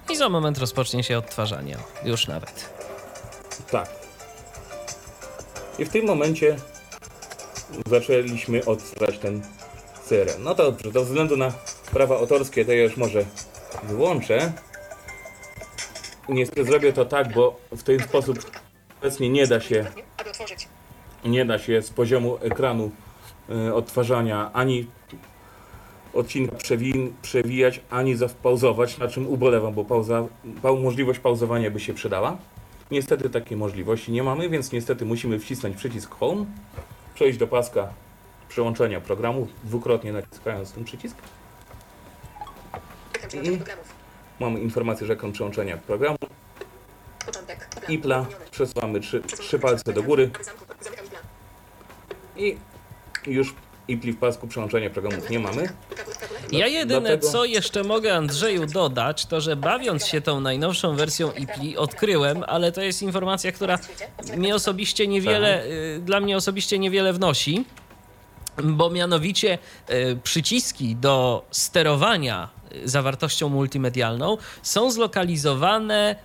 I 0.09 0.15
za 0.15 0.29
moment 0.29 0.57
rozpocznie 0.57 1.03
się 1.03 1.17
odtwarzanie. 1.17 1.77
Już 2.03 2.27
nawet. 2.27 2.73
Tak. 3.71 3.89
I 5.79 5.85
w 5.85 5.89
tym 5.89 6.05
momencie 6.05 6.57
zaczęliśmy 7.87 8.65
odtwarzać 8.65 9.17
ten 9.17 9.41
CRM. 10.09 10.43
No 10.43 10.55
to 10.55 10.63
dobrze, 10.63 10.91
to 10.91 10.99
ze 10.99 11.05
względu 11.05 11.37
na 11.37 11.53
prawa 11.91 12.17
autorskie 12.17 12.65
to 12.65 12.71
ja 12.71 12.83
już 12.83 12.97
może 12.97 13.25
wyłączę. 13.83 14.51
Niestety 16.29 16.63
zrobię 16.63 16.93
to 16.93 17.05
tak, 17.05 17.33
bo 17.33 17.59
w 17.71 17.83
ten 17.83 17.99
sposób 17.99 18.51
obecnie 19.01 19.29
nie 19.29 19.47
da 19.47 19.59
się 19.59 19.85
nie 21.25 21.45
da 21.45 21.59
się 21.59 21.81
z 21.81 21.89
poziomu 21.89 22.37
ekranu 22.41 22.91
y, 23.67 23.73
odtwarzania 23.73 24.49
ani 24.53 24.87
odcinka 26.13 26.55
przewi- 26.55 27.11
przewijać, 27.21 27.81
ani 27.89 28.15
zapauzować, 28.15 28.97
na 28.97 29.07
czym 29.07 29.27
ubolewam, 29.27 29.73
bo 29.73 29.85
pauza, 29.85 30.27
pau, 30.61 30.77
możliwość 30.77 31.19
pauzowania 31.19 31.71
by 31.71 31.79
się 31.79 31.93
przydała. 31.93 32.37
Niestety 32.91 33.29
takiej 33.29 33.57
możliwości 33.57 34.11
nie 34.11 34.23
mamy, 34.23 34.49
więc 34.49 34.71
niestety 34.71 35.05
musimy 35.05 35.39
wcisnąć 35.39 35.75
przycisk 35.77 36.15
Home, 36.15 36.45
przejść 37.15 37.37
do 37.39 37.47
paska 37.47 37.93
przełączenia 38.49 39.01
programu, 39.01 39.47
dwukrotnie 39.63 40.13
naciskając 40.13 40.71
ten 40.71 40.83
przycisk. 40.83 41.17
Programów. 43.37 43.93
Mamy 44.39 44.59
informację, 44.59 45.07
że 45.07 45.13
ekran 45.13 45.31
przełączenia 45.31 45.77
programu. 45.77 46.17
Początek. 47.25 47.67
IPLA, 47.89 48.25
przesuwamy 48.51 48.99
trzy, 48.99 49.21
trzy 49.21 49.59
palce 49.59 49.93
do 49.93 50.03
góry 50.03 50.29
i 52.37 52.57
już 53.27 53.55
IPLI 53.87 54.11
w 54.13 54.17
pasku 54.17 54.47
przełączenia 54.47 54.89
programów 54.89 55.29
nie 55.29 55.39
mamy. 55.39 55.69
Ja 56.51 56.67
jedyne, 56.67 57.01
Dlatego- 57.01 57.31
co 57.31 57.45
jeszcze 57.45 57.83
mogę 57.83 58.15
Andrzeju 58.15 58.65
dodać, 58.65 59.25
to 59.25 59.41
że 59.41 59.55
bawiąc 59.55 60.05
się 60.05 60.21
tą 60.21 60.39
najnowszą 60.39 60.95
wersją 60.95 61.31
IPLI 61.31 61.77
odkryłem, 61.77 62.43
ale 62.47 62.71
to 62.71 62.81
jest 62.81 63.01
informacja, 63.01 63.51
która 63.51 63.79
mnie 64.37 64.55
osobiście 64.55 65.07
niewiele, 65.07 65.65
y, 65.65 66.01
dla 66.05 66.19
mnie 66.19 66.37
osobiście 66.37 66.79
niewiele 66.79 67.13
wnosi, 67.13 67.65
bo 68.63 68.89
mianowicie 68.89 69.57
y, 69.89 70.19
przyciski 70.23 70.95
do 70.95 71.45
sterowania 71.51 72.49
zawartością 72.85 73.49
multimedialną 73.49 74.37
są 74.61 74.91
zlokalizowane 74.91 76.15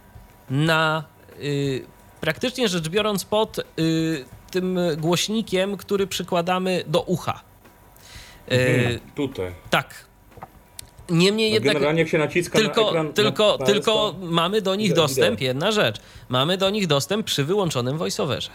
na 0.51 1.05
y, 1.43 1.85
praktycznie 2.21 2.69
rzecz 2.69 2.89
biorąc 2.89 3.25
pod 3.25 3.59
y, 3.59 4.25
tym 4.51 4.79
głośnikiem, 4.99 5.77
który 5.77 6.07
przykładamy 6.07 6.85
do 6.87 7.01
ucha. 7.03 7.41
Y, 8.53 8.55
Mhm, 8.55 9.01
Tutaj. 9.15 9.55
tak. 9.71 10.05
Niemniej 11.11 11.51
No 11.51 11.55
jednak 11.55 11.75
generalnie 11.75 12.01
jak 12.01 12.09
się 12.09 12.19
naciska 12.19 12.59
na 12.59 12.65
tylko, 12.65 12.89
ekran 12.89 13.13
tylko, 13.13 13.57
na 13.61 13.67
tylko 13.67 13.93
to- 13.93 14.15
mamy 14.27 14.63
do 14.63 14.75
nich 14.75 14.93
dostęp, 14.93 15.41
jedna 15.41 15.73
rzecz. 15.73 15.97
Mamy 16.29 16.59
do 16.59 16.71
nich 16.71 16.87
dostęp 16.87 17.27
przy 17.27 17.45
wyłączonym 17.45 17.99
voiceoverze. 17.99 18.51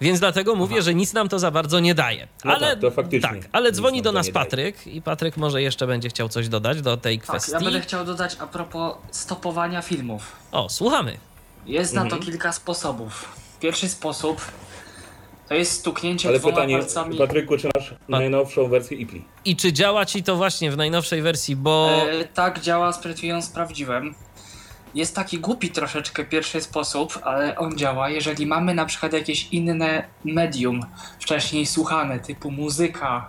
Więc 0.00 0.20
dlatego 0.20 0.54
mówię, 0.54 0.82
że 0.82 0.94
nic 0.94 1.12
nam 1.12 1.28
to 1.28 1.38
za 1.38 1.50
bardzo 1.50 1.80
nie 1.80 1.94
daje. 1.94 2.28
No 2.44 2.52
ale 2.54 2.70
tak, 2.70 2.80
to 2.80 2.90
faktycznie 2.90 3.28
tak, 3.40 3.48
ale 3.52 3.72
dzwoni 3.72 4.02
do 4.02 4.12
nas 4.12 4.26
nie 4.26 4.32
daje. 4.32 4.44
Patryk 4.46 4.86
i 4.86 5.02
Patryk 5.02 5.36
może 5.36 5.62
jeszcze 5.62 5.86
będzie 5.86 6.08
chciał 6.08 6.28
coś 6.28 6.48
dodać 6.48 6.82
do 6.82 6.96
tej 6.96 7.18
Tak, 7.18 7.28
kwestii. 7.28 7.52
ja 7.52 7.60
będę 7.60 7.80
chciał 7.80 8.04
dodać 8.04 8.36
a 8.40 8.46
propos 8.46 8.96
stopowania 9.10 9.82
filmów. 9.82 10.32
O, 10.52 10.68
słuchamy. 10.68 11.16
Jest 11.66 11.94
na 11.94 12.02
Mhm. 12.02 12.20
to 12.20 12.26
kilka 12.26 12.52
sposobów. 12.52 13.28
Pierwszy 13.60 13.88
sposób 13.88 14.40
to 15.48 15.54
jest 15.54 15.72
stuknięcie 15.72 16.28
Ale 16.28 16.38
dwoma 16.38 16.54
pytanie, 16.54 16.78
palcami. 16.78 17.18
Patryku, 17.18 17.56
czy 17.58 17.68
masz 17.76 17.94
najnowszą 18.08 18.68
wersję 18.68 18.96
IPLI? 18.96 19.24
I 19.44 19.56
czy 19.56 19.72
działa 19.72 20.06
ci 20.06 20.22
to 20.22 20.36
właśnie 20.36 20.70
w 20.70 20.76
najnowszej 20.76 21.22
wersji, 21.22 21.56
bo 21.56 21.90
E, 22.10 22.24
tak 22.24 22.60
działa, 22.60 22.92
przed 22.92 23.16
chwilą 23.18 23.42
sprawdziłem. 23.42 24.14
Jest 24.96 25.16
taki 25.16 25.38
głupi 25.38 25.70
troszeczkę 25.70 26.24
pierwszy 26.24 26.60
sposób, 26.60 27.18
ale 27.22 27.58
on 27.58 27.78
działa, 27.78 28.10
jeżeli 28.10 28.46
mamy 28.46 28.74
na 28.74 28.84
przykład 28.86 29.12
jakieś 29.12 29.48
inne 29.52 30.04
medium 30.24 30.80
wcześniej 31.20 31.66
słuchane, 31.66 32.20
typu 32.20 32.50
muzyka, 32.50 33.28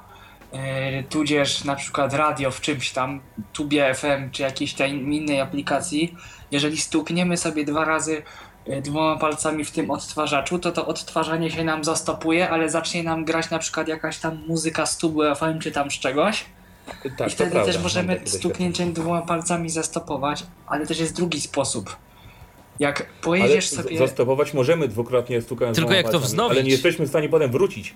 e, 0.51 1.03
tudzież 1.03 1.63
na 1.63 1.75
przykład 1.75 2.13
radio 2.13 2.51
w 2.51 2.61
czymś 2.61 2.91
tam, 2.91 3.21
tubie 3.53 3.95
FM 3.95 4.31
czy 4.31 4.41
jakiejś 4.41 4.73
tam 4.73 5.13
innej 5.13 5.41
aplikacji, 5.41 6.15
jeżeli 6.51 6.77
stukniemy 6.77 7.37
sobie 7.37 7.65
dwa 7.65 7.85
razy 7.85 8.23
e, 8.65 8.81
dwoma 8.81 9.17
palcami 9.19 9.65
w 9.65 9.71
tym 9.71 9.91
odtwarzaczu, 9.91 10.59
to 10.59 10.71
to 10.71 10.85
odtwarzanie 10.85 11.51
się 11.51 11.63
nam 11.63 11.83
zastopuje, 11.83 12.49
ale 12.49 12.69
zacznie 12.69 13.03
nam 13.03 13.25
grać 13.25 13.49
na 13.49 13.59
przykład 13.59 13.87
jakaś 13.87 14.17
tam 14.17 14.43
muzyka 14.47 14.85
z 14.85 14.97
tubu 14.97 15.21
FM 15.35 15.59
czy 15.59 15.71
tam 15.71 15.91
z 15.91 15.99
czegoś. 15.99 16.45
Tak, 17.17 17.27
I 17.27 17.31
wtedy 17.31 17.51
prawda, 17.51 17.71
też 17.73 17.83
możemy 17.83 18.21
stuknięciem 18.25 18.93
dwoma 18.93 19.21
palcami 19.21 19.69
zastopować, 19.69 20.43
ale 20.67 20.87
też 20.87 20.99
jest 20.99 21.15
drugi 21.15 21.41
sposób. 21.41 21.95
Jak 22.79 22.99
Ale 23.01 23.09
pojedziesz 23.21 23.69
z- 23.69 23.75
sobie. 23.75 23.97
zastopować 23.97 24.53
możemy 24.53 24.87
dwukrotnie 24.87 25.41
stukając 25.41 25.77
Tylko 25.77 25.93
jak 25.93 26.09
to 26.11 26.19
wznowić? 26.19 26.51
Ale 26.51 26.63
nie 26.63 26.71
jesteśmy 26.71 27.05
w 27.05 27.09
stanie 27.09 27.29
potem 27.29 27.51
wrócić. 27.51 27.93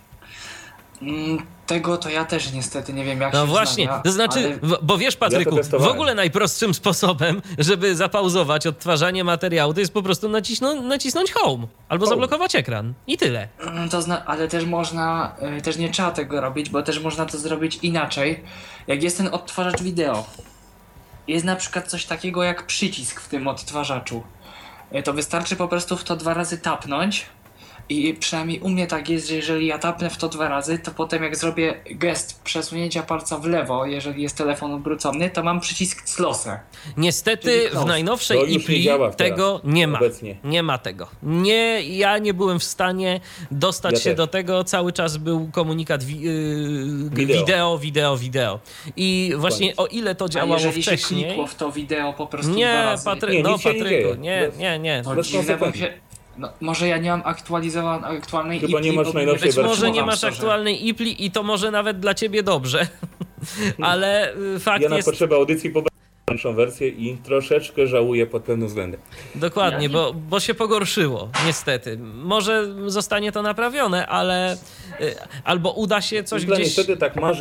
Mm, 1.02 1.46
tego 1.68 1.98
to 1.98 2.10
ja 2.10 2.26
też 2.26 2.52
niestety 2.54 2.94
nie 2.94 3.06
wiem 3.06 3.22
jak 3.22 3.34
No 3.34 3.42
się 3.42 3.48
właśnie, 3.48 3.84
wznawia, 3.84 4.02
to 4.04 4.12
znaczy, 4.12 4.40
ale 4.40 4.56
w- 4.58 4.80
bo 4.82 4.98
wiesz 4.98 5.16
Patryku, 5.16 5.56
w 5.56 5.58
testowałem. 5.58 5.94
ogóle 5.94 6.16
najprostszym 6.16 6.74
sposobem, 6.74 7.42
żeby 7.58 7.96
zapauzować 7.96 8.68
odtwarzanie 8.68 9.24
materiału, 9.24 9.74
to 9.74 9.80
jest 9.80 9.94
po 9.94 10.04
prostu 10.04 10.30
nacisnąć, 10.30 10.82
nacisnąć 10.82 11.32
home 11.32 11.68
albo 11.90 12.06
Home. 12.06 12.16
zablokować 12.16 12.56
ekran. 12.56 12.94
I 13.08 13.18
tyle. 13.18 13.48
Mm, 13.68 13.90
To 13.90 14.02
zna, 14.02 14.26
ale 14.26 14.48
też 14.48 14.66
można, 14.66 15.36
y, 15.58 15.62
też 15.62 15.78
nie 15.78 15.90
trzeba 15.90 16.12
tego 16.12 16.42
robić, 16.42 16.70
bo 16.70 16.84
też 16.84 17.00
można 17.00 17.26
to 17.26 17.38
zrobić 17.38 17.80
inaczej. 17.82 18.44
Jak 18.88 19.04
jest 19.04 19.18
ten 19.18 19.28
odtwarzacz 19.32 19.82
wideo, 19.82 20.26
jest 21.28 21.46
na 21.46 21.56
przykład 21.56 21.88
coś 21.88 22.06
takiego 22.06 22.44
jak 22.44 22.66
przycisk 22.66 23.22
w 23.22 23.28
tym 23.28 23.48
odtwarzaczu. 23.48 24.24
Y, 24.96 25.04
To 25.04 25.14
wystarczy 25.14 25.56
po 25.56 25.68
prostu 25.68 25.98
w 25.98 26.04
to 26.04 26.16
dwa 26.16 26.34
razy 26.34 26.58
tapnąć. 26.58 27.26
I 27.92 28.14
przynajmniej 28.14 28.60
u 28.60 28.70
mnie 28.70 28.88
tak 28.88 29.10
jest, 29.10 29.28
że 29.28 29.36
jeżeli 29.36 29.68
ja 29.68 29.78
tapnę 29.80 30.10
w 30.10 30.18
to 30.18 30.30
dwa 30.30 30.50
razy, 30.50 30.80
to 30.80 30.92
potem 30.92 31.24
jak 31.24 31.36
zrobię 31.36 31.74
gest 31.92 32.42
przesunięcia 32.44 33.04
palca 33.04 33.38
w 33.38 33.46
lewo, 33.46 33.86
jeżeli 33.86 34.24
jest 34.24 34.38
telefon 34.38 34.74
obrócony, 34.74 35.30
to 35.30 35.44
mam 35.44 35.60
przycisk 35.60 36.16
close. 36.16 36.60
Niestety 36.98 37.70
w 37.74 37.86
najnowszej 37.86 38.40
nie 38.60 38.60
teraz, 38.98 39.16
tego 39.16 39.62
nie 39.64 39.88
ma. 39.88 39.98
obecnie. 39.98 40.36
Nie 40.44 40.64
ma 40.64 40.78
tego. 40.78 41.08
Nie, 41.24 41.82
ja 41.84 42.18
nie 42.18 42.34
byłem 42.34 42.60
w 42.60 42.64
stanie 42.64 43.20
dostać 43.52 43.94
Ja 43.94 44.00
się 44.00 44.10
też. 44.10 44.18
do 44.18 44.28
tego. 44.28 44.64
Cały 44.64 44.94
czas 44.94 45.18
był 45.18 45.50
komunikat 45.52 46.04
wi- 46.04 46.22
yy, 46.22 47.10
Wideo. 47.10 47.78
wideo, 47.78 48.18
wideo. 48.18 48.60
I 48.98 49.34
właśnie 49.38 49.74
Koniec. 49.74 49.80
o 49.80 49.96
ile 49.96 50.16
to 50.16 50.26
A 50.26 50.30
działało 50.30 50.54
jeżeli 50.54 50.84
się 50.84 50.92
wcześniej. 50.92 51.26
klikło 51.26 51.48
w 51.48 51.56
to 51.56 51.72
wideo 51.72 52.14
po 52.14 52.28
prostu 52.28 52.52
dwa 52.52 52.58
Nie, 52.60 52.74
razy, 52.74 53.06
Patryk, 53.06 53.34
Nie, 53.34 53.44
no 53.44 53.58
się 53.58 53.74
nie 53.74 53.80
Patryku, 53.80 53.90
dzieje. 53.90 54.18
nie, 54.18 54.42
Bez- 54.50 54.58
nie, 54.58 54.80
nie. 54.80 55.04
No, 56.38 56.50
może 56.62 56.88
ja 56.88 56.98
nie 56.98 57.10
mam 57.10 57.22
aktualizowanej 57.26 58.18
aktualnej 58.18 58.60
Chyba 58.60 58.80
IPli, 58.80 58.90
nie 58.92 58.98
masz 58.98 59.08
bo 59.08 59.14
najnowszej 59.14 59.48
Być 59.48 59.56
wersji. 59.56 59.70
może 59.70 59.92
nie 59.92 60.04
masz 60.04 60.24
aktualnej 60.24 60.88
IPLI 60.88 61.26
i 61.26 61.32
to 61.32 61.44
może 61.44 61.72
nawet 61.72 62.00
dla 62.00 62.14
ciebie 62.14 62.44
dobrze, 62.44 62.88
ale 63.82 64.36
y, 64.36 64.60
fakt 64.60 64.84
Ja 64.84 64.90
na 64.90 64.96
jest 64.96 65.10
potrzeby 65.10 65.36
audycji 65.36 65.70
pobrałem 65.70 66.56
wersję 66.56 66.88
i 66.88 67.18
troszeczkę 67.18 67.88
żałuję 67.88 68.28
pod 68.28 68.44
pewnym 68.44 68.68
względem. 68.68 69.02
dokładnie, 69.36 69.90
bo, 69.90 70.14
bo 70.14 70.40
się 70.40 70.54
pogorszyło, 70.54 71.30
niestety. 71.46 71.98
Może 72.14 72.74
zostanie 72.88 73.32
to 73.32 73.42
naprawione, 73.42 74.08
ale 74.08 74.54
y, 75.02 75.16
albo 75.44 75.72
uda 75.72 76.02
się 76.02 76.24
coś 76.24 76.44
Ibla 76.44 76.56
gdzieś... 76.56 76.68
niestety 76.68 76.98
tak 76.98 77.16
ma, 77.16 77.34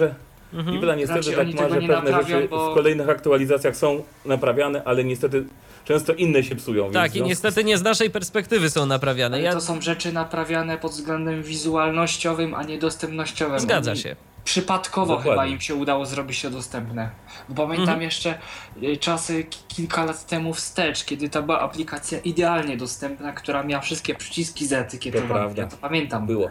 Mhm. 0.55 0.77
Ibla 0.77 0.95
niestety 0.95 1.21
Raczej 1.37 1.55
tak 1.55 1.55
ma, 1.55 1.69
że 1.69 1.75
pewne 1.81 1.89
naprawią, 1.95 2.27
rzeczy 2.37 2.49
bo- 2.49 2.71
w 2.73 2.75
kolejnych 2.75 3.09
aktualizacjach 3.09 3.77
są 3.77 4.03
naprawiane, 4.25 4.83
ale 4.85 5.05
niestety 5.05 5.45
często 5.85 6.13
inne 6.13 6.43
się 6.45 6.57
psują. 6.57 6.91
Tak, 6.91 7.11
i 7.11 7.13
związku- 7.15 7.29
niestety 7.29 7.65
nie 7.65 7.79
z 7.79 7.83
naszej 7.83 8.11
perspektywy 8.11 8.71
są 8.71 8.87
naprawiane. 8.87 9.37
Ale 9.37 9.45
Ja... 9.45 9.53
to 9.53 9.61
są 9.61 9.81
rzeczy 9.81 10.13
naprawiane 10.13 10.79
pod 10.79 10.93
względem 10.93 11.43
wizualnościowym, 11.43 12.55
a 12.55 12.63
nie 12.63 12.79
dostępnościowym. 12.79 13.61
Zgadza 13.61 13.97
się. 13.97 14.17
przypadkowo 14.45 15.07
Dokładnie. 15.17 15.31
chyba 15.33 15.47
im 15.47 15.61
się 15.61 15.75
udało 15.75 16.07
zrobić 16.07 16.43
to 16.43 16.51
dostępne. 16.51 17.11
Bo 17.49 17.55
pamiętam 17.63 17.83
Mhm. 17.83 18.03
jeszcze 18.03 18.35
y, 18.83 18.97
czasy 18.97 19.45
ki- 19.45 19.59
kilka 19.69 20.05
lat 20.05 20.27
temu 20.27 20.55
wstecz, 20.55 21.05
kiedy 21.05 21.29
to 21.29 21.43
była 21.43 21.61
aplikacja 21.61 22.19
idealnie 22.19 22.77
dostępna, 22.77 23.33
która 23.33 23.63
miała 23.63 23.83
wszystkie 23.83 24.15
przyciski 24.15 24.67
zaetykietowane. 24.67 25.29
prawda. 25.35 25.63
Ja 25.63 25.69
to 25.69 25.77
pamiętam. 25.77 26.27
Było. 26.27 26.51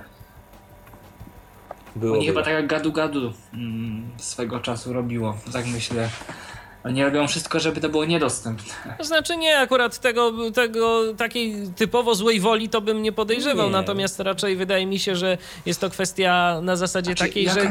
Było, 1.96 2.18
Oni 2.18 2.28
chyba 2.28 2.44
tak 2.44 2.54
jak 2.54 2.68
gadu 2.68 2.92
gadu 2.92 3.34
mm, 3.54 4.10
swego 4.18 4.60
czasu 4.60 4.94
robiło, 4.94 5.38
tak 5.54 5.68
myślę. 5.68 6.10
Oni 6.84 7.04
robią 7.04 7.28
wszystko, 7.28 7.60
żeby 7.60 7.82
to 7.82 7.90
było 7.90 8.06
niedostępne. 8.06 8.96
To 8.98 9.04
znaczy 9.04 9.38
nie, 9.38 9.60
akurat 9.60 10.00
tego, 10.00 10.52
tego 10.52 11.14
takiej 11.14 11.56
typowo 11.76 12.16
złej 12.16 12.40
woli 12.40 12.70
to 12.70 12.82
bym 12.82 13.02
nie 13.02 13.12
podejrzewał, 13.12 13.66
Nie. 13.68 13.72
natomiast 13.74 14.20
raczej 14.20 14.56
wydaje 14.56 14.86
mi 14.86 15.00
się, 15.00 15.16
że 15.16 15.38
jest 15.66 15.82
to 15.82 15.90
kwestia 15.90 16.60
na 16.62 16.76
zasadzie 16.76 17.12
Znaczy, 17.12 17.24
takiej, 17.24 17.50
że 17.50 17.70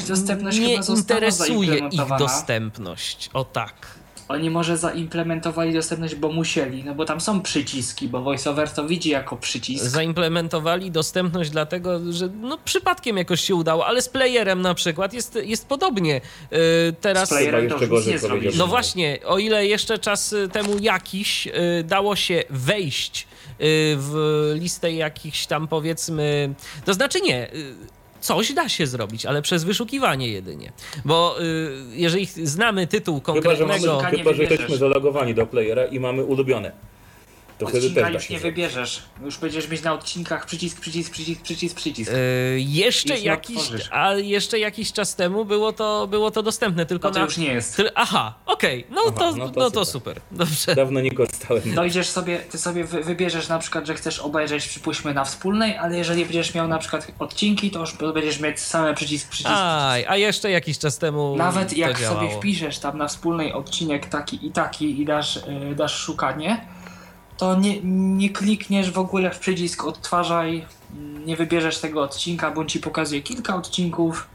nie 0.60 0.74
interesuje 0.96 1.78
ich 1.78 2.00
dostępność. 2.18 3.30
O 3.34 3.44
tak. 3.44 3.74
Oni 4.28 4.50
może 4.50 4.76
zaimplementowali 4.76 5.72
dostępność, 5.72 6.14
bo 6.14 6.32
musieli, 6.32 6.84
no 6.84 6.94
bo 6.94 7.04
tam 7.04 7.20
są 7.20 7.42
przyciski, 7.42 8.08
bo 8.08 8.22
VoiceOver 8.22 8.70
to 8.70 8.86
widzi 8.86 9.10
jako 9.10 9.36
przycisk. 9.36 9.84
Zaimplementowali 9.84 10.90
dostępność 10.90 11.50
dlatego, 11.50 12.12
że 12.12 12.28
no 12.40 12.58
przypadkiem 12.64 13.16
jakoś 13.16 13.40
się 13.40 13.54
udało, 13.54 13.86
ale 13.86 14.02
z 14.02 14.08
playerem 14.08 14.62
na 14.62 14.74
przykład 14.74 15.14
jest, 15.14 15.38
jest 15.44 15.66
podobnie. 15.66 16.20
Yy, 16.50 16.58
teraz 17.00 17.28
Z 17.28 17.30
playerem 17.30 17.68
to 17.68 17.74
jeszcze 17.74 17.94
już 17.94 18.06
nie 18.06 18.18
zrobisz. 18.18 18.56
No 18.56 18.66
właśnie, 18.66 19.18
o 19.26 19.38
ile 19.38 19.66
jeszcze 19.66 19.98
czas 19.98 20.32
y, 20.32 20.48
temu 20.48 20.78
jakiś 20.78 21.46
y, 21.46 21.52
dało 21.84 22.16
się 22.16 22.44
wejść 22.50 23.22
y, 23.22 23.56
w 23.98 24.52
listę 24.54 24.92
jakichś 24.92 25.46
tam 25.46 25.68
powiedzmy, 25.68 26.54
to 26.84 26.94
znaczy 26.94 27.20
nie, 27.20 27.54
y, 27.54 27.74
coś 28.20 28.52
da 28.52 28.68
się 28.68 28.86
zrobić, 28.86 29.26
ale 29.26 29.42
przez 29.42 29.64
wyszukiwanie 29.64 30.28
jedynie. 30.28 30.72
Bo 31.04 31.36
y, 31.42 31.70
jeżeli 31.92 32.26
znamy 32.26 32.86
tytuł 32.86 33.20
Chyba, 33.20 33.54
że, 33.54 33.66
mamy, 33.66 33.80
konkretnego... 33.86 34.30
Chyba, 34.30 34.32
że 34.32 34.42
jesteśmy 34.42 34.76
zalogowani 34.76 35.34
do 35.34 35.46
playera 35.46 35.84
i 35.84 36.00
mamy 36.00 36.24
ulubione. 36.24 36.72
To 37.58 37.66
wtedy 37.66 37.86
Odcinka 37.86 38.02
też 38.06 38.14
już 38.14 38.24
się 38.24 38.34
nie 38.34 38.40
wybierzesz. 38.40 39.02
Już 39.24 39.38
będziesz 39.38 39.68
mieć 39.68 39.82
na 39.82 39.92
odcinkach 39.92 40.46
przycisk, 40.46 40.80
przycisk, 40.80 41.12
przycisk, 41.12 41.42
przycisk, 41.42 41.76
przycisk. 41.76 42.12
Y, 42.12 42.56
jeszcze 42.60 43.18
jakiś, 43.18 43.58
a 43.90 44.14
jeszcze 44.14 44.58
jakiś 44.58 44.92
czas 44.92 45.16
temu 45.16 45.44
było 45.44 45.72
to, 45.72 46.06
było 46.06 46.30
to 46.30 46.42
dostępne 46.42 46.86
tylko 46.86 47.08
No 47.08 47.14
to 47.14 47.18
na... 47.20 47.24
już 47.24 47.36
nie 47.36 47.52
jest. 47.52 47.76
Ty, 47.76 47.94
aha, 47.94 48.34
okej, 48.46 48.86
no, 48.90 49.02
Aha, 49.08 49.18
to, 49.18 49.36
no 49.36 49.44
no, 49.44 49.50
to 49.50 49.70
to, 49.70 49.84
super. 49.84 50.14
super. 50.14 50.22
Dobrze. 50.30 50.74
Dawno 50.74 51.00
nie 51.00 51.10
korzystałem. 51.10 51.74
Dojdziesz 51.74 52.06
sobie, 52.08 52.38
ty 52.38 52.58
sobie 52.58 52.84
wy, 52.84 53.02
wybierzesz 53.02 53.48
na 53.48 53.58
przykład, 53.58 53.86
że 53.86 53.94
chcesz 53.94 54.18
obejrzeć, 54.18 54.68
przypuśćmy 54.68 55.14
na 55.14 55.24
wspólnej, 55.24 55.76
ale 55.76 55.98
jeżeli 55.98 56.24
będziesz 56.24 56.54
miał 56.54 56.68
na 56.68 56.78
przykład 56.78 57.12
odcinki, 57.18 57.70
to 57.70 57.80
już 57.80 57.96
będziesz 58.14 58.40
mieć 58.40 58.60
same 58.60 58.94
przycisk, 58.94 59.28
przycisk. 59.28 59.50
Aj, 59.56 60.06
a 60.08 60.16
jeszcze 60.16 60.50
jakiś 60.50 60.78
czas 60.78 60.98
temu 60.98 61.36
Nawet 61.36 61.68
to 61.70 61.74
jak 61.76 62.00
działało. 62.00 62.20
sobie 62.20 62.36
wpiszesz 62.36 62.78
tam 62.78 62.98
na 62.98 63.08
wspólnej 63.08 63.52
odcinek 63.52 64.06
taki 64.06 64.46
i 64.46 64.50
taki 64.50 65.00
i 65.00 65.04
dasz, 65.04 65.36
y, 65.36 65.74
dasz 65.76 65.94
szukanie, 65.96 66.66
to 67.38 67.56
nie, 67.56 67.80
nie 68.16 68.30
klikniesz 68.30 68.90
w 68.90 68.98
ogóle 68.98 69.30
w 69.30 69.38
przycisk 69.38 69.84
odtwarzaj, 69.84 70.64
mm, 70.96 71.26
nie 71.26 71.36
wybierzesz 71.36 71.78
tego 71.78 72.02
odcinka, 72.02 72.50
bądź 72.50 72.72
ci 72.72 72.80
pokazuje 72.80 73.22
kilka 73.22 73.56
odcinków. 73.56 74.28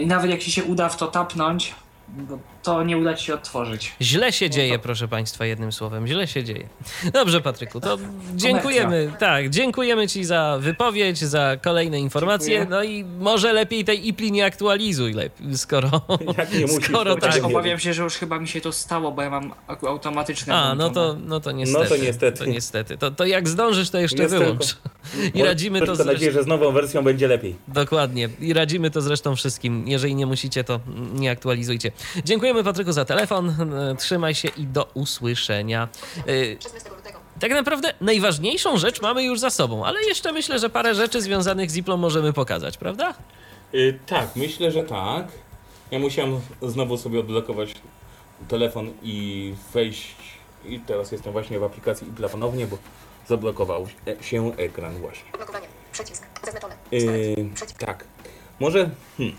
I 0.00 0.06
nawet 0.06 0.30
jak 0.30 0.40
ci 0.40 0.52
się 0.52 0.64
uda 0.64 0.88
w 0.88 0.96
to 0.96 1.06
tapnąć, 1.06 1.74
bo 2.08 2.38
to 2.62 2.84
nie 2.84 2.98
uda 2.98 3.14
ci 3.14 3.26
się 3.26 3.34
otworzyć. 3.34 3.92
Źle 4.00 4.32
się 4.32 4.50
dzieje, 4.50 4.78
proszę 4.78 5.08
Państwa, 5.08 5.46
jednym 5.46 5.72
słowem, 5.72 6.06
źle 6.06 6.26
się 6.26 6.44
dzieje. 6.44 6.68
Dobrze, 7.12 7.40
Patryku, 7.40 7.80
to 7.80 7.98
dziękujemy. 8.34 9.12
Tak, 9.18 9.50
dziękujemy 9.50 10.08
Ci 10.08 10.24
za 10.24 10.58
wypowiedź, 10.60 11.18
za 11.18 11.56
kolejne 11.62 12.00
informacje. 12.00 12.58
Dziękuję. 12.58 12.78
No 12.78 12.84
i 12.84 13.04
może 13.04 13.52
lepiej 13.52 13.84
tej 13.84 14.08
IPLI 14.08 14.32
nie 14.32 14.44
aktualizuj, 14.44 15.12
lepiej, 15.12 15.58
skoro. 15.58 15.90
Jak 16.38 16.52
nie 16.52 16.66
musisz, 16.66 16.84
skoro 16.84 17.14
to 17.14 17.20
tak. 17.20 17.34
tak. 17.34 17.44
Obawiam 17.44 17.78
się, 17.78 17.94
że 17.94 18.02
już 18.02 18.14
chyba 18.14 18.38
mi 18.38 18.48
się 18.48 18.60
to 18.60 18.72
stało, 18.72 19.12
bo 19.12 19.22
ja 19.22 19.30
mam 19.30 19.52
automatyczne 19.88 20.54
A, 20.54 20.74
no 20.74 20.90
to, 20.90 21.04
włączone. 21.04 21.28
no 21.28 21.40
to 21.40 21.52
niestety. 21.52 21.84
No 21.84 21.96
to 21.96 21.96
niestety. 21.96 22.38
To, 22.38 22.44
niestety. 22.44 22.98
To, 22.98 23.10
to 23.10 23.26
jak 23.26 23.48
zdążysz, 23.48 23.90
to 23.90 23.98
jeszcze 23.98 24.22
Jest 24.22 24.34
wyłącz. 24.34 24.76
I 25.34 25.42
radzimy 25.42 25.80
to 25.80 25.94
Mam 25.94 26.06
nadzieję, 26.06 26.32
że 26.32 26.42
z 26.42 26.46
nową 26.46 26.72
wersją 26.72 27.02
będzie 27.02 27.28
lepiej. 27.28 27.56
Dokładnie. 27.68 28.28
I 28.40 28.52
radzimy 28.52 28.90
to 28.90 29.00
zresztą 29.00 29.36
wszystkim. 29.36 29.88
Jeżeli 29.88 30.14
nie 30.14 30.26
musicie, 30.26 30.64
to 30.64 30.80
nie 31.14 31.30
aktualizujcie. 31.30 31.92
Dziękujemy 32.48 32.64
Patryku 32.64 32.92
za 32.92 33.04
telefon. 33.04 33.54
E, 33.90 33.96
Trzymaj 33.96 34.34
się 34.34 34.48
i 34.48 34.66
do 34.66 34.90
usłyszenia. 34.94 35.88
E, 36.26 36.62
16 36.62 36.90
lutego. 36.90 37.18
Tak 37.40 37.50
naprawdę 37.50 37.94
najważniejszą 38.00 38.76
rzecz 38.76 39.02
mamy 39.02 39.24
już 39.24 39.40
za 39.40 39.50
sobą, 39.50 39.84
ale 39.84 40.02
jeszcze 40.02 40.32
myślę, 40.32 40.58
że 40.58 40.70
parę 40.70 40.94
rzeczy 40.94 41.22
związanych 41.22 41.70
z 41.70 41.76
Iplą 41.76 41.96
możemy 41.96 42.32
pokazać, 42.32 42.76
prawda? 42.76 43.14
Y, 43.74 43.98
tak, 44.06 44.36
myślę, 44.36 44.70
że 44.70 44.82
tak. 44.82 45.28
Ja 45.90 45.98
musiałem 45.98 46.40
znowu 46.62 46.96
sobie 46.96 47.20
odblokować 47.20 47.74
telefon 48.48 48.92
i 49.02 49.54
wejść. 49.74 50.16
I 50.64 50.80
teraz 50.80 51.12
jestem 51.12 51.32
właśnie 51.32 51.58
w 51.58 51.64
aplikacji 51.64 52.08
i 52.08 52.28
ponownie, 52.28 52.66
bo 52.66 52.78
zablokował 53.26 53.86
się 54.20 54.56
ekran 54.56 54.98
właśnie. 54.98 55.32
Blokowanie. 55.36 55.66
Przycisk. 55.92 56.26
Zaznaczone. 56.44 56.76
Yy, 56.92 57.50
tak. 57.78 58.04
Może 58.60 58.90
hmm, 59.16 59.36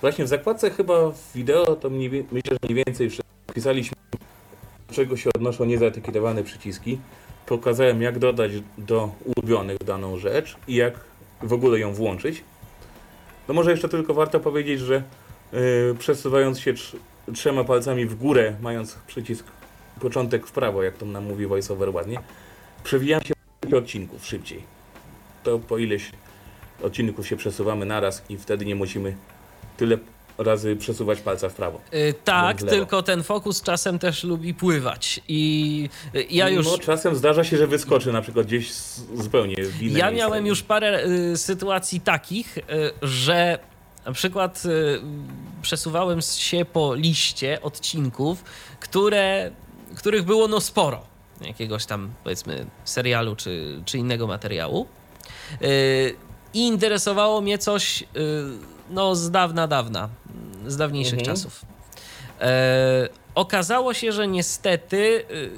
właśnie 0.00 0.24
w 0.24 0.28
zakładce 0.28 0.70
chyba 0.70 1.12
wideo 1.34 1.76
to 1.76 1.90
mniej, 1.90 2.10
myślę, 2.10 2.50
że 2.62 2.68
mniej 2.68 2.84
więcej 2.86 3.04
już 3.04 3.20
wpisaliśmy 3.50 3.96
do 4.88 4.94
czego 4.94 5.16
się 5.16 5.30
odnoszą 5.34 5.64
niezaetykietowane 5.64 6.42
przyciski. 6.42 6.98
Pokazałem 7.46 8.02
jak 8.02 8.18
dodać 8.18 8.52
do 8.78 9.10
ulubionych 9.24 9.78
daną 9.78 10.18
rzecz 10.18 10.56
i 10.68 10.74
jak 10.74 11.00
w 11.42 11.52
ogóle 11.52 11.78
ją 11.78 11.94
włączyć. 11.94 12.44
No 13.48 13.54
może 13.54 13.70
jeszcze 13.70 13.88
tylko 13.88 14.14
warto 14.14 14.40
powiedzieć, 14.40 14.80
że 14.80 15.02
yy, 15.52 15.96
przesuwając 15.98 16.60
się 16.60 16.74
trz- 16.74 16.96
trzema 17.34 17.64
palcami 17.64 18.06
w 18.06 18.14
górę, 18.14 18.56
mając 18.62 18.94
przycisk 19.06 19.46
początek 20.00 20.46
w 20.46 20.52
prawo, 20.52 20.82
jak 20.82 20.96
to 20.96 21.06
nam 21.06 21.24
mówi 21.24 21.46
VoiceOver 21.46 21.90
ładnie, 21.90 22.20
przewijam 22.84 23.20
się 23.22 23.34
odcinków 23.76 24.26
szybciej. 24.26 24.62
To 25.42 25.58
po 25.58 25.78
ileś 25.78 26.12
odcinków 26.82 27.26
się 27.28 27.36
przesuwamy 27.36 27.86
naraz 27.86 28.22
i 28.28 28.36
wtedy 28.36 28.64
nie 28.64 28.74
musimy 28.74 29.16
tyle 29.78 29.98
razy 30.38 30.76
przesuwać 30.76 31.20
palca 31.20 31.48
w 31.48 31.54
prawo. 31.54 31.80
Yy, 31.92 32.14
tak, 32.24 32.62
tylko 32.62 33.02
ten 33.02 33.22
fokus 33.22 33.62
czasem 33.62 33.98
też 33.98 34.24
lubi 34.24 34.54
pływać. 34.54 35.20
I 35.28 35.88
yy, 36.14 36.26
ja 36.30 36.48
już. 36.48 36.66
No, 36.66 36.78
czasem 36.78 37.16
zdarza 37.16 37.44
się, 37.44 37.56
że 37.56 37.66
wyskoczy 37.66 38.12
na 38.12 38.22
przykład 38.22 38.46
gdzieś 38.46 38.72
zupełnie 39.14 39.54
w 39.56 39.82
inne 39.82 39.98
Ja 39.98 40.10
miałem 40.10 40.46
już 40.46 40.62
parę 40.62 41.04
y, 41.04 41.38
sytuacji 41.38 42.00
takich, 42.00 42.58
y, 42.58 42.62
że 43.02 43.58
na 44.06 44.12
przykład 44.12 44.62
y, 44.64 45.00
przesuwałem 45.62 46.22
się 46.22 46.64
po 46.64 46.94
liście 46.94 47.62
odcinków, 47.62 48.44
które, 48.80 49.50
których 49.96 50.22
było 50.22 50.48
no 50.48 50.60
sporo. 50.60 51.02
Jakiegoś 51.40 51.86
tam 51.86 52.10
powiedzmy 52.24 52.66
serialu 52.84 53.36
czy, 53.36 53.82
czy 53.84 53.98
innego 53.98 54.26
materiału. 54.26 54.86
Y, 55.62 56.16
I 56.54 56.66
interesowało 56.66 57.40
mnie 57.40 57.58
coś 57.58 58.02
y, 58.02 58.06
no 58.90 59.14
z 59.14 59.30
dawna, 59.30 59.66
dawna, 59.66 60.08
z 60.66 60.76
dawniejszych 60.76 61.18
Mhm. 61.18 61.36
czasów. 61.36 61.60
E, 62.40 63.08
okazało 63.34 63.94
się, 63.94 64.12
że 64.12 64.28
niestety 64.28 64.96
y, 65.30 65.50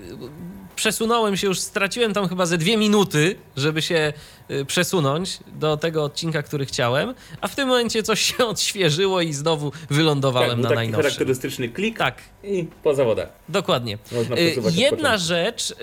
przesunąłem 0.76 1.36
się 1.36 1.46
już, 1.46 1.60
straciłem 1.60 2.14
tam 2.14 2.28
chyba 2.28 2.46
ze 2.46 2.58
dwie 2.58 2.76
minuty, 2.76 3.36
żeby 3.56 3.82
się 3.82 4.12
y, 4.50 4.64
przesunąć 4.64 5.38
do 5.52 5.76
tego 5.76 6.04
odcinka, 6.04 6.42
który 6.42 6.66
chciałem, 6.66 7.14
a 7.40 7.48
w 7.48 7.54
tym 7.54 7.68
momencie 7.68 8.02
coś 8.02 8.20
się 8.20 8.46
odświeżyło 8.52 9.20
i 9.20 9.32
znowu 9.32 9.72
wylądowałem 9.90 10.50
tak, 10.50 10.58
na 10.58 10.68
taki 10.68 10.76
najnowszym. 10.76 11.02
charakterystyczny 11.02 11.68
klik 11.68 11.98
Tak, 11.98 12.22
i 12.44 12.66
po 12.82 12.94
zawodach. 12.94 13.28
dokładnie. 13.48 13.98
Można 14.12 14.36
Y, 14.36 14.54
Jedna 14.72 15.18
rzecz, 15.18 15.74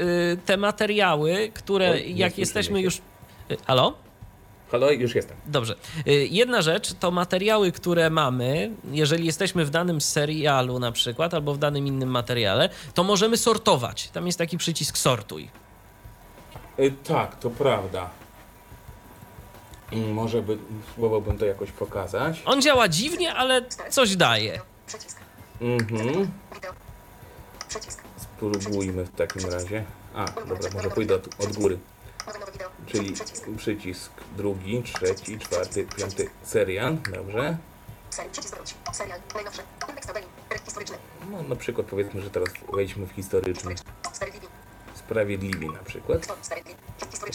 te 0.45 0.57
materiały, 0.57 1.51
które 1.53 2.01
nie 2.01 2.07
jak 2.11 2.37
jesteśmy 2.37 2.81
już... 2.81 3.01
Halo? 3.67 3.93
Halo, 4.71 4.91
już 4.91 5.15
jestem. 5.15 5.37
Dobrze. 5.45 5.75
Y, 6.07 6.11
Jedna 6.31 6.61
rzecz 6.61 6.93
to 6.93 7.11
materiały, 7.11 7.71
które 7.71 8.09
mamy, 8.09 8.71
jeżeli 8.91 9.25
jesteśmy 9.25 9.65
w 9.65 9.69
danym 9.69 10.01
serialu 10.01 10.79
na 10.79 10.91
przykład, 10.91 11.33
albo 11.33 11.53
w 11.53 11.57
danym 11.57 11.87
innym 11.87 12.09
materiale, 12.09 12.69
to 12.93 13.03
możemy 13.03 13.37
sortować. 13.37 14.09
Tam 14.09 14.25
jest 14.25 14.37
taki 14.37 14.57
przycisk 14.57 14.97
sortuj. 14.97 15.49
Y, 16.79 16.93
tak, 17.03 17.39
to 17.39 17.49
prawda. 17.49 18.09
Może 20.13 20.41
by, 20.41 20.57
spróbowałbym 20.91 21.37
to 21.37 21.45
jakoś 21.45 21.71
pokazać. 21.71 22.41
On 22.45 22.61
działa 22.61 22.87
dziwnie, 22.87 23.33
ale 23.33 23.61
coś 23.89 24.15
daje. 24.15 24.61
Przycisk. 24.87 25.17
Mhm. 25.61 26.31
Spróbujmy 28.17 29.03
w 29.05 29.15
takim 29.15 29.49
razie. 29.49 29.83
A, 30.15 30.25
dobra, 30.25 30.69
może 30.73 30.89
pójdę 30.89 31.15
od, 31.15 31.27
od 31.45 31.53
góry. 31.57 31.77
Czyli 32.85 33.13
Przycisk. 33.57 34.11
drugi, 34.37 34.83
trzeci, 34.83 35.39
czwarty, 35.39 35.87
piąty 35.97 36.29
serial. 36.43 36.97
Dobrze. 37.11 37.57
No, 41.31 41.43
na 41.43 41.55
przykład 41.55 41.87
powiedzmy, 41.87 42.21
że 42.21 42.29
teraz 42.29 42.49
wejdźmy 42.73 43.05
w 43.05 43.11
historyczny. 43.11 43.75
Sprawiedliwi. 44.13 44.47
Sprawiedliwi 44.95 45.69
na 45.69 45.79
przykład. 45.79 46.27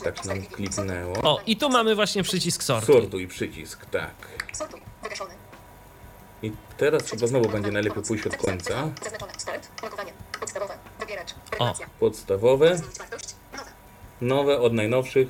Tak 0.04 0.24
nam 0.24 0.42
kliknęło. 0.42 1.16
O, 1.22 1.40
i 1.46 1.56
tu 1.56 1.68
mamy 1.68 1.94
właśnie 1.94 2.22
przycisk 2.22 2.62
sortuj. 2.62 2.94
Sortuj 2.94 3.28
przycisk, 3.28 3.86
tak. 3.86 4.14
I 6.42 6.52
teraz 6.76 7.10
chyba 7.10 7.26
znowu 7.26 7.48
będzie 7.48 7.70
najlepiej 7.70 8.02
pójść 8.02 8.26
od 8.26 8.36
końca. 8.36 8.88
Logowanie. 9.82 10.12
Podstawowe. 10.40 10.78
Wybieracz. 11.00 11.34
Regulacja. 11.52 11.86
Podstawowe, 12.00 12.78
Zmienić 12.78 12.98
wartość. 12.98 13.34
Nowe. 14.22 14.58
od 14.60 14.72
najnowszych, 14.72 15.28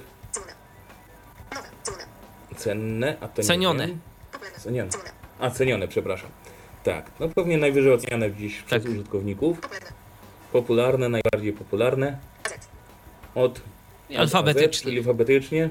Cenne. 2.57 3.17
A 3.21 3.29
to 3.29 3.43
nie 3.43 3.49
Cenione. 3.49 3.89
Popularne. 4.33 4.59
Cenione. 4.61 4.91
A, 5.41 5.51
cenione, 5.51 5.89
przepraszam. 5.89 6.31
Tak, 6.85 7.11
no 7.21 7.29
pewnie 7.29 7.59
najwyżej 7.59 7.93
oceniane 7.93 8.33
dziś 8.33 8.63
przez 8.63 8.83
Tak. 8.83 8.93
użytkowników. 8.93 9.59
Popularne. 10.53 11.09
Najbardziej 11.09 11.53
popularne. 11.53 12.19
Z. 12.49 12.69
Od 13.35 13.61
alfabetycznie. 14.19 14.85
czyli 14.85 14.99
alfabetycznie. 14.99 15.69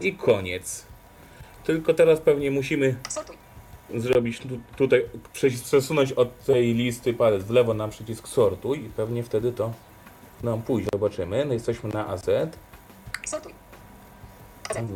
I 0.00 0.12
koniec. 0.14 0.86
Tylko 1.64 1.94
teraz 1.94 2.20
pewnie 2.20 2.50
musimy 2.50 2.94
zrobić 3.94 4.38
tu, 4.38 4.48
tutaj, 4.76 5.06
przes- 5.34 5.62
przesunąć 5.64 6.12
od 6.12 6.44
tej 6.44 6.74
listy 6.74 7.14
palec 7.14 7.44
w 7.44 7.50
lewo 7.50 7.74
na 7.74 7.88
przycisk 7.88 8.28
sortuj 8.28 8.84
i 8.84 8.88
pewnie 8.88 9.22
wtedy 9.22 9.52
to 9.52 9.72
nam 10.42 10.62
pójdzie. 10.62 10.88
Zobaczymy. 10.92 11.44
No 11.44 11.52
jesteśmy 11.52 11.90
na 11.90 12.08
AZ. 12.08 12.24
Sortuj. 13.26 13.54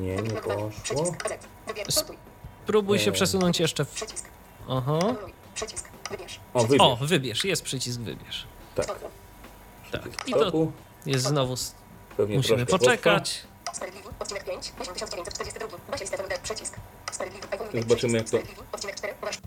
Nie, 0.00 0.16
nie 0.16 0.30
poszło. 0.30 0.70
Przycisk. 0.82 1.28
Z. 1.28 1.46
Wybierz. 1.66 1.94
Sortuj. 1.94 2.16
Próbuj 2.66 2.98
się 2.98 3.12
przesunąć 3.12 3.60
jeszcze 3.60 3.84
w... 3.84 3.90
Przycisk. 3.90 4.28
Aha. 4.68 4.98
Przycisk. 5.54 5.88
Wybierz. 6.10 6.40
O. 6.54 6.92
O, 6.92 6.96
wybierz. 6.96 7.44
jest 7.44 7.62
przycisk 7.62 8.00
wybierz. 8.00 8.46
Tak. 8.74 8.86
Tak. 9.92 10.02
I 10.26 10.32
to 10.32 10.72
jest 11.06 11.24
znowu... 11.24 11.54
Pewnie 12.16 12.36
Musimy 12.36 12.66
poczekać. 12.66 13.42
Sprawiedliwy. 13.72 14.08
Odcinek 14.18 14.44
5. 14.44 14.72
1942. 14.78 15.78
Basia 15.90 16.04
lista 16.04 16.22
numer. 16.22 16.40
Przycisk. 16.40 16.76
Sprawiedliwy. 17.12 17.48
iPhone 17.50 17.68
I 17.74 17.82
zobaczymy, 17.82 18.18
jak 18.18 18.30
to. 18.30 18.38
Odcinek 18.72 18.96
4. 18.96 19.14
Wasz. 19.20 19.38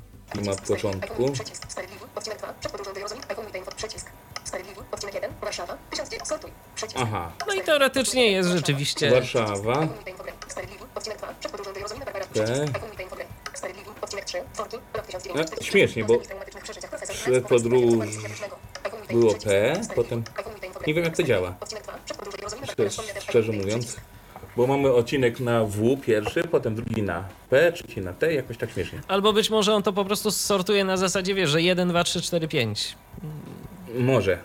I 0.41 0.45
ma 0.45 0.53
w 0.53 0.61
początku. 0.61 1.31
Przycisk. 1.31 1.71
Sprawiedliwy. 1.71 2.05
Odcinek 2.15 2.37
2. 2.37 2.53
Przed 2.59 2.71
podróżą 2.71 2.93
do 2.93 2.97
Jerozolimy. 2.99 3.27
iPhone 3.29 3.45
Info. 3.57 3.71
Przycisk. 3.71 4.11
Sprawiedliwy. 4.43 4.81
Odcinek 4.91 5.15
1. 5.15 5.31
Warszawa. 5.41 5.77
1900. 5.89 6.27
Sortuj. 6.27 6.51
Przycisk. 6.75 6.99
Aha. 7.03 7.31
No 7.47 7.53
i 7.53 7.61
teoretycznie 7.61 8.31
jest 8.31 8.49
rzeczywiście... 8.49 9.11
Warszawa. 9.11 9.79
iPhone 9.79 9.89
Info. 10.07 10.23
Sprawiedliwy. 10.47 10.85
Odcinek 10.95 11.17
2. 11.17 11.27
Przed 11.39 11.51
podróżą 11.51 11.73
do 11.73 11.77
Jerozolimy. 11.77 12.05
Barbara. 12.05 12.25
Okej. 12.25 12.43
Przycisk. 12.45 12.75
iPhone 12.75 12.91
Info. 13.01 13.15
Sprawiedliwy. 13.53 13.91
Odcinek 14.01 14.25
3. 14.25 14.41
Forki. 14.53 14.77
Rok 14.93 15.05
1940. 15.05 15.55
No, 15.59 15.65
śmiesznie, 15.65 16.03
bo 16.03 16.19
przed 17.25 17.47
podróż 17.47 18.07
było 19.09 19.33
P, 19.33 19.73
potem 19.95 20.23
nie 20.87 20.93
wiem, 20.93 21.03
jak 21.03 21.17
to 21.17 21.23
działa. 21.23 21.55
Szczerze, 22.71 23.01
szczerze 23.19 23.51
mówiąc. 23.51 23.97
Bo 24.57 24.67
mamy 24.67 24.93
odcinek 24.93 25.39
na 25.39 25.63
W 25.65 25.97
pierwszy, 26.01 26.43
potem 26.43 26.75
drugi 26.75 27.03
na 27.03 27.27
P, 27.49 27.71
trzeci 27.71 28.01
na 28.01 28.13
T, 28.13 28.33
jakoś 28.33 28.57
tak 28.57 28.71
śmiesznie. 28.71 29.01
Albo 29.07 29.33
być 29.33 29.49
może 29.49 29.73
on 29.73 29.83
to 29.83 29.93
po 29.93 30.05
prostu 30.05 30.31
sortuje 30.31 30.83
na 30.83 30.97
zasadzie, 30.97 31.35
wiesz, 31.35 31.49
że 31.49 31.61
1, 31.61 31.89
2, 31.89 32.03
3, 32.03 32.21
4, 32.21 32.47
5. 32.47 32.95
Może. 33.97 34.37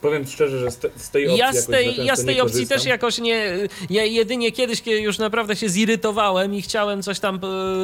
Powiem 0.00 0.26
szczerze, 0.26 0.58
że 0.60 0.70
z, 0.70 0.76
te, 0.78 0.88
z 0.96 1.10
tej 1.10 1.24
opcji 1.26 1.38
Ja 1.38 1.52
z 1.52 1.66
tej, 1.66 2.04
ja 2.06 2.16
z 2.16 2.24
tej 2.24 2.40
opcji 2.40 2.54
korzystam. 2.54 2.78
też 2.78 2.86
jakoś 2.86 3.18
nie. 3.18 3.52
Ja 3.90 4.04
jedynie 4.04 4.52
kiedyś, 4.52 4.82
kiedy 4.82 5.00
już 5.00 5.18
naprawdę 5.18 5.56
się 5.56 5.68
zirytowałem 5.68 6.54
i 6.54 6.62
chciałem 6.62 7.02
coś 7.02 7.20
tam 7.20 7.36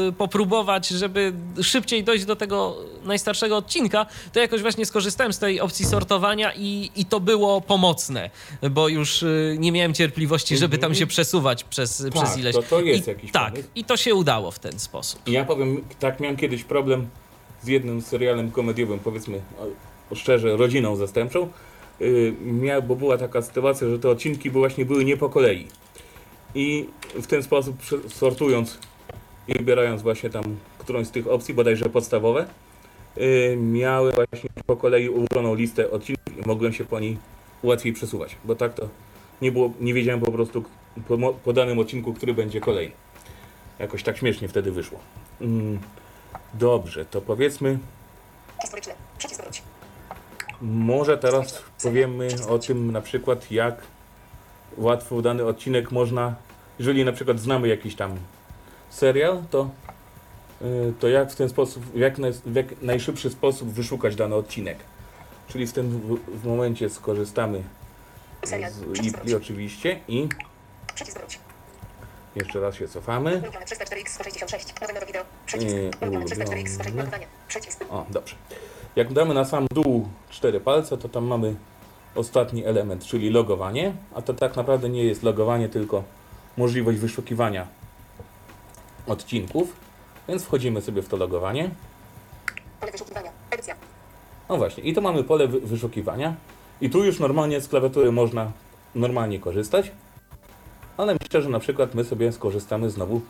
e, 0.09 0.13
popróbować, 0.13 0.89
żeby 0.89 1.33
szybciej 1.63 2.05
dojść 2.05 2.25
do 2.25 2.37
tego 2.37 2.77
najstarszego 3.05 3.57
odcinka, 3.57 4.07
to 4.33 4.41
jakoś 4.41 4.63
właśnie 4.63 4.87
skorzystałem 4.87 5.33
z 5.33 5.39
tej 5.39 5.61
opcji 5.61 5.85
sortowania 5.85 6.53
i, 6.57 6.91
i 6.97 7.05
to 7.05 7.21
było 7.21 7.61
pomocne, 7.61 8.31
bo 8.71 8.89
już 8.89 9.23
e, 9.23 9.27
nie 9.59 9.73
miałem 9.73 9.95
cierpliwości, 9.95 10.57
żeby 10.57 10.79
tam 10.79 10.95
się 10.95 11.07
przesuwać 11.07 11.65
przez, 11.65 12.03
przez 12.15 12.37
ileś. 12.39 12.57
Mhm. 12.57 12.71
to- 12.71 12.77
to 12.77 12.83
jest 12.83 13.07
I, 13.07 13.11
jakiś 13.11 13.33
Tak, 13.33 13.53
pomysł. 13.53 13.69
i 13.75 13.85
to 13.85 13.97
się 13.97 14.15
udało 14.15 14.51
w 14.51 14.59
ten 14.59 14.79
sposób. 14.79 15.21
Ja 15.29 15.45
powiem, 15.45 15.85
tak 15.99 16.21
miałem 16.21 16.37
kiedyś 16.37 16.65
problem 16.65 17.09
z 17.63 17.67
jednym 17.67 18.03
serialem 18.03 18.51
komediowym, 18.51 18.99
powiedzmy 18.99 19.41
szczerze, 20.15 20.57
rodziną 20.57 20.97
zastępczą, 20.97 21.49
yy, 22.01 22.35
miał, 22.41 22.83
bo 22.83 22.97
była 22.97 23.19
taka 23.19 23.43
sytuacja, 23.43 23.89
że 23.89 23.99
te 23.99 24.11
odcinki 24.11 24.51
właśnie 24.51 24.85
były 24.85 25.05
nie 25.05 25.17
po 25.17 25.29
kolei. 25.29 25.67
I 26.55 26.87
w 27.15 27.27
ten 27.27 27.43
sposób 27.43 27.77
sortując 28.09 28.79
i 29.49 29.53
wybierając 29.53 30.03
właśnie 30.03 30.31
tam 30.31 30.45
którąś 30.79 31.07
z 31.07 31.11
tych 31.11 31.27
opcji, 31.27 31.55
bodajże 31.55 31.85
podstawowe, 31.89 32.47
yy, 33.17 33.57
miały 33.57 34.13
właśnie 34.13 34.51
po 34.67 34.77
kolei 34.77 35.09
ułożoną 35.09 35.55
listę 35.55 35.91
odcinków 35.91 36.39
i 36.39 36.49
mogłem 36.49 36.73
się 36.73 36.85
po 36.85 37.01
niej 37.01 37.17
łatwiej 37.63 37.93
przesuwać, 37.93 38.37
bo 38.45 38.55
tak 38.55 38.75
to 38.75 38.89
nie 39.43 39.53
było, 39.53 39.73
nie 39.81 39.95
wiedziałem 39.95 40.21
po 40.21 40.33
prostu 40.33 40.65
po, 41.09 41.33
po 41.45 41.53
danym 41.53 41.79
odcinku, 41.79 42.15
który 42.15 42.35
będzie 42.35 42.61
kolejny. 42.61 42.93
Jakoś 43.79 44.03
tak 44.03 44.19
śmiesznie 44.19 44.49
wtedy 44.49 44.73
wyszło. 44.73 44.99
Mm, 45.41 45.79
dobrze, 46.55 47.05
to 47.05 47.21
powiedzmy, 47.21 47.79
Historyczne. 48.63 48.95
Przycisk. 49.19 49.68
Może 50.63 51.19
teraz 51.19 51.63
powiemy 51.83 52.29
o 52.49 52.59
tym 52.59 52.93
na 52.93 53.01
przykład, 53.01 53.51
jak 53.51 53.83
łatwo 54.77 55.23
dany 55.23 55.45
odcinek 55.45 55.93
można, 55.93 56.35
jeżeli 56.79 57.05
na 57.05 57.13
przykład 57.13 57.41
znamy 57.41 57.69
jakiś 57.69 57.95
tam 57.95 58.17
serial, 58.91 59.43
to, 59.51 59.71
y, 60.63 60.93
to 61.01 61.09
jak 61.09 61.33
w 61.33 61.37
ten 61.37 61.49
sposób, 61.49 61.85
w 61.85 61.97
jak, 61.97 62.19
naj, 62.19 62.33
w 62.33 62.55
jak 62.55 62.83
najszybszy 62.83 63.31
sposób 63.31 63.69
wyszukać 63.69 64.17
dany 64.17 64.35
odcinek. 64.35 64.79
Czyli 65.49 65.67
w 65.67 65.73
tym 65.73 65.91
w, 65.91 66.41
w 66.41 66.47
momencie 66.47 66.91
skorzystamy 66.91 67.63
z 68.71 68.79
wróć. 68.79 69.35
oczywiście 69.37 70.01
i 70.09 70.29
jeszcze 72.37 72.61
raz 72.61 72.75
się 72.75 72.89
cofamy. 72.89 73.31
Ulubione 73.33 73.67
304x 73.67 74.09
166. 74.09 74.81
Nowe 74.81 74.93
nowe 74.93 75.07
wideo. 75.07 75.25
Przycisk. 75.47 75.75
Yy, 75.75 75.91
Ulubione 76.01 76.25
304x 76.25 76.69
106. 76.69 76.75
ulubione. 76.75 77.01
Logowanie. 77.01 77.27
Przycisk. 77.49 77.85
O, 77.91 78.07
dobrze. 78.11 78.37
Jak 78.99 79.13
damy 79.13 79.35
na 79.35 79.45
sam 79.45 79.67
dół 79.73 80.09
cztery 80.31 80.61
palce, 80.61 80.99
to 80.99 81.09
tam 81.09 81.25
mamy 81.25 81.55
ostatni 82.15 82.65
element, 82.65 83.05
czyli 83.05 83.31
logowanie, 83.31 83.93
a 84.15 84.23
to 84.23 84.35
tak 84.35 84.57
naprawdę 84.57 84.89
nie 84.89 85.05
jest 85.05 85.23
logowanie, 85.23 85.69
tylko 85.69 86.03
możliwość 86.57 86.99
wyszukiwania 86.99 87.67
odcinków, 89.07 89.73
więc 90.29 90.45
wchodzimy 90.45 90.81
sobie 90.83 91.03
w 91.03 91.09
to 91.09 91.17
logowanie. 91.17 91.71
Pole 92.81 92.93
wyszukiwania. 92.93 93.31
Edycja. 93.51 93.75
No 94.49 94.57
właśnie, 94.57 94.83
i 94.83 94.95
tu 94.95 95.03
mamy 95.03 95.25
pole 95.25 95.49
wy- 95.49 95.61
wyszukiwania 95.61 96.35
i 96.81 96.91
tu 96.91 97.05
już 97.05 97.19
normalnie 97.21 97.61
z 97.61 97.69
klawiatury 97.69 98.13
można 98.13 98.53
normalnie 98.95 99.39
korzystać, 99.39 99.93
ale 100.97 101.17
myślę, 101.23 101.43
że 101.43 101.49
na 101.49 101.59
przykład 101.59 101.95
my 101.95 102.05
sobie 102.05 102.33
skorzystamy 102.33 102.91
znowu 102.91 103.21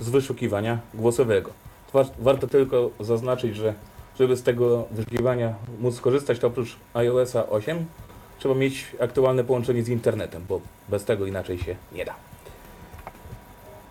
z 0.00 0.08
wyszukiwania 0.08 0.78
głosowego. 0.94 1.50
War- 1.92 2.10
Warto 2.18 2.46
tylko 2.46 2.90
zaznaczyć, 3.00 3.56
że 3.56 3.74
żeby 4.18 4.36
z 4.36 4.42
tego 4.42 4.86
wyszukiwania 4.90 5.54
móc 5.80 5.96
skorzystać, 5.96 6.38
to 6.38 6.46
oprócz 6.46 6.76
iOS-a 6.94 7.46
8 7.46 7.86
trzeba 8.38 8.54
mieć 8.54 8.86
aktualne 9.00 9.44
połączenie 9.44 9.82
z 9.82 9.88
internetem, 9.88 10.44
bo 10.48 10.60
bez 10.88 11.04
tego 11.04 11.26
inaczej 11.26 11.58
się 11.58 11.76
nie 11.92 12.04
da. 12.04 12.14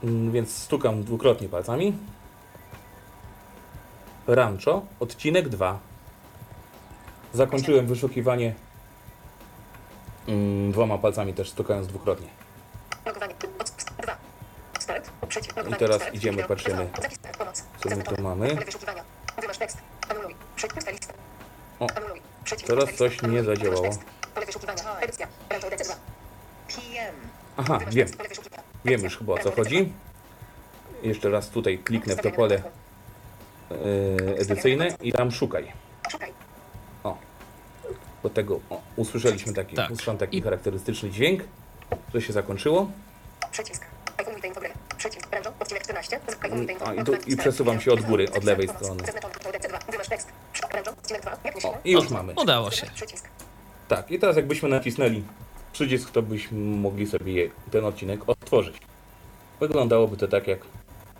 Mm, 0.04 0.32
Więc 0.32 0.58
stukam 0.58 1.04
dwukrotnie 1.04 1.50
palcami. 1.50 1.98
Rancho, 4.28 4.82
odcinek 5.00 5.50
2. 5.50 5.80
Zakończyłem 7.34 7.88
wyszukiwanie 7.88 8.54
mm, 10.28 10.72
dwoma 10.72 10.98
palcami, 10.98 11.34
też 11.34 11.50
stukając 11.50 11.88
dwukrotnie. 11.88 12.28
Logowanie. 13.06 13.34
Od 13.60 13.72
2. 14.02 14.18
Start. 14.80 15.12
Przycisk. 15.28 15.58
Logowanie. 15.58 15.80
teraz 15.80 16.14
idziemy, 16.14 16.44
patrzymy. 16.44 16.90
Co 17.78 17.96
my 17.96 18.04
tu 18.04 18.22
mamy? 18.22 18.58
Tekst. 19.60 19.93
Anuluj. 20.10 20.36
Przycisk. 20.56 20.92
lista. 20.92 21.14
O, 21.80 21.88
teraz 22.68 22.94
coś 22.96 23.22
nie 23.22 23.44
zadziałało. 23.44 23.82
Wymasz 23.82 23.98
tekst. 23.98 24.10
Pole 24.34 24.46
wyszukiwania. 24.46 25.00
Edycja. 25.00 25.28
Rancho 25.50 25.68
DC2. 25.68 25.96
PM. 26.68 27.16
Aha, 27.58 27.80
wiem. 27.92 28.08
Wiem 28.86 29.02
już 29.02 29.18
chyba 29.18 29.34
o 29.34 29.38
co 29.38 29.52
chodzi. 29.52 29.94
Jeszcze 31.04 31.30
raz 31.30 31.50
tutaj 31.50 31.78
kliknę 31.80 32.16
w 32.16 32.22
to 32.22 32.32
pole 32.32 32.56
e, 33.72 33.76
edycyjne 34.40 34.88
i 35.02 35.14
tam 35.14 35.32
szukaj. 35.32 35.72
Szukaj. 36.12 36.34
Do 38.24 38.30
tego 38.30 38.60
o, 38.70 38.82
usłyszeliśmy 38.96 39.54
taki, 39.54 39.76
Tak. 39.76 39.92
usłyszałem 39.92 40.18
taki 40.18 40.38
I- 40.38 40.42
charakterystyczny 40.42 41.10
dźwięk, 41.10 41.44
że 42.14 42.22
się 42.22 42.34
zakończyło. 42.34 42.92
Przycisk. 43.52 43.86
iPhone 44.18 44.36
Witaj 44.36 44.50
Infogramy. 44.50 44.76
Przycisk. 44.98 45.28
Rancho. 45.32 45.54
Odcinek 45.60 45.84
14. 45.84 46.20
iPhone 46.42 46.60
Witaj 46.68 46.78
A, 46.88 46.94
i 46.94 47.04
tu- 47.04 47.14
i 47.28 47.38
przesuwam 47.38 47.82
się 47.82 47.92
od 47.92 48.02
góry, 48.02 48.28
od 48.38 48.44
lewej 48.44 48.68
strony. 48.68 49.06
Zaznaczone. 49.06 49.34
Pole 49.34 49.60
DC2. 49.60 49.92
Wymasz 49.92 50.08
tekst. 50.08 50.28
Rancho. 50.74 50.92
Odcinek 50.92 51.22
2. 51.22 51.32
Jak 51.32 51.53
myślimy? 51.53 51.53
O, 51.64 51.78
i 51.86 51.92
już 51.92 52.10
mamy. 52.10 52.34
Udało 52.34 52.72
się. 52.72 52.88
Przycisk. 52.96 53.28
Tak, 53.88 54.12
i 54.12 54.20
teraz 54.20 54.36
jakbyśmy 54.36 54.70
nacisnęli 54.70 55.24
przycisk, 55.74 56.12
to 56.12 56.22
byśmy 56.22 56.60
mogli 56.60 57.08
sobie 57.08 57.50
ten 57.72 57.86
odcinek 57.86 58.20
otworzyć. 58.28 58.78
Wyglądałoby 59.60 60.18
to 60.18 60.28
tak, 60.28 60.48
jak 60.48 60.60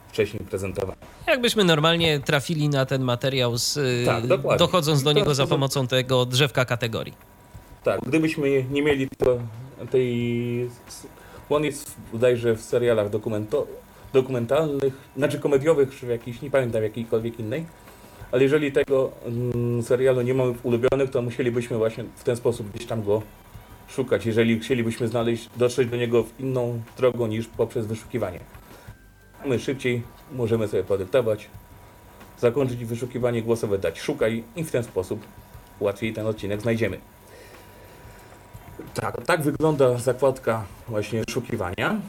wcześniej 0.10 0.44
prezentowałem. 0.50 0.98
Jakbyśmy 1.28 1.64
normalnie 1.64 2.20
trafili 2.20 2.70
na 2.70 2.86
ten 2.86 3.02
materiał, 3.02 3.58
z, 3.58 3.80
Tak, 4.06 4.28
dokładnie. 4.28 4.60
dochodząc 4.60 5.04
do 5.04 5.12
niego 5.14 5.36
za 5.36 5.48
pomocą 5.48 5.88
tego 5.88 6.26
drzewka 6.26 6.66
kategorii. 6.66 7.14
Tak, 7.84 8.02
gdybyśmy 8.02 8.64
nie 8.64 8.82
mieli 8.82 9.10
to, 9.18 9.38
tej... 9.92 10.70
On 11.50 11.64
jest 11.64 11.96
bodajże 12.12 12.56
w 12.56 12.62
serialach 12.62 13.10
dokumento, 13.10 13.68
dokumentalnych, 14.14 14.94
znaczy 15.18 15.40
komediowych, 15.40 16.00
czy 16.00 16.06
w 16.06 16.10
jakiejś, 16.10 16.42
nie 16.42 16.52
pamiętam 16.52 16.84
jakiejkolwiek 16.84 17.40
innej, 17.40 17.66
Ale 18.34 18.44
jeżeli 18.44 18.72
tego 18.72 19.12
mm, 19.26 19.84
serialu 19.84 20.22
nie 20.22 20.34
mamy 20.34 20.54
w 20.54 20.66
ulubionych, 20.66 21.10
to 21.10 21.22
musielibyśmy 21.22 21.78
właśnie 21.78 22.04
w 22.16 22.24
ten 22.24 22.36
sposób 22.36 22.72
gdzieś 22.72 22.88
tam 22.88 23.04
go 23.04 23.22
szukać, 23.88 24.26
jeżeli 24.26 24.60
chcielibyśmy 24.60 25.08
znaleźć, 25.08 25.50
dotrzeć 25.56 25.90
do 25.90 25.98
niego 25.98 26.24
w 26.24 26.40
inną 26.40 26.82
drogą 26.98 27.28
niż 27.28 27.48
poprzez 27.48 27.86
wyszukiwanie. 27.86 28.40
My 29.46 29.60
szybciej 29.60 30.04
możemy 30.32 30.68
sobie 30.68 30.84
podyktować, 30.84 31.50
zakończyć 32.40 32.86
wyszukiwanie 32.86 33.44
głosowe, 33.44 33.78
dać 33.78 34.00
szukaj 34.00 34.44
i 34.56 34.64
w 34.64 34.72
ten 34.72 34.84
sposób 34.84 35.26
łatwiej 35.80 36.14
ten 36.14 36.28
odcinek 36.28 36.62
znajdziemy. 36.62 37.00
Tak, 38.94 39.26
tak 39.26 39.42
wygląda 39.42 39.98
zakładka 39.98 40.66
właśnie 40.88 41.24
szukiwania. 41.30 42.02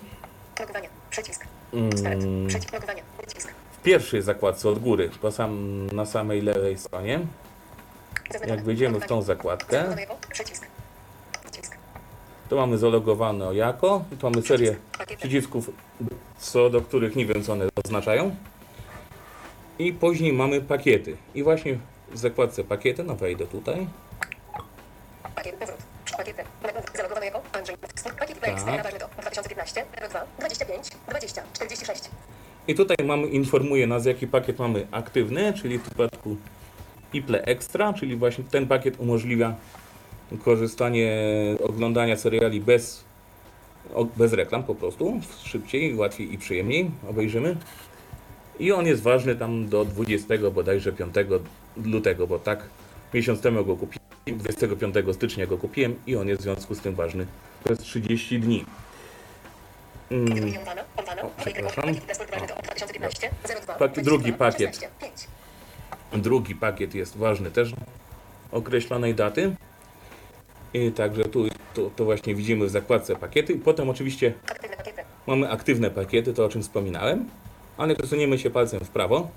Logowanie. 0.61 0.89
Przycisk. 1.11 1.47
Mm, 1.73 1.99
Start. 1.99 2.21
Przycisk. 2.49 2.73
Logowanie. 2.73 3.03
Przycisk. 3.19 3.64
Pierwszej 3.85 4.23
zakładce 4.23 4.69
od 4.69 4.79
góry, 4.79 5.11
po 5.21 5.33
sam, 5.33 5.87
na 5.87 6.07
samej 6.07 6.41
lewej 6.43 6.79
stronie, 6.79 7.21
jak 8.47 8.65
wejdziemy 8.65 9.01
w 9.01 9.07
tą 9.07 9.23
zakładkę, 9.23 9.97
to 12.49 12.57
mamy 12.57 12.79
zalogowane 12.79 13.55
jako 13.55 14.05
tu 14.21 14.31
mamy 14.31 14.43
serię 14.43 14.77
przycisków, 15.17 15.71
co 16.39 16.71
do 16.71 16.81
których 16.81 17.17
nie 17.17 17.27
wiem 17.27 17.43
co 17.45 17.53
one 17.53 17.69
oznaczają. 17.85 18.37
I 19.79 19.93
później 19.93 20.33
mamy 20.33 20.61
pakiety. 20.61 21.17
I 21.35 21.43
właśnie 21.43 21.79
w 22.11 22.19
zakładce 22.19 22.65
pakiety, 22.65 23.05
no 23.05 23.17
wejdę 23.17 23.47
tutaj. 23.47 23.87
Pakiet. 25.35 25.57
Powrót. 25.57 25.79
Pakiety. 26.17 26.45
Zalogowane 26.95 27.27
jako 27.27 27.43
Andrzej. 27.53 27.77
Pakiet 28.19 28.41
Tak. 28.41 28.51
PXP 28.51 28.83
ważnego 28.83 29.09
2015 29.19 29.85
02 30.11 30.25
25 30.39 30.91
20 31.09 31.43
46. 31.53 32.11
I 32.69 32.75
tutaj 32.75 32.97
mamy, 33.07 33.27
informuje 33.27 33.87
nas 33.87 34.07
jaki 34.07 34.27
pakiet 34.27 34.59
mamy 34.59 34.87
aktywny, 34.91 35.53
czyli 35.53 35.79
w 35.79 35.83
przypadku 35.83 36.37
Iple 37.13 37.45
Extra, 37.45 37.93
czyli 37.93 38.17
właśnie 38.17 38.45
ten 38.51 38.67
pakiet 38.67 39.01
umożliwia 39.01 39.55
korzystanie, 40.45 41.13
oglądania 41.63 42.17
seriali 42.17 42.61
bez, 42.61 43.05
bez 44.17 44.33
reklam 44.33 44.63
po 44.63 44.75
prostu, 44.75 45.21
szybciej, 45.43 45.95
łatwiej 45.95 46.35
i 46.35 46.39
przyjemniej 46.39 46.91
obejrzymy. 47.11 47.57
I 48.59 48.73
on 48.73 48.87
jest 48.87 49.03
ważny 49.03 49.37
tam 49.37 49.69
do 49.69 49.85
20 49.85 50.35
bodajże 50.55 50.93
5 50.93 51.15
lutego, 51.85 52.27
bo 52.27 52.39
tak 52.39 52.69
miesiąc 53.15 53.41
temu 53.41 53.65
go 53.65 53.77
kupiłem, 53.77 54.39
25 54.39 54.95
stycznia 55.13 55.47
go 55.47 55.59
kupiłem 55.59 55.95
i 56.07 56.17
on 56.17 56.29
jest 56.29 56.41
w 56.41 56.45
związku 56.45 56.75
z 56.75 56.81
tym 56.81 56.95
ważny 56.95 57.27
przez 57.65 57.79
30 57.79 58.41
dni. 58.41 58.65
Mm. 60.11 60.55
O, 61.23 61.31
przepraszam. 61.41 61.85
Pakiet 61.85 62.05
Desport 62.05 62.31
ważnego 62.31 62.55
2015 62.63 63.31
02 63.67 63.75
Paki- 63.79 64.03
drugi 64.03 64.33
22 64.33 64.39
pakiet. 64.39 64.75
16 64.75 64.89
5. 65.01 66.23
Drugi 66.23 66.55
pakiet 66.55 66.95
jest 66.95 67.17
ważny 67.17 67.51
też 67.51 67.73
określonej 68.53 69.15
daty. 69.15 69.55
I 70.75 70.93
także 70.93 71.25
tu 71.25 71.45
to, 71.75 71.91
to 71.97 72.05
właśnie 72.05 72.35
widzimy 72.35 72.67
w 72.67 72.71
zakładce 72.71 73.17
pakiety. 73.17 73.57
Potem 73.57 73.91
oczywiście 73.91 74.35
mamy 75.27 75.51
aktywne 75.51 75.91
pakiety, 75.91 76.35
to 76.35 76.45
o 76.45 76.49
czym 76.49 76.63
wspominałem. 76.63 77.29
Ale 77.77 77.97
przesuniemy 77.97 78.39
się 78.39 78.51
palcem 78.51 78.81
w 78.81 78.89
prawo. 78.89 79.29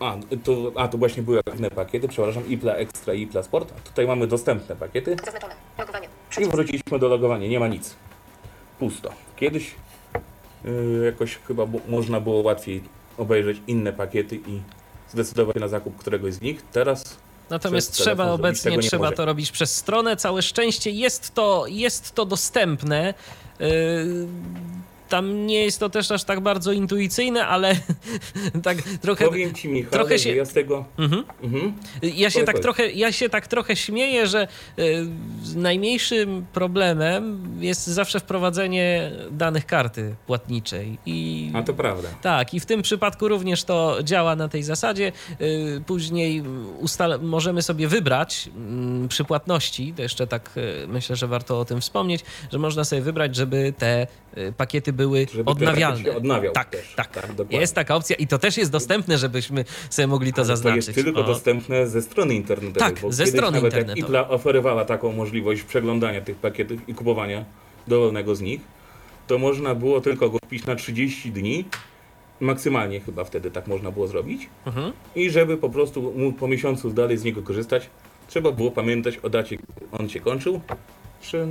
A 0.00 0.16
to, 0.44 0.72
a, 0.76 0.88
to 0.88 0.98
właśnie 0.98 1.22
były 1.22 1.38
aktywne 1.38 1.70
pakiety, 1.70 2.08
przepraszam, 2.08 2.48
IPLA 2.48 2.74
Extra 2.74 3.14
i 3.14 3.22
IPLA 3.22 3.42
Sport. 3.42 3.72
A 3.78 3.88
tutaj 3.88 4.06
mamy 4.06 4.26
dostępne 4.26 4.76
pakiety. 4.76 5.16
Zaznaczone. 5.24 5.54
Logowanie. 5.78 6.08
I 6.30 6.32
Przycisk. 6.32 6.52
wróciliśmy 6.52 6.98
do 6.98 7.08
logowania, 7.08 7.48
nie 7.48 7.60
ma 7.60 7.68
nic. 7.68 7.94
Pusto. 8.78 9.10
Kiedyś 9.36 9.74
yy, 10.64 11.02
jakoś 11.04 11.38
chyba 11.48 11.66
można 11.88 12.20
było 12.20 12.42
łatwiej 12.42 12.82
obejrzeć 13.18 13.58
inne 13.66 13.92
pakiety 13.92 14.36
i 14.36 14.60
zdecydować 15.12 15.56
na 15.56 15.68
zakup 15.68 15.96
któregoś 15.96 16.34
z 16.34 16.40
nich. 16.40 16.62
Teraz 16.72 17.16
Natomiast 17.50 17.92
trzeba 17.92 18.30
obecnie 18.32 18.78
trzeba 18.78 19.04
może. 19.04 19.16
to 19.16 19.24
robić 19.24 19.50
przez 19.52 19.76
stronę. 19.76 20.16
Całe 20.16 20.42
szczęście 20.42 20.90
jest 20.90 21.34
to, 21.34 21.64
jest 21.68 22.14
to 22.14 22.26
dostępne. 22.26 23.14
Yy, 23.60 24.26
tam 25.10 25.46
nie 25.46 25.64
jest 25.64 25.80
to 25.80 25.90
też 25.90 26.10
aż 26.10 26.24
tak 26.24 26.40
bardzo 26.40 26.72
intuicyjne, 26.72 27.46
ale 27.46 27.76
tak 28.62 28.76
trochę. 28.82 29.24
powiem 29.24 29.54
Ci 29.54 29.68
Michał, 29.68 29.90
trochę 29.92 30.18
że 30.18 30.24
się- 30.24 30.34
ja 30.36 30.44
z 30.44 30.52
tego... 30.52 30.84
Mhm. 30.98 31.24
Mhm. 31.42 31.72
Ja 32.02 32.30
się, 32.30 32.38
tak 32.40 32.46
powiedz. 32.46 32.62
trochę, 32.62 32.90
ja 32.90 33.12
się 33.12 33.28
tak 33.28 33.46
trochę 33.46 33.76
śmieję, 33.76 34.26
że 34.26 34.48
y, 34.78 35.06
najmniejszym 35.56 36.46
problemem 36.52 37.42
jest 37.60 37.86
zawsze 37.86 38.20
wprowadzenie 38.20 39.10
danych 39.30 39.66
karty 39.66 40.14
płatniczej. 40.26 40.98
I 41.06 41.50
A 41.54 41.62
to 41.62 41.74
prawda. 41.74 42.08
tak, 42.22 42.54
i 42.54 42.60
w 42.60 42.66
tym 42.66 42.82
przypadku 42.82 43.28
również 43.28 43.64
to 43.64 43.96
działa 44.04 44.36
na 44.36 44.48
tej 44.48 44.62
zasadzie. 44.62 45.12
Y, 45.40 45.82
Później 45.86 46.42
ustal- 46.80 47.22
możemy 47.22 47.62
sobie 47.62 47.88
wybrać 47.88 48.50
mm, 48.56 49.08
przy 49.08 49.24
płatności, 49.24 49.92
to 49.96 50.02
jeszcze 50.02 50.26
tak 50.26 50.50
y, 50.56 50.86
myślę, 50.88 51.16
że 51.16 51.26
warto 51.26 51.60
o 51.60 51.64
tym 51.64 51.80
wspomnieć, 51.80 52.24
że 52.52 52.58
można 52.58 52.84
sobie 52.84 53.02
wybrać, 53.02 53.36
żeby 53.36 53.72
te 53.78 54.06
y, 54.38 54.52
pakiety 54.56 54.92
były 55.00 55.26
Żeby 55.34 55.50
odnawialne. 55.50 56.16
odnawiał 56.16 56.52
tak, 56.52 56.70
też. 56.70 56.92
tak, 56.96 57.08
Tak. 57.08 57.52
Jest 57.52 57.74
taka 57.74 57.94
opcja 57.96 58.16
i 58.16 58.26
to 58.26 58.38
też 58.38 58.56
jest 58.56 58.70
dostępne, 58.70 59.18
żebyśmy 59.18 59.64
sobie 59.90 60.06
mogli 60.06 60.32
to 60.32 60.38
Ale 60.42 60.46
zaznaczyć. 60.46 60.84
To 60.86 60.90
jest 60.90 61.04
tylko 61.04 61.20
O. 61.20 61.24
dostępne 61.24 61.86
ze 61.86 62.02
strony 62.02 62.34
internetowej. 62.34 62.94
Tak, 62.94 63.12
ze 63.12 63.26
strony 63.26 63.56
nawet 63.56 63.72
internetowej. 63.74 64.14
Jak 64.14 64.30
oferowała 64.30 64.84
taką 64.84 65.12
możliwość 65.12 65.62
przeglądania 65.62 66.20
tych 66.20 66.36
pakietów 66.36 66.88
i 66.88 66.94
kupowania 66.94 67.44
dowolnego 67.88 68.34
z 68.34 68.40
nich, 68.40 68.60
to 69.26 69.38
można 69.38 69.74
było 69.74 70.00
tylko 70.00 70.30
go 70.30 70.38
kupić 70.40 70.66
na 70.66 70.76
30 70.76 71.32
dni. 71.32 71.64
Maksymalnie 72.40 73.00
chyba 73.00 73.24
wtedy 73.24 73.50
tak 73.50 73.66
można 73.66 73.90
było 73.90 74.08
zrobić. 74.08 74.48
Mhm. 74.66 74.92
I 75.14 75.30
żeby 75.30 75.56
po 75.56 75.70
prostu 75.70 76.12
móc 76.16 76.36
po 76.38 76.48
miesiącu 76.48 76.90
dalej 76.90 77.18
z 77.18 77.24
niego 77.24 77.42
korzystać, 77.42 77.90
trzeba 78.28 78.52
było 78.52 78.70
pamiętać 78.70 79.16
o 79.18 79.30
dacie, 79.30 79.58
on 79.98 80.08
się 80.08 80.20
kończył. 80.20 80.60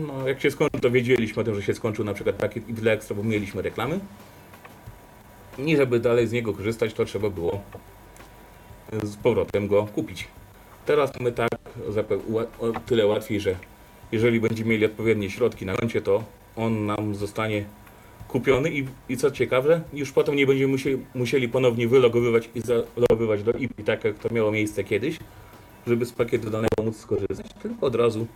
No, 0.08 0.28
jak 0.28 0.42
się 0.42 0.52
skończył, 0.52 0.80
to 0.80 0.92
wiedzieliśmy 0.92 1.42
o 1.42 1.46
tym, 1.46 1.56
że 1.56 1.64
się 1.64 1.74
skończył 1.74 2.06
na 2.06 2.14
przykład 2.14 2.36
pakiet 2.36 2.70
IPLA 2.70 2.92
Extra, 2.92 3.16
bo 3.16 3.24
mieliśmy 3.24 3.62
reklamy. 3.62 4.00
I 5.58 5.78
żeby 5.78 6.00
dalej 6.00 6.28
z 6.28 6.32
niego 6.32 6.54
korzystać, 6.54 6.94
to 6.94 7.06
trzeba 7.06 7.30
było 7.30 7.62
z 9.04 9.16
powrotem 9.16 9.68
go 9.68 9.88
kupić. 9.96 10.28
Teraz 10.86 11.16
mamy 11.20 11.32
tak 11.32 11.50
tyle 12.86 13.08
łatwiej, 13.08 13.40
że 13.40 13.56
jeżeli 14.12 14.40
będziemy 14.40 14.70
mieli 14.70 14.86
odpowiednie 14.86 15.30
środki 15.30 15.66
na 15.66 15.76
koncie, 15.76 16.02
to 16.02 16.24
on 16.56 16.86
nam 16.86 17.16
zostanie 17.16 17.66
kupiony 18.28 18.72
i, 18.72 18.88
i 19.10 19.18
co 19.18 19.32
ciekawe, 19.32 19.82
już 19.94 20.12
potem 20.12 20.36
nie 20.36 20.48
będziemy 20.48 20.72
musieli, 20.72 21.06
musieli 21.16 21.50
ponownie 21.50 21.88
wylogowywać 21.88 22.50
i 22.56 22.62
zalogowywać 22.62 23.44
do 23.44 23.52
IP, 23.52 23.86
tak 23.86 24.04
jak 24.04 24.18
to 24.18 24.34
miało 24.34 24.52
miejsce 24.52 24.84
kiedyś, 24.84 25.20
żeby 25.88 26.06
z 26.06 26.12
pakietu 26.12 26.50
danego 26.50 26.84
móc 26.84 26.98
skorzystać, 26.98 27.54
tylko 27.62 27.86
od 27.86 27.96
razu 27.96 28.28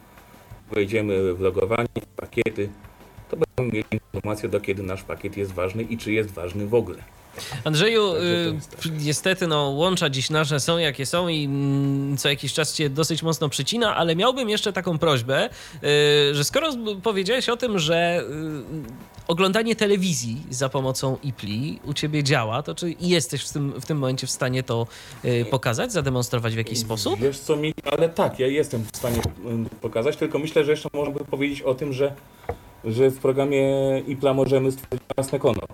wejdziemy 0.72 1.34
w 1.34 1.39
logowanie, 1.39 1.88
w 2.01 2.05
pakiety, 2.05 2.70
to 3.30 3.38
będziemy 3.38 3.78
mieli 3.78 3.86
informację 3.91 4.49
do 4.49 4.61
kiedy 4.61 4.84
nasz 4.84 5.03
pakiet 5.03 5.38
jest 5.38 5.51
ważny 5.51 5.84
i 5.84 5.97
czy 5.97 6.14
jest 6.14 6.32
ważny 6.32 6.68
w 6.68 6.74
ogóle. 6.74 7.03
Andrzeju, 7.64 8.16
y, 8.16 8.20
tak. 8.72 8.86
niestety 9.00 9.48
no, 9.48 9.70
łącza 9.70 10.10
dziś 10.10 10.30
nasze 10.30 10.60
są 10.60 10.78
jakie 10.78 11.06
są 11.06 11.28
i 11.28 11.46
mm, 11.46 12.18
co 12.18 12.30
jakiś 12.30 12.54
czas 12.54 12.74
cię 12.74 12.90
dosyć 12.90 13.24
mocno 13.24 13.50
przycina, 13.50 13.96
ale 13.96 14.16
miałbym 14.16 14.50
jeszcze 14.50 14.74
taką 14.74 14.98
prośbę, 14.98 15.50
y, 15.50 16.36
że 16.36 16.44
skoro 16.44 16.70
powiedziałeś 17.04 17.50
o 17.50 17.58
tym, 17.58 17.80
że 17.80 18.24
y, 18.24 19.28
oglądanie 19.28 19.76
telewizji 19.76 20.42
za 20.50 20.70
pomocą 20.70 21.18
IPLI 21.24 21.80
u 21.86 21.94
ciebie 21.94 22.24
działa, 22.24 22.64
to 22.64 22.76
czy 22.76 22.96
jesteś 23.00 23.44
w 23.44 23.54
tym, 23.54 23.82
w 23.82 23.86
tym 23.86 23.98
momencie 23.98 24.28
w 24.28 24.32
stanie 24.32 24.64
to 24.64 24.88
pokazać, 25.50 25.92
zademonstrować 25.92 26.54
w 26.54 26.58
jakiś 26.58 26.80
sposób? 26.80 27.20
Wiesz 27.20 27.40
co 27.40 27.56
mi, 27.56 27.74
ale 27.92 28.10
tak, 28.10 28.40
ja 28.40 28.48
jestem 28.48 28.84
w 28.94 28.98
stanie 28.98 29.22
pokazać, 29.82 30.18
tylko 30.18 30.40
myślę, 30.40 30.64
że 30.64 30.72
jeszcze 30.72 30.90
można 30.94 31.14
by 31.14 31.26
powiedzieć 31.26 31.62
o 31.62 31.76
tym, 31.76 31.94
że, 31.94 32.14
że 32.86 33.10
w 33.10 33.20
programie 33.20 33.70
IPLA 34.08 34.34
możemy 34.34 34.72
stworzyć 34.72 35.04
własne 35.16 35.40
konto. 35.40 35.68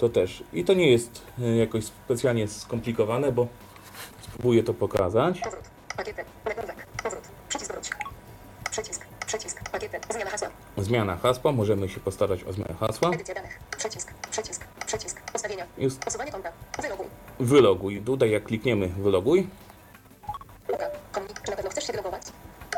To 0.00 0.08
też. 0.08 0.44
I 0.52 0.64
to 0.64 0.74
nie 0.74 0.90
jest 0.90 1.22
y, 1.38 1.56
jakoś 1.56 1.84
specjalnie 1.84 2.48
skomplikowane, 2.48 3.32
bo 3.32 3.46
spróbuję 4.22 4.62
to 4.62 4.74
pokazać. 4.74 5.40
Powrót. 5.40 5.64
Pakiety. 5.96 6.24
Nagłówek. 6.44 6.86
Powrót. 7.02 7.22
Przycisk 7.48 7.72
wróć. 7.72 7.90
Przycisk. 8.70 9.06
Przycisk. 9.26 9.70
Pakiety. 9.70 10.00
Zmiana 10.10 10.30
hasła. 10.30 10.48
Zmiana 10.76 11.16
hasła, 11.16 11.52
możemy 11.52 11.88
się 11.88 12.00
postarać 12.00 12.44
o 12.44 12.52
zmianę 12.52 12.74
hasła. 12.80 13.10
Edycja 13.10 13.34
danych. 13.34 13.58
Przycisk. 13.78 14.12
Przycisk. 14.30 14.64
Przycisk. 14.86 15.20
Ustawienia. 15.34 15.66
Jest 15.78 16.06
Usuwanie 16.08 16.32
konta. 16.32 16.52
Wyloguj. 16.82 17.06
wyloguj. 17.40 18.00
Tutaj 18.02 18.30
jak 18.30 18.44
klikniemy 18.44 18.88
wyloguj, 18.88 19.46
Uwaga. 20.68 20.86
Komunik. 21.12 21.40
Czy 21.42 21.50
na 21.50 21.56
pewno 21.56 21.70
chcesz 21.70 21.86
się 21.86 21.92
wylogować? 21.92 22.22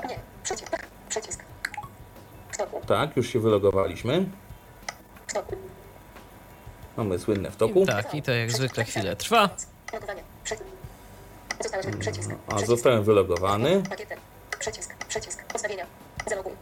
Nie. 0.08 0.18
Przycisk. 0.42 0.70
Tak. 0.70 0.86
Przycisk. 1.08 1.44
Tak, 2.86 3.16
już 3.16 3.26
się 3.28 3.40
wylogowaliśmy. 3.40 4.26
Stopu. 5.26 5.56
Mamy 6.96 7.18
słynne 7.18 7.50
w 7.50 7.56
toku. 7.56 7.86
Tak, 7.86 8.14
i 8.14 8.22
to 8.22 8.32
jak 8.32 8.50
zwykle 8.50 8.84
chwilę 8.84 9.16
trwa. 9.16 9.50
Przycisk. 11.98 12.30
A 12.48 12.58
zostałem 12.58 13.04
wylogowany. 13.04 13.82
Pakiety. 13.90 14.14
Przycisk. 14.58 15.04
Przycisk. 15.08 15.44
Ustawienia. 15.54 15.86
Zaloguj. 16.30 16.52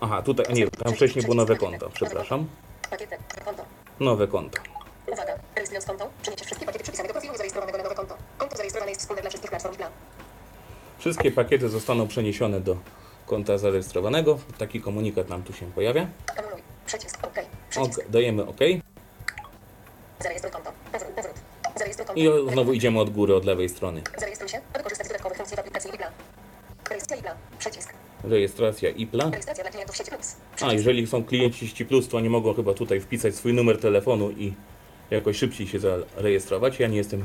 Aha, 0.00 0.22
tutaj, 0.22 0.54
nie, 0.54 0.70
tam 0.70 0.94
wcześniej 0.94 1.22
było 1.24 1.34
nowe 1.34 1.56
konto, 1.56 1.90
przepraszam. 1.90 2.46
Nowe 4.00 4.28
konto. 4.28 4.58
Uwaga. 5.12 5.32
Rejestrując 5.54 5.86
konto, 5.86 6.10
przeniesiesz 6.22 6.46
wszystkie 6.46 6.66
pakiety 6.66 6.82
przypisane 6.82 7.08
do 7.08 7.12
profilu 7.14 7.34
zarejestrowanego 7.36 7.78
na 7.78 7.84
nowe 7.84 7.96
konto. 7.96 8.16
Konto 8.38 8.56
zarejestrowane 8.56 8.90
jest 8.90 9.00
wspólne 9.00 9.22
dla 9.22 9.30
wszystkich 9.30 9.50
platform 9.50 9.76
plan. 9.76 9.92
Wszystkie 10.98 11.30
pakiety 11.32 11.68
zostaną 11.68 12.08
przeniesione 12.08 12.60
do 12.60 12.76
konta 13.26 13.58
zarejestrowanego. 13.58 14.38
Taki 14.58 14.80
komunikat 14.80 15.28
nam 15.28 15.42
tu 15.42 15.52
się 15.52 15.72
pojawia. 15.72 16.06
Anuluj. 16.38 16.62
Przycisk 16.86 17.18
OK. 17.24 17.38
Ok, 17.38 17.44
Przycisk. 17.70 18.10
dajemy 18.10 18.46
OK 18.46 18.60
Zarejestruj 20.22 20.52
konto. 20.52 20.72
Powrót. 20.92 21.10
Powrót. 21.16 21.34
Zarejestruj 21.76 22.06
konto. 22.06 22.20
i 22.48 22.52
znowu 22.52 22.72
idziemy 22.72 23.00
od 23.00 23.10
góry, 23.10 23.34
od 23.34 23.44
lewej 23.44 23.68
strony. 23.68 24.02
Zarejestruj 24.18 24.48
się, 24.48 24.60
aby 24.74 24.82
korzystać 24.82 25.06
z 25.06 25.10
dodatkowych 25.10 25.36
funkcji 25.36 25.56
w 25.56 25.60
aplikacji 25.60 25.90
i 25.94 25.98
plan. 25.98 26.12
Rejestracja 26.90 27.16
i 27.16 27.22
plan. 27.22 27.36
Przycisk. 27.58 27.92
Rejestracja 28.24 28.90
IPLA. 28.90 29.30
Rejestracja 29.30 29.64
dla 29.64 29.70
klientów 29.70 29.96
sieci 29.96 30.10
plus. 30.10 30.36
A, 30.52 30.56
Przycisk. 30.56 30.72
jeżeli 30.76 31.06
są 31.06 31.24
klienci 31.24 31.68
Ści 31.68 31.84
Plus, 31.86 32.08
to 32.08 32.16
oni 32.16 32.30
mogą 32.30 32.54
chyba 32.54 32.74
tutaj 32.74 33.00
wpisać 33.00 33.34
swój 33.34 33.54
numer 33.54 33.80
telefonu 33.80 34.30
i 34.30 34.52
jakoś 35.10 35.36
szybciej 35.36 35.66
się 35.68 35.78
zarejestrować. 35.78 36.78
Ja 36.80 36.88
nie 36.88 36.96
jestem 36.96 37.24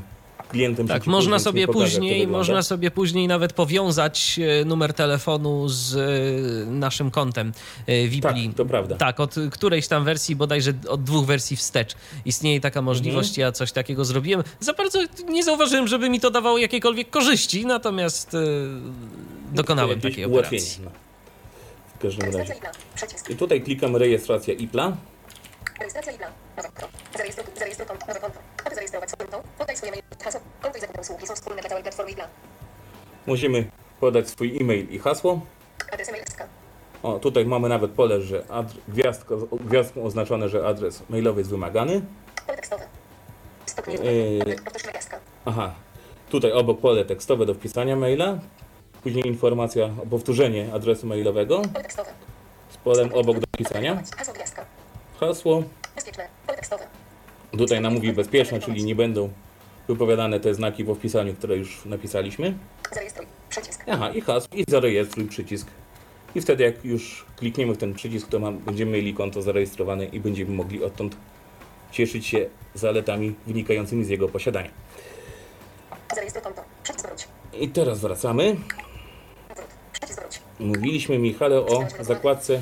klientem 0.50 0.88
Tak, 0.88 1.08
można 1.08 1.40
sobie 1.40 1.68
później, 1.68 2.28
można 2.28 2.64
sobie 2.64 2.92
później 2.92 3.28
nawet 3.28 3.54
powiązać 3.54 4.40
e, 4.62 4.66
numer 4.66 4.94
telefonu 4.94 5.70
z 5.70 5.96
e, 5.96 6.72
naszym 6.72 7.12
kontem 7.12 7.52
e, 7.88 8.08
Vipli. 8.08 8.48
Tak, 8.48 8.56
to 8.58 8.66
prawda. 8.66 8.96
Tak, 8.96 9.20
od 9.20 9.36
którejś 9.52 9.88
tam 9.88 10.04
wersji, 10.06 10.36
bodajże 10.36 10.74
od 10.90 11.04
dwóch 11.04 11.26
wersji 11.26 11.58
wstecz. 11.58 11.96
Istnieje 12.26 12.62
taka 12.62 12.82
możliwość, 12.82 13.30
Mhm. 13.30 13.42
ja 13.48 13.52
coś 13.52 13.72
takiego 13.72 14.06
zrobiłem. 14.06 14.44
Za 14.60 14.74
bardzo 14.74 15.00
nie 15.30 15.44
zauważyłem, 15.44 15.88
żeby 15.88 16.10
mi 16.10 16.20
to 16.20 16.32
dawało 16.32 16.58
jakiekolwiek 16.58 17.10
korzyści, 17.10 17.66
natomiast 17.66 18.38
dokonałem 19.54 20.02
takiej 20.02 20.26
ułatwienie, 20.26 20.64
operacji. 20.64 20.84
No. 20.84 20.92
W 21.96 22.02
każdym 22.02 22.36
razie. 22.36 22.56
I 23.30 23.36
tutaj 23.36 23.62
klikam 23.62 23.96
rejestracja 23.96 24.54
IPLA. 24.54 24.98
Rejestracja 25.80 26.12
i 26.12 26.18
plan. 26.18 26.32
Nowe 26.58 26.70
konto. 26.70 26.88
Zarejestruj, 27.18 27.46
zarejestruj 27.58 27.88
konto. 27.88 28.06
Nowe 28.08 28.20
konto. 28.20 28.40
Aby 28.66 28.76
zarejestrować 28.76 29.10
swoje 29.12 29.30
mail 29.92 30.04
i 30.20 30.24
hasło. 30.24 30.42
Konto 30.62 30.78
i 30.78 30.82
zakupy 30.82 31.02
usługi 31.02 31.28
są 31.28 31.36
wspólne 31.36 31.62
dla 31.62 31.70
całej 31.70 31.84
platformy 31.84 32.12
i 32.12 32.16
plan. 32.16 32.30
Musimy 33.28 33.70
podać 34.00 34.30
swój 34.30 34.58
e-mail 34.62 34.90
i 34.90 35.00
hasło. 35.00 35.42
Adres 35.94 36.10
e-mail 36.10 36.24
SK. 36.30 36.44
O, 37.04 37.20
tutaj 37.20 37.46
mamy 37.46 37.70
nawet 37.70 37.92
pole, 37.92 38.22
że 38.22 38.42
adr- 38.42 38.78
gwiazdko, 38.88 39.38
gwiazdką 39.38 40.04
oznaczone, 40.04 40.50
że 40.50 40.68
adres 40.68 41.04
mailowy 41.10 41.42
jest 41.42 41.50
wymagany. 41.50 42.02
Pole 42.46 42.56
tekstowe. 42.56 42.84
Stopnie 43.66 43.94
Yy. 43.96 44.56
gwiazdka. 44.92 45.20
Aha, 45.46 45.74
tutaj 46.30 46.52
obok 46.52 46.80
pole 46.80 47.06
tekstowe 47.06 47.46
do 47.46 47.54
wpisania 47.54 47.96
maila. 47.96 48.40
Później 49.04 49.28
informacja 49.28 49.86
o 50.04 50.06
powtórzenie 50.10 50.74
adresu 50.74 51.08
mailowego 51.08 51.56
Pole 51.62 51.84
tekstowe. 51.84 52.10
z 52.70 52.78
polem 52.78 53.14
obok 53.14 53.40
do 53.40 53.46
wpisania. 53.56 54.02
Hasło 54.18 54.34
gwiazdka. 54.34 54.66
Hasło. 55.20 55.64
Bezpieczne. 55.96 56.28
Pole 56.46 56.58
tekstowe. 56.58 56.84
Tutaj 57.58 57.82
nam 57.82 57.94
mówi 57.94 58.14
bezpieczne, 58.14 58.60
czyli 58.60 58.84
nie 58.86 58.96
będą 58.96 59.30
wypowiadane 59.88 60.40
te 60.40 60.54
znaki 60.54 60.86
po 60.86 60.96
wpisaniu, 60.96 61.34
które 61.34 61.58
już 61.58 61.86
napisaliśmy. 61.86 62.54
Zarejestruj. 62.94 63.28
Przycisk. 63.50 63.84
Aha, 63.88 64.10
i 64.10 64.22
hasło, 64.22 64.58
i 64.58 64.64
zarejestruj 64.68 65.28
przycisk. 65.28 65.68
I 66.36 66.42
wtedy 66.42 66.64
jak 66.64 66.86
już 66.86 67.26
klikniemy 67.36 67.74
w 67.74 67.78
ten 67.78 67.94
przycisk, 67.94 68.28
to 68.28 68.40
mam, 68.40 68.58
będziemy 68.58 68.92
mieli 68.92 69.14
konto 69.14 69.42
zarejestrowane 69.42 70.06
i 70.06 70.20
będziemy 70.20 70.52
mogli 70.52 70.84
odtąd 70.84 71.16
cieszyć 71.92 72.28
się 72.28 72.50
zaletami 72.76 73.36
wynikającymi 73.48 74.06
z 74.06 74.10
jego 74.10 74.30
posiadania. 74.30 74.70
Zarejestruj 76.16 76.44
konto. 76.44 76.64
Przycisk 76.84 77.08
wróć. 77.08 77.28
I 77.54 77.70
teraz 77.70 78.00
wracamy. 78.00 78.56
Przycisk 79.94 80.20
wróć. 80.20 80.40
Mówiliśmy, 80.60 81.20
Michale, 81.20 81.60
o 81.60 81.86
zakładce 82.00 82.62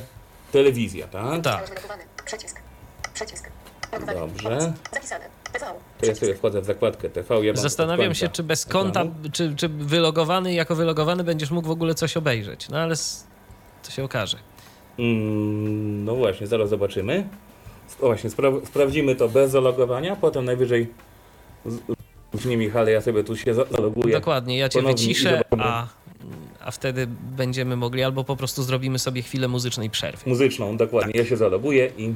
telewizja, 0.52 1.08
tak? 1.08 1.42
Tak. 1.42 1.82
Przycisk. 2.26 2.60
Przycisk. 3.14 3.50
Dobrze. 4.14 4.74
Zapisane. 4.94 5.35
Ja 6.04 6.16
sobie 6.16 6.36
wchodzę 6.36 6.62
w 6.62 6.66
zakładkę 6.66 7.10
TV. 7.10 7.46
Ja 7.46 7.56
Zastanawiam 7.56 8.16
się, 8.16 8.30
czy 8.30 8.44
bez 8.44 8.66
konta, 8.66 9.06
czy, 9.34 9.56
czy 9.56 9.70
wylogowany, 9.70 10.54
jako 10.54 10.76
wylogowany 10.76 11.24
będziesz 11.24 11.52
mógł 11.52 11.68
w 11.68 11.72
ogóle 11.72 11.96
coś 11.96 12.18
obejrzeć. 12.18 12.70
No 12.70 12.78
ale 12.78 12.96
to 13.84 13.92
się 13.92 14.04
okaże. 14.04 14.38
Mm, 15.00 16.06
no 16.06 16.16
właśnie, 16.16 16.48
zaraz 16.48 16.70
zobaczymy. 16.70 17.28
O 18.02 18.06
właśnie, 18.06 18.30
spra- 18.30 18.66
sprawdzimy 18.66 19.16
to 19.16 19.30
bez 19.30 19.52
zalogowania, 19.52 20.16
potem 20.16 20.46
najwyżej 20.46 20.88
nie 22.46 22.58
Michale, 22.58 22.92
ja 22.92 23.02
sobie 23.02 23.24
tu 23.24 23.38
się 23.38 23.54
za- 23.54 23.66
zaloguję. 23.66 24.14
Dokładnie, 24.16 24.58
ja 24.58 24.70
cię 24.70 24.80
ponownie 24.80 25.08
wyciszę, 25.08 25.42
a, 25.60 25.88
a 26.62 26.72
wtedy 26.72 27.08
będziemy 27.38 27.76
mogli 27.76 28.04
albo 28.04 28.24
po 28.24 28.36
prostu 28.36 28.64
zrobimy 28.64 29.00
sobie 29.00 29.22
chwilę 29.22 29.48
muzycznej 29.48 29.90
przerwy. 29.90 30.30
Muzyczną, 30.30 30.78
dokładnie. 30.78 31.14
Ja 31.16 31.26
się 31.26 31.38
zaloguję 31.38 31.92
i 31.98 32.14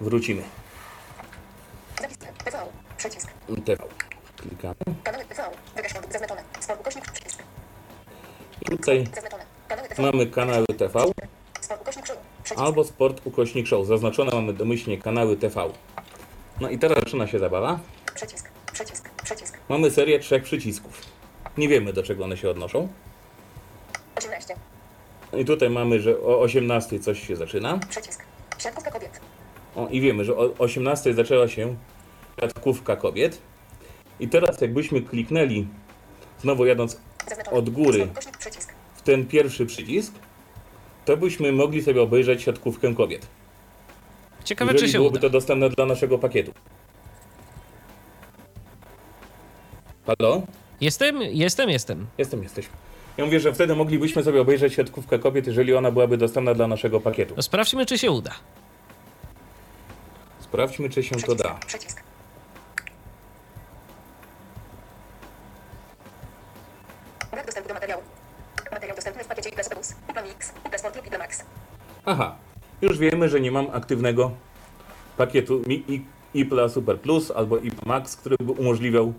wrócimy. 0.00 0.42
TV. 2.46 2.58
Przycisk. 2.96 3.28
TV. 3.64 3.84
Klikamy. 4.36 4.74
Kanały 5.04 5.24
TV. 5.24 5.50
Wygaśnione. 5.76 6.06
Zaznaczone. 6.10 6.42
Sport 6.60 6.80
ukośnik. 6.80 7.12
Przycisk. 7.12 7.42
I 8.62 8.64
tutaj 8.64 9.06
mamy 9.98 10.26
kanały 10.26 10.66
TV 10.66 11.04
albo 12.56 12.84
Sport 12.84 13.26
Ukośnik 13.26 13.66
Show. 13.66 13.86
Zaznaczone 13.86 14.32
mamy 14.32 14.52
domyślnie 14.52 14.98
kanały 14.98 15.36
TV. 15.36 15.68
No 16.60 16.70
i 16.70 16.78
teraz 16.78 16.98
zaczyna 16.98 17.26
się 17.26 17.38
zabawa. 17.38 17.78
Przycisk. 18.14 18.50
Przycisk. 18.72 19.10
Przycisk. 19.24 19.58
Mamy 19.68 19.90
serię 19.90 20.18
trzech 20.18 20.42
przycisków. 20.42 21.02
Nie 21.58 21.68
wiemy 21.68 21.92
do 21.92 22.02
czego 22.02 22.24
one 22.24 22.36
się 22.36 22.50
odnoszą. 22.50 22.88
18. 24.16 24.54
I 25.36 25.44
tutaj 25.44 25.70
mamy, 25.70 26.00
że 26.00 26.20
o 26.20 26.40
18 26.40 27.00
coś 27.00 27.26
się 27.26 27.36
zaczyna. 27.36 27.78
Przycisk. 27.88 28.22
Siatkówka 28.58 28.90
kobiet. 28.90 29.20
O, 29.76 29.88
I 29.88 30.00
wiemy, 30.00 30.24
że 30.24 30.36
o 30.36 30.54
18 30.58 31.14
zaczęła 31.14 31.48
się 31.48 31.76
siatkówka 32.40 32.96
kobiet. 32.96 33.38
I 34.20 34.28
teraz 34.28 34.60
jakbyśmy 34.60 35.02
kliknęli, 35.02 35.66
znowu 36.42 36.66
jadąc. 36.66 37.00
Od 37.50 37.70
góry. 37.70 38.08
W 38.94 39.02
ten 39.02 39.26
pierwszy 39.26 39.66
przycisk, 39.66 40.14
to 41.04 41.16
byśmy 41.16 41.52
mogli 41.52 41.82
sobie 41.82 42.02
obejrzeć 42.02 42.42
siatkówkę 42.42 42.94
kobiet. 42.94 43.26
Ciekawe, 44.44 44.72
jeżeli 44.72 44.86
czy 44.88 44.92
się 44.92 44.98
byłoby 44.98 45.18
uda. 45.18 45.28
to 45.28 45.30
dostępne 45.30 45.70
dla 45.70 45.86
naszego 45.86 46.18
pakietu. 46.18 46.52
Halo? 50.06 50.42
Jestem, 50.80 51.22
jestem, 51.22 51.70
jestem. 51.70 52.06
Jestem, 52.18 52.42
jesteśmy. 52.42 52.72
Ja 53.16 53.24
mówię, 53.24 53.40
że 53.40 53.52
wtedy 53.52 53.74
moglibyśmy 53.76 54.24
sobie 54.24 54.40
obejrzeć 54.40 54.74
siatkówkę 54.74 55.18
kobiet, 55.18 55.46
jeżeli 55.46 55.74
ona 55.74 55.90
byłaby 55.90 56.16
dostępna 56.16 56.54
dla 56.54 56.66
naszego 56.66 57.00
pakietu. 57.00 57.34
No 57.36 57.42
sprawdźmy, 57.42 57.86
czy 57.86 57.98
się 57.98 58.10
uda. 58.10 58.30
Sprawdźmy, 60.40 60.90
czy 60.90 61.02
się 61.02 61.10
to 61.10 61.16
Przycisk. 61.16 61.42
da. 61.42 61.54
Przycisk. 61.66 62.02
Już 72.96 73.10
wiemy, 73.12 73.28
że 73.28 73.40
nie 73.40 73.50
mam 73.50 73.66
aktywnego 73.72 74.30
pakietu 75.16 75.62
Mi- 75.66 75.84
I- 75.88 76.04
IPLA 76.34 76.68
Super 76.68 77.00
Plus 77.00 77.30
albo 77.30 77.58
IPLA 77.58 77.82
Max, 77.86 78.16
który 78.16 78.36
by 78.40 78.52
umożliwiał 78.52 79.12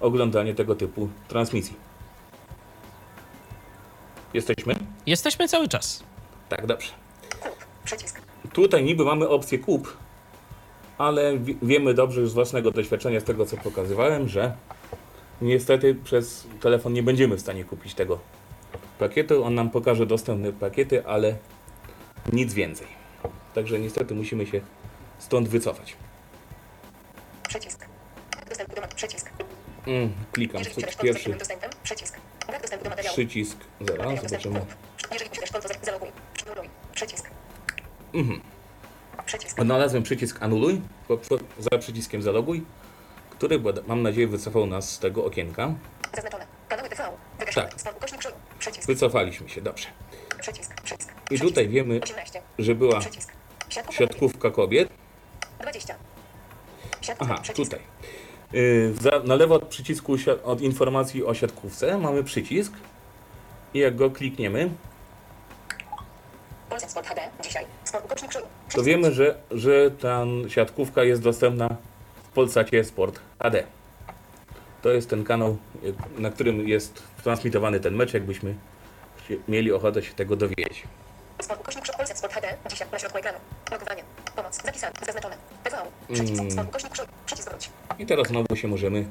oglądanie 0.00 0.54
tego 0.54 0.74
typu 0.74 1.08
transmisji. 1.28 1.76
Jesteśmy? 4.34 4.74
Jesteśmy 5.06 5.48
cały 5.48 5.68
czas. 5.68 6.02
Tak, 6.48 6.66
dobrze. 6.66 6.88
Kup. 7.40 7.56
Przycisk. 7.84 8.20
Tutaj 8.52 8.84
niby 8.84 9.04
mamy 9.04 9.28
opcję 9.28 9.58
kup, 9.58 9.96
ale 10.98 11.38
wi- 11.38 11.56
wiemy 11.62 11.94
dobrze 11.94 12.20
już 12.20 12.30
z 12.30 12.34
własnego 12.34 12.70
doświadczenia, 12.70 13.20
z 13.20 13.24
tego 13.24 13.46
co 13.46 13.56
pokazywałem, 13.56 14.28
że 14.28 14.52
niestety 15.42 15.94
przez 15.94 16.46
telefon 16.60 16.92
nie 16.92 17.02
będziemy 17.02 17.36
w 17.36 17.40
stanie 17.40 17.64
kupić 17.64 17.94
tego 17.94 18.18
pakietu. 18.98 19.44
On 19.44 19.54
nam 19.54 19.70
pokaże 19.70 20.06
dostępne 20.06 20.52
pakiety, 20.52 21.06
ale 21.06 21.36
nic 22.32 22.54
więcej. 22.54 23.03
Także 23.54 23.78
niestety 23.78 24.14
musimy 24.14 24.46
się 24.46 24.60
stąd 25.18 25.48
wycofać. 25.48 25.96
Przycisk. 27.48 27.86
Brak 28.32 28.48
dostępu 28.48 28.76
do. 28.76 28.82
Przycisk. 28.96 29.30
Mm, 29.86 30.12
klikam 30.32 30.58
Jeżeli 30.58 30.74
posiadasz 30.74 30.96
konto 30.96 31.12
z 31.12 31.14
pierwszy 31.14 31.38
dostępem, 31.38 31.70
przycisk. 31.82 32.16
Brak 32.46 32.60
dostępu 32.62 32.84
do 32.84 32.90
materiału. 32.90 33.14
przycisk. 33.14 33.58
Zaraz 33.80 33.98
Materiał 34.06 34.28
zobaczymy. 34.28 34.60
Jeżeli 35.12 35.30
posiadasz 35.30 35.50
konto, 35.52 35.68
za- 35.68 35.74
zaloguj. 35.82 36.08
Anuluj. 36.46 36.70
Przycisk. 36.92 37.30
Mhm. 38.14 38.40
Przycisk. 39.26 39.58
Odnalazłem 39.60 40.02
przycisk 40.02 40.42
anuluj 40.42 40.80
po, 41.08 41.16
po, 41.16 41.38
za 41.58 41.78
przyciskiem 41.78 42.22
zaloguj, 42.22 42.64
który 43.30 43.60
mam 43.86 44.02
nadzieję 44.02 44.26
wycofał 44.28 44.66
nas 44.66 44.90
z 44.90 44.98
tego 44.98 45.24
okienka. 45.24 45.74
Zaznaczone. 46.14 46.46
Kanały 46.68 46.88
TV. 46.88 47.10
Wygaśnione. 47.38 47.68
Tak. 47.84 47.96
Ukośnik. 47.96 48.20
Przycisk. 48.58 48.86
Wycofaliśmy 48.86 49.48
się, 49.48 49.62
dobrze. 49.62 49.86
Przycisk. 50.40 50.80
Przycisk. 50.82 51.10
I 51.10 51.14
Przycisk. 51.24 51.44
tutaj 51.44 51.68
wiemy, 51.68 52.00
18. 52.00 52.42
że 52.58 52.74
była 52.74 53.00
Przycisk. 53.00 53.32
Siatkówka 53.74 53.90
kobiet. 53.96 54.10
siatkówka 54.10 54.50
kobiet. 54.50 54.88
20. 55.60 55.94
Siatkówka. 57.00 57.34
Aha, 57.34 57.42
Przycisk. 57.42 57.70
tutaj. 57.70 57.86
Yy, 58.52 58.94
za, 59.00 59.10
na 59.24 59.34
lewo 59.34 59.54
od 59.54 59.64
przycisku 59.64 60.16
od 60.44 60.60
informacji 60.60 61.24
o 61.24 61.34
siatkówce 61.34 61.98
mamy 61.98 62.24
przycisk 62.24 62.72
i 63.74 63.78
jak 63.78 63.96
go 63.96 64.10
klikniemy, 64.10 64.70
to 68.74 68.82
wiemy, 68.82 69.12
że, 69.12 69.34
że 69.50 69.90
ta 69.90 70.24
siatkówka 70.48 71.04
jest 71.04 71.22
dostępna 71.22 71.76
Polsacie 72.34 72.84
Sport 72.84 73.20
HD. 73.42 73.64
To 74.82 74.90
jest 74.90 75.10
ten 75.10 75.24
kanał, 75.24 75.56
y, 75.84 75.94
na 76.18 76.30
którym 76.30 76.68
jest 76.68 77.02
transmitowany 77.22 77.80
ten 77.80 77.94
mecz, 77.94 78.14
jakbyśmy 78.14 78.54
mieli 79.48 79.72
ochotę 79.72 80.02
się 80.02 80.14
tego 80.14 80.36
dowiedzieć. 80.36 80.84
Sport 81.44 81.60
ukośnik 81.60 81.84
przed 81.84 81.96
Polsat 81.96 82.18
Sport 82.18 82.34
HD. 82.34 82.48
Dzisiaj 82.70 82.88
na 82.92 82.98
środku 82.98 83.18
ekranu. 83.18 83.38
Logowanie. 83.72 84.02
Pomoc. 84.36 84.62
Zapisane. 84.64 84.92
Zaznaczone. 85.06 85.36
TV. 85.64 85.76
Przycisk. 86.12 86.40
Mm. 86.40 86.50
Sport 86.50 86.68
ukośnik. 86.68 86.92
Przycisk 87.26 87.50
wróć. 87.50 87.70
I 87.98 88.06
teraz 88.06 88.28
znowu 88.28 88.56
się 88.56 88.68
możemy 88.68 89.04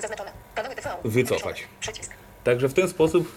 Zaznaczone. 0.00 0.32
Kanały 0.54 0.74
TV. 0.74 0.96
Wycofać. 1.04 1.64
Przycisk. 1.80 2.12
Także 2.44 2.68
w 2.68 2.74
ten 2.74 2.88
sposób 2.88 3.32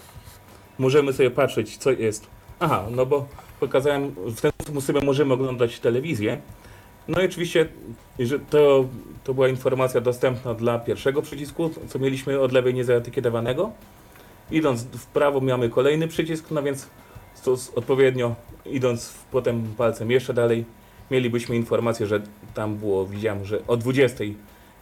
możemy 0.78 1.12
sobie 1.12 1.30
patrzeć, 1.30 1.76
co 1.76 1.90
jest. 1.90 2.26
Aha, 2.60 2.84
no 2.90 3.06
bo 3.06 3.28
pokazałem, 3.60 4.10
w 4.10 4.40
ten 4.40 4.50
sposób 4.62 4.84
sobie 4.84 5.00
możemy 5.00 5.34
oglądać 5.34 5.80
telewizję. 5.80 6.40
No 7.08 7.22
i 7.22 7.26
oczywiście, 7.26 7.68
że 8.18 8.38
to, 8.38 8.84
to 9.24 9.34
była 9.34 9.48
informacja 9.48 10.00
dostępna 10.00 10.54
dla 10.54 10.78
pierwszego 10.78 11.22
przycisku, 11.22 11.70
co 11.88 11.98
mieliśmy 11.98 12.40
od 12.40 12.52
lewej 12.52 12.74
niezaetykietowanego. 12.74 13.70
Idąc 14.50 14.82
w 14.82 15.06
prawo 15.06 15.40
mamy 15.40 15.68
kolejny 15.68 16.08
przycisk, 16.08 16.50
no 16.50 16.62
więc 16.62 16.86
stos- 17.42 17.72
odpowiednio 17.74 18.34
idąc 18.66 19.14
potem 19.30 19.74
palcem 19.76 20.10
jeszcze 20.10 20.34
dalej, 20.34 20.64
mielibyśmy 21.10 21.56
informację, 21.56 22.06
że 22.06 22.20
tam 22.54 22.76
było, 22.76 23.06
widziałem, 23.06 23.44
że 23.44 23.66
o 23.66 23.76
20 23.76 24.24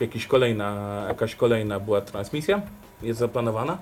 jakiś 0.01 0.27
kolejna, 0.27 1.03
jakaś 1.09 1.35
kolejna 1.35 1.81
była 1.81 2.01
transmisja, 2.01 2.63
jest 3.03 3.21
zaplanowana. 3.21 3.79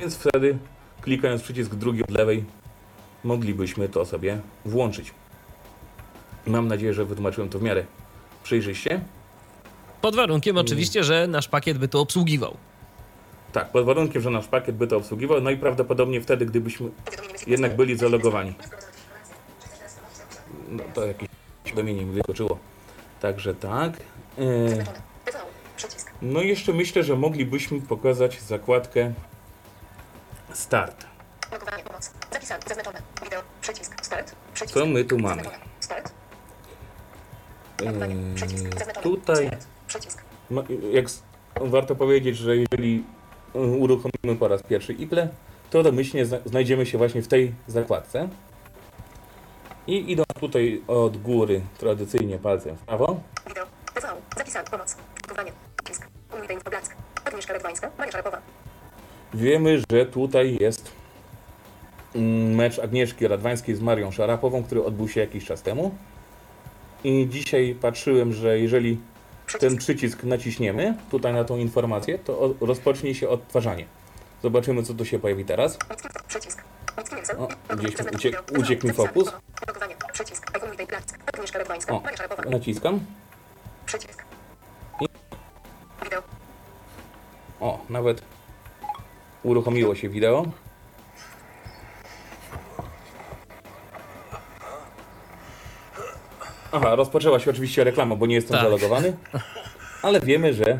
Więc 0.00 0.16
wtedy, 0.16 0.58
klikając 1.00 1.42
przycisk 1.42 1.74
drugi 1.74 2.02
od 2.02 2.10
lewej, 2.10 2.44
moglibyśmy 3.24 3.88
to 3.88 4.04
sobie 4.04 4.40
włączyć. 4.64 5.14
Mam 6.46 6.68
nadzieję, 6.68 6.94
że 6.94 7.04
wytłumaczyłem 7.04 7.50
to 7.50 7.58
w 7.58 7.62
miarę 7.62 7.84
przejrzyście. 8.42 9.00
Pod 10.00 10.16
warunkiem 10.16 10.56
oczywiście, 10.56 11.04
że 11.04 11.26
nasz 11.26 11.48
pakiet 11.48 11.78
by 11.78 11.88
to 11.88 12.00
obsługiwał. 12.00 12.56
Tak, 13.52 13.68
pod 13.72 13.84
warunkiem, 13.84 14.22
że 14.22 14.30
nasz 14.30 14.48
pakiet 14.48 14.76
by 14.76 14.86
to 14.86 14.96
obsługiwał, 14.96 15.40
no 15.40 15.50
i 15.50 15.56
prawdopodobnie 15.56 16.20
wtedy, 16.20 16.46
gdybyśmy 16.46 16.90
jednak 17.46 17.76
byli 17.76 17.96
zalogowani. 17.98 18.54
No 20.68 20.82
to 20.94 21.06
jakieś 21.06 21.28
powiadomienie 21.64 22.04
mi 22.06 22.12
wyskoczyło. 22.14 22.58
Także 23.20 23.54
tak. 23.54 23.92
E. 24.38 24.42
No 26.22 26.42
i 26.42 26.48
jeszcze 26.48 26.72
myślę, 26.72 27.02
że 27.02 27.16
moglibyśmy 27.16 27.80
pokazać 27.80 28.40
zakładkę 28.42 29.12
Start. 30.52 31.06
Co 34.66 34.86
my 34.86 35.04
tu 35.04 35.18
mamy? 35.18 35.42
Zaznaczone. 37.80 39.02
tutaj. 39.02 39.50
Ma- 40.50 40.62
Jak 40.92 41.06
warto 41.60 41.94
powiedzieć, 41.94 42.36
że 42.36 42.56
jeżeli 42.56 43.04
uruchomimy 43.54 44.36
po 44.38 44.48
raz 44.48 44.62
pierwszy 44.62 44.92
IPLE, 44.92 45.28
to 45.70 45.82
domyślnie 45.82 46.26
zna- 46.26 46.38
znajdziemy 46.46 46.86
się 46.86 46.98
właśnie 46.98 47.22
w 47.22 47.28
tej 47.28 47.52
zakładce. 47.66 48.28
I 49.86 50.12
idąc 50.12 50.26
tutaj 50.40 50.82
od 50.88 51.16
góry 51.16 51.60
tradycyjnie 51.78 52.38
palcem 52.38 52.76
w 52.76 52.80
prawo, 52.80 53.20
Wideo. 53.48 53.66
TV. 53.94 54.08
Zapisane. 54.36 54.70
Pomoc. 54.70 54.96
W 55.28 56.62
Poblack. 56.64 56.96
Agnieszka 57.24 57.52
Radwańska. 57.52 57.90
Maria 57.98 58.12
Szarapowa. 58.12 58.38
wiemy, 59.34 59.78
że 59.92 60.06
tutaj 60.06 60.56
jest 60.60 60.92
mm, 62.14 62.54
mecz 62.54 62.78
Agnieszki 62.78 63.28
Radwańskiej 63.28 63.74
z 63.74 63.80
Marią 63.80 64.10
Szarapową, 64.10 64.64
który 64.64 64.84
odbył 64.84 65.08
się 65.08 65.20
jakiś 65.20 65.44
czas 65.44 65.62
temu. 65.62 65.94
I 67.04 67.26
dzisiaj 67.30 67.76
patrzyłem, 67.80 68.32
że 68.32 68.58
jeżeli 68.58 68.98
ten 69.60 69.76
przycisk 69.76 70.22
naciśniemy 70.24 70.94
tutaj 71.10 71.32
na 71.32 71.44
tą 71.44 71.56
informację, 71.56 72.18
to 72.18 72.54
rozpocznie 72.60 73.14
się 73.14 73.28
odtwarzanie. 73.28 73.86
Zobaczymy, 74.42 74.82
co 74.82 74.94
tu 74.94 75.04
się 75.04 75.18
pojawi 75.18 75.44
teraz. 75.44 75.78
Przycisk. 76.28 76.62
O, 77.38 77.76
gdzieś 77.76 77.98
mi 77.98 78.06
uciekł, 78.14 78.60
uciekł 78.60 78.86
mi 78.86 78.92
fokus. 78.92 79.32
O, 81.88 82.02
naciskam. 82.50 83.00
I-. 85.00 85.06
O, 87.60 87.84
nawet 87.88 88.22
uruchomiło 89.42 89.94
się 89.94 90.08
wideo. 90.08 90.46
Aha, 96.72 96.94
rozpoczęła 96.96 97.38
się 97.40 97.50
oczywiście 97.50 97.84
reklama, 97.84 98.16
bo 98.16 98.26
nie 98.26 98.34
jestem 98.34 98.54
Tak. 98.56 98.64
zalogowany. 98.64 99.16
Ale 100.02 100.20
wiemy, 100.20 100.54
że 100.54 100.78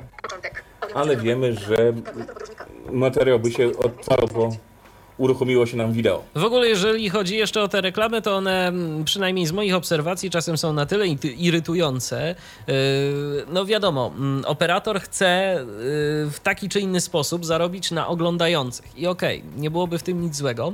ale 0.95 1.17
wiemy, 1.17 1.53
że 1.53 1.93
materiał 2.91 3.39
by 3.41 3.51
się 3.53 3.67
odtwarzał, 3.79 4.29
bo 4.35 4.51
uruchomiło 5.19 5.67
się 5.67 5.77
nam 5.77 5.93
wideo. 5.93 6.23
W 6.35 6.45
ogóle, 6.45 6.69
jeżeli 6.69 7.11
chodzi 7.11 7.37
jeszcze 7.37 7.63
o 7.63 7.69
te 7.69 7.81
reklamy, 7.81 8.23
to 8.23 8.37
one, 8.37 8.69
mm, 8.69 9.05
przynajmniej 9.05 9.47
z 9.47 9.53
moich 9.53 9.75
obserwacji, 9.75 10.31
czasem 10.31 10.59
są 10.59 10.73
na 10.73 10.87
tyle 10.87 11.07
irytujące. 11.39 12.35
Yy, 12.67 12.75
No 13.53 13.65
wiadomo, 13.67 14.13
mm, 14.17 14.45
operator 14.47 15.01
chce 15.01 15.55
yy, 15.59 15.67
w 16.31 16.37
taki 16.43 16.69
czy 16.69 16.81
inny 16.81 17.01
sposób 17.01 17.45
zarobić 17.47 17.91
na 17.91 18.07
oglądających. 18.09 18.99
I 18.99 19.07
okej, 19.07 19.43
nie 19.57 19.71
byłoby 19.71 19.99
w 19.99 20.03
tym 20.03 20.21
nic 20.21 20.37
złego. 20.37 20.73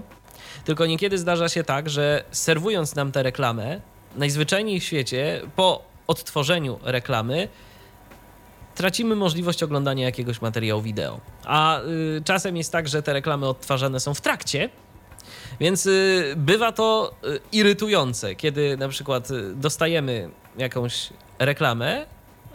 Tylko 0.64 0.86
niekiedy 0.86 1.18
zdarza 1.18 1.48
się 1.48 1.64
tak, 1.64 1.90
że 1.90 2.24
serwując 2.30 2.94
nam 2.94 3.12
tę 3.12 3.22
reklamę, 3.22 3.80
najzwyczajniej 4.18 4.80
w 4.80 4.84
świecie, 4.84 5.40
po 5.56 5.82
odtworzeniu 6.06 6.78
reklamy, 6.82 7.48
tracimy 8.74 9.16
możliwość 9.16 9.62
oglądania 9.62 10.04
jakiegoś 10.04 10.40
materiału 10.40 10.82
wideo. 10.82 11.20
A 11.44 11.80
y, 11.80 12.22
czasem 12.24 12.56
jest 12.56 12.72
tak, 12.72 12.88
że 12.88 13.02
te 13.02 13.12
reklamy 13.12 13.48
odtwarzane 13.48 14.00
są 14.00 14.14
w 14.14 14.20
trakcie, 14.20 14.70
więc 15.60 15.86
y, 15.86 16.34
bywa 16.36 16.72
to 16.72 17.14
y, 17.24 17.40
irytujące, 17.52 18.34
kiedy 18.34 18.76
na 18.76 18.88
przykład 18.88 19.30
y, 19.30 19.54
dostajemy 19.54 20.30
jakąś 20.58 21.10
reklamę, 21.38 22.06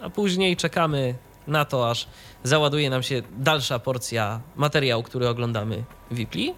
a 0.02 0.10
później 0.10 0.56
czekamy 0.56 1.14
na 1.46 1.64
to, 1.64 1.90
aż 1.90 2.06
załaduje 2.42 2.90
nam 2.90 3.02
się 3.02 3.22
dalsza 3.38 3.78
porcja 3.78 4.40
materiału, 4.56 5.02
który 5.02 5.28
oglądamy 5.28 5.84
w 6.10 6.14
Wipli, 6.14 6.54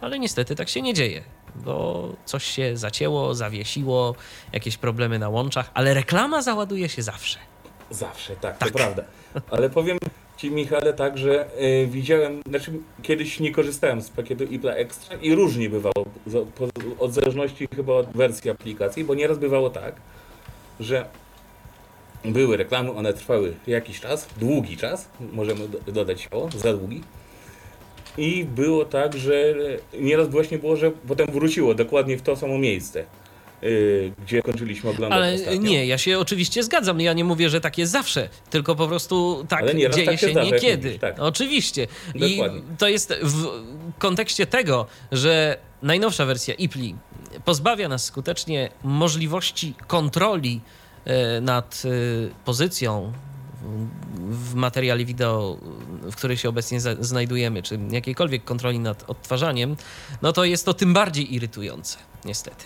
ale 0.00 0.18
niestety 0.18 0.54
tak 0.56 0.68
się 0.68 0.82
nie 0.82 0.94
dzieje, 0.94 1.24
bo 1.54 2.08
coś 2.24 2.44
się 2.44 2.76
zacięło, 2.76 3.34
zawiesiło, 3.34 4.14
jakieś 4.52 4.76
problemy 4.76 5.18
na 5.18 5.28
łączach, 5.28 5.70
ale 5.74 5.94
reklama 5.94 6.42
załaduje 6.42 6.88
się 6.88 7.02
zawsze. 7.02 7.38
Zawsze, 7.90 8.36
tak, 8.36 8.58
to 8.58 8.70
prawda. 8.70 9.04
Ale 9.50 9.70
powiem 9.70 9.98
Ci, 10.36 10.50
Michale, 10.50 10.92
tak, 10.92 11.18
że 11.18 11.46
y, 11.60 11.86
widziałem, 11.86 12.42
znaczy 12.48 12.72
kiedyś 13.02 13.40
nie 13.40 13.52
korzystałem 13.52 14.02
z 14.02 14.10
pakietu 14.10 14.44
IPLA 14.44 14.72
Extra 14.72 15.16
i 15.16 15.34
różnie 15.34 15.70
bywało, 15.70 16.04
od 16.98 17.12
zależności 17.12 17.68
chyba 17.76 17.92
od 17.92 18.06
wersji 18.12 18.50
aplikacji, 18.50 19.04
bo 19.04 19.14
nieraz 19.14 19.38
bywało 19.38 19.70
tak, 19.70 19.94
że 20.80 21.06
były 22.24 22.56
reklamy, 22.56 22.92
one 22.92 23.14
trwały 23.14 23.54
jakiś 23.66 24.00
czas, 24.00 24.28
długi 24.36 24.76
czas, 24.76 25.08
możemy 25.32 25.68
do, 25.68 25.92
dodać 25.92 26.20
śmiało, 26.20 26.50
za 26.56 26.72
długi. 26.72 27.02
I 28.18 28.44
było 28.44 28.84
tak, 28.84 29.16
że 29.18 29.54
nieraz 30.00 30.28
właśnie 30.28 30.58
było, 30.58 30.76
że 30.76 30.90
potem 31.08 31.26
wróciło 31.26 31.74
dokładnie 31.74 32.16
w 32.16 32.22
to 32.22 32.36
samo 32.36 32.58
miejsce, 32.58 33.04
y, 33.62 34.12
gdzie 34.24 34.42
kończyliśmy 34.42 34.90
oglądać 34.90 35.18
Ale 35.18 35.34
ostatnio. 35.34 35.60
nie, 35.70 35.86
ja 35.86 35.98
się 35.98 36.18
oczywiście 36.18 36.62
zgadzam. 36.62 37.00
Ja 37.00 37.12
nie 37.12 37.24
mówię, 37.24 37.50
że 37.50 37.60
tak 37.60 37.78
jest 37.78 37.92
zawsze, 37.92 38.28
tylko 38.50 38.74
po 38.74 38.88
prostu 38.88 39.46
tak 39.48 39.66
dzieje 39.76 39.90
tak 39.90 40.04
się 40.04 40.18
się 40.18 40.32
zdarza, 40.32 40.50
niekiedy. 40.50 40.86
mówisz, 40.88 41.00
tak. 41.00 41.16
Oczywiście. 41.18 41.86
I 42.14 42.36
Dokładnie. 42.36 42.60
to 42.78 42.88
jest 42.88 43.14
w 43.22 43.46
kontekście 43.98 44.46
tego, 44.46 44.86
że 45.12 45.56
najnowsza 45.82 46.26
wersja 46.26 46.54
IPLI 46.54 46.94
pozbawia 47.44 47.88
nas 47.88 48.04
skutecznie 48.04 48.68
możliwości 48.84 49.74
kontroli 49.86 50.60
e, 51.04 51.40
nad 51.40 51.82
e, 51.84 51.88
pozycją 52.44 53.12
w- 54.16 54.54
materiale 54.54 55.04
wideo, 55.04 55.58
w 56.02 56.16
którym 56.16 56.36
się 56.36 56.48
obecnie 56.48 56.80
znajdujemy, 56.80 57.62
czy 57.62 57.78
jakiejkolwiek 57.90 58.44
kontroli 58.44 58.78
nad 58.78 59.10
odtwarzaniem, 59.10 59.76
no 60.22 60.32
to 60.32 60.44
jest 60.44 60.64
to 60.66 60.74
tym 60.74 60.92
bardziej 60.94 61.34
irytujące, 61.34 61.98
niestety. 62.24 62.64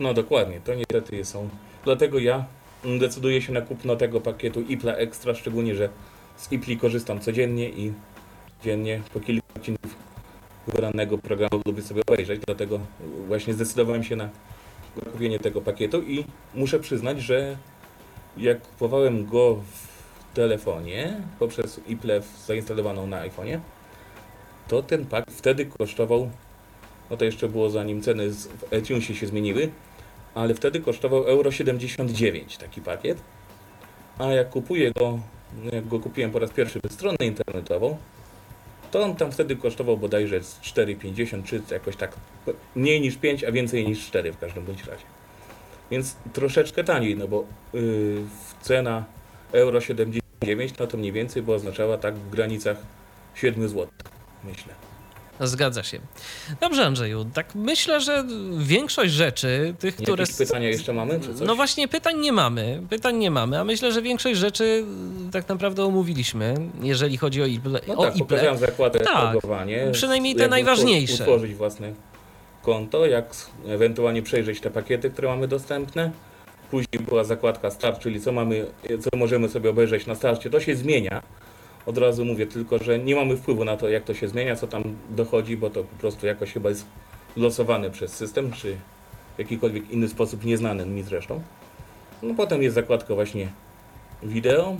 No 0.00 0.14
dokładnie, 0.14 0.60
to 0.60 0.74
niestety 0.74 1.24
są. 1.24 1.48
Dlatego 1.84 2.18
ja 2.18 2.44
decyduję 3.00 3.42
się 3.42 3.52
na 3.52 3.60
kupno 3.60 3.96
tego 3.96 4.20
pakietu 4.20 4.60
IPLA 4.60 4.94
Extra, 4.94 5.34
szczególnie, 5.34 5.74
że 5.74 5.88
z 6.36 6.52
IPLI 6.52 6.76
korzystam 6.76 7.20
codziennie 7.20 7.68
i 7.70 7.92
dziennie 8.64 9.02
po 9.14 9.20
kilka 9.20 9.46
odcinków 9.56 9.94
wybranego 10.66 11.18
programu 11.18 11.62
lubię 11.66 11.82
sobie 11.82 12.02
obejrzeć, 12.06 12.40
dlatego 12.46 12.80
właśnie 13.26 13.54
zdecydowałem 13.54 14.04
się 14.04 14.16
na 14.16 14.28
kupienie 15.12 15.38
tego 15.38 15.60
pakietu 15.60 16.02
i 16.02 16.24
muszę 16.54 16.80
przyznać, 16.80 17.20
że 17.22 17.56
jak 18.36 18.62
kupowałem 18.62 19.26
go 19.26 19.54
w 19.56 19.89
telefonie 20.34 21.16
poprzez 21.38 21.80
IPLE 21.88 22.22
zainstalowaną 22.46 23.06
na 23.06 23.28
iPhone'ie, 23.28 23.58
to 24.68 24.82
ten 24.82 25.06
pak 25.06 25.24
wtedy 25.30 25.66
kosztował, 25.66 26.30
no 27.10 27.16
to 27.16 27.24
jeszcze 27.24 27.48
było 27.48 27.70
zanim 27.70 28.02
ceny 28.02 28.30
w 28.30 28.72
iTunesie 28.78 29.14
się 29.14 29.26
zmieniły, 29.26 29.70
ale 30.34 30.54
wtedy 30.54 30.80
kosztował 30.80 31.24
euro 31.24 31.50
79 31.50 32.56
taki 32.56 32.80
pakiet. 32.80 33.18
a 34.18 34.24
jak 34.24 34.50
kupuję 34.50 34.92
go, 34.92 35.18
jak 35.72 35.88
go 35.88 36.00
kupiłem 36.00 36.30
po 36.30 36.38
raz 36.38 36.50
pierwszy 36.50 36.80
przez 36.80 36.92
stronę 36.92 37.16
internetową, 37.20 37.96
to 38.90 39.02
on 39.02 39.16
tam 39.16 39.32
wtedy 39.32 39.56
kosztował 39.56 39.96
bodajże 39.96 40.42
z 40.42 40.60
4,50 40.60 41.44
czy 41.44 41.62
jakoś 41.70 41.96
tak 41.96 42.16
mniej 42.74 43.00
niż 43.00 43.16
5, 43.16 43.44
a 43.44 43.52
więcej 43.52 43.88
niż 43.88 44.06
4 44.06 44.32
w 44.32 44.38
każdym 44.38 44.64
bądź 44.64 44.84
razie. 44.84 45.04
Więc 45.90 46.16
troszeczkę 46.32 46.84
taniej, 46.84 47.16
no 47.16 47.28
bo 47.28 47.44
yy, 47.72 48.22
cena 48.62 49.04
euro 49.52 49.80
79 50.44 50.78
no 50.78 50.86
to 50.86 50.96
mniej 50.96 51.12
więcej 51.12 51.42
by 51.42 51.54
oznaczała 51.54 51.98
tak 51.98 52.14
w 52.14 52.30
granicach 52.30 52.76
7 53.34 53.68
zł, 53.68 53.86
myślę. 54.44 54.74
Zgadza 55.40 55.82
się. 55.82 56.00
Dobrze, 56.60 56.86
Andrzeju. 56.86 57.26
Tak 57.34 57.54
myślę, 57.54 58.00
że 58.00 58.24
większość 58.58 59.12
rzeczy, 59.12 59.74
tych, 59.78 59.96
które. 59.96 60.22
Jakieś 60.22 60.36
pytania 60.36 60.68
jeszcze 60.68 60.92
mamy, 60.92 61.20
czy 61.20 61.34
coś? 61.34 61.46
No 61.46 61.56
właśnie, 61.56 61.88
pytań 61.88 62.18
nie 62.18 62.32
mamy. 62.32 62.82
Pytań 62.90 63.16
nie 63.16 63.30
mamy, 63.30 63.58
a 63.60 63.64
myślę, 63.64 63.92
że 63.92 64.02
większość 64.02 64.40
rzeczy 64.40 64.84
tak 65.32 65.48
naprawdę 65.48 65.84
omówiliśmy, 65.84 66.54
jeżeli 66.82 67.16
chodzi 67.16 67.42
o 67.42 67.46
Iple. 67.46 67.80
No 67.88 67.94
o 67.94 68.04
tak, 68.04 68.16
Iple. 68.16 68.26
pokazałem 68.26 68.58
zakładę 68.58 69.00
Tak, 69.00 69.36
przynajmniej 69.92 70.34
te 70.34 70.48
najważniejsze. 70.48 71.22
Utworzyć 71.22 71.54
własne 71.54 71.92
konto, 72.62 73.06
jak 73.06 73.36
ewentualnie 73.66 74.22
przejrzeć 74.22 74.60
te 74.60 74.70
pakiety, 74.70 75.10
które 75.10 75.28
mamy 75.28 75.48
dostępne. 75.48 76.10
Później 76.70 77.04
była 77.08 77.24
zakładka 77.24 77.70
start, 77.70 78.00
czyli 78.00 78.20
co 78.20 78.32
mamy, 78.32 78.66
co 79.00 79.18
możemy 79.18 79.48
sobie 79.48 79.70
obejrzeć 79.70 80.06
na 80.06 80.14
starcie. 80.14 80.50
To 80.50 80.60
się 80.60 80.76
zmienia. 80.76 81.22
Od 81.86 81.98
razu 81.98 82.24
mówię 82.24 82.46
tylko, 82.46 82.78
że 82.78 82.98
nie 82.98 83.16
mamy 83.16 83.36
wpływu 83.36 83.64
na 83.64 83.76
to, 83.76 83.88
jak 83.88 84.04
to 84.04 84.14
się 84.14 84.28
zmienia, 84.28 84.56
co 84.56 84.66
tam 84.66 84.82
dochodzi, 85.10 85.56
bo 85.56 85.70
to 85.70 85.84
po 85.84 85.96
prostu 85.96 86.26
jakoś 86.26 86.52
chyba 86.52 86.68
jest 86.68 86.86
losowane 87.36 87.90
przez 87.90 88.12
system, 88.12 88.52
czy 88.52 88.76
w 89.36 89.38
jakikolwiek 89.38 89.90
inny 89.90 90.08
sposób, 90.08 90.44
nieznany 90.44 90.86
mi 90.86 91.02
zresztą. 91.02 91.42
No 92.22 92.34
potem 92.34 92.62
jest 92.62 92.74
zakładka 92.74 93.14
właśnie 93.14 93.48
wideo, 94.22 94.76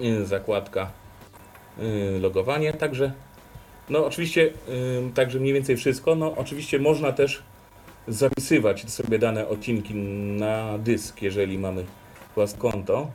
y, 0.00 0.26
zakładka 0.26 0.90
y, 1.78 2.18
logowanie, 2.20 2.72
także 2.72 3.12
no 3.90 4.06
oczywiście, 4.06 4.50
y, 4.68 5.12
także 5.14 5.40
mniej 5.40 5.52
więcej 5.52 5.76
wszystko. 5.76 6.14
No 6.14 6.34
oczywiście 6.36 6.78
można 6.78 7.12
też 7.12 7.42
zapisywać 8.08 8.90
sobie 8.90 9.18
dane 9.18 9.48
odcinki 9.48 9.94
na 9.94 10.78
dysk, 10.78 11.22
jeżeli 11.22 11.58
mamy 11.58 11.84
własne 12.34 12.58
konto. 12.58 13.10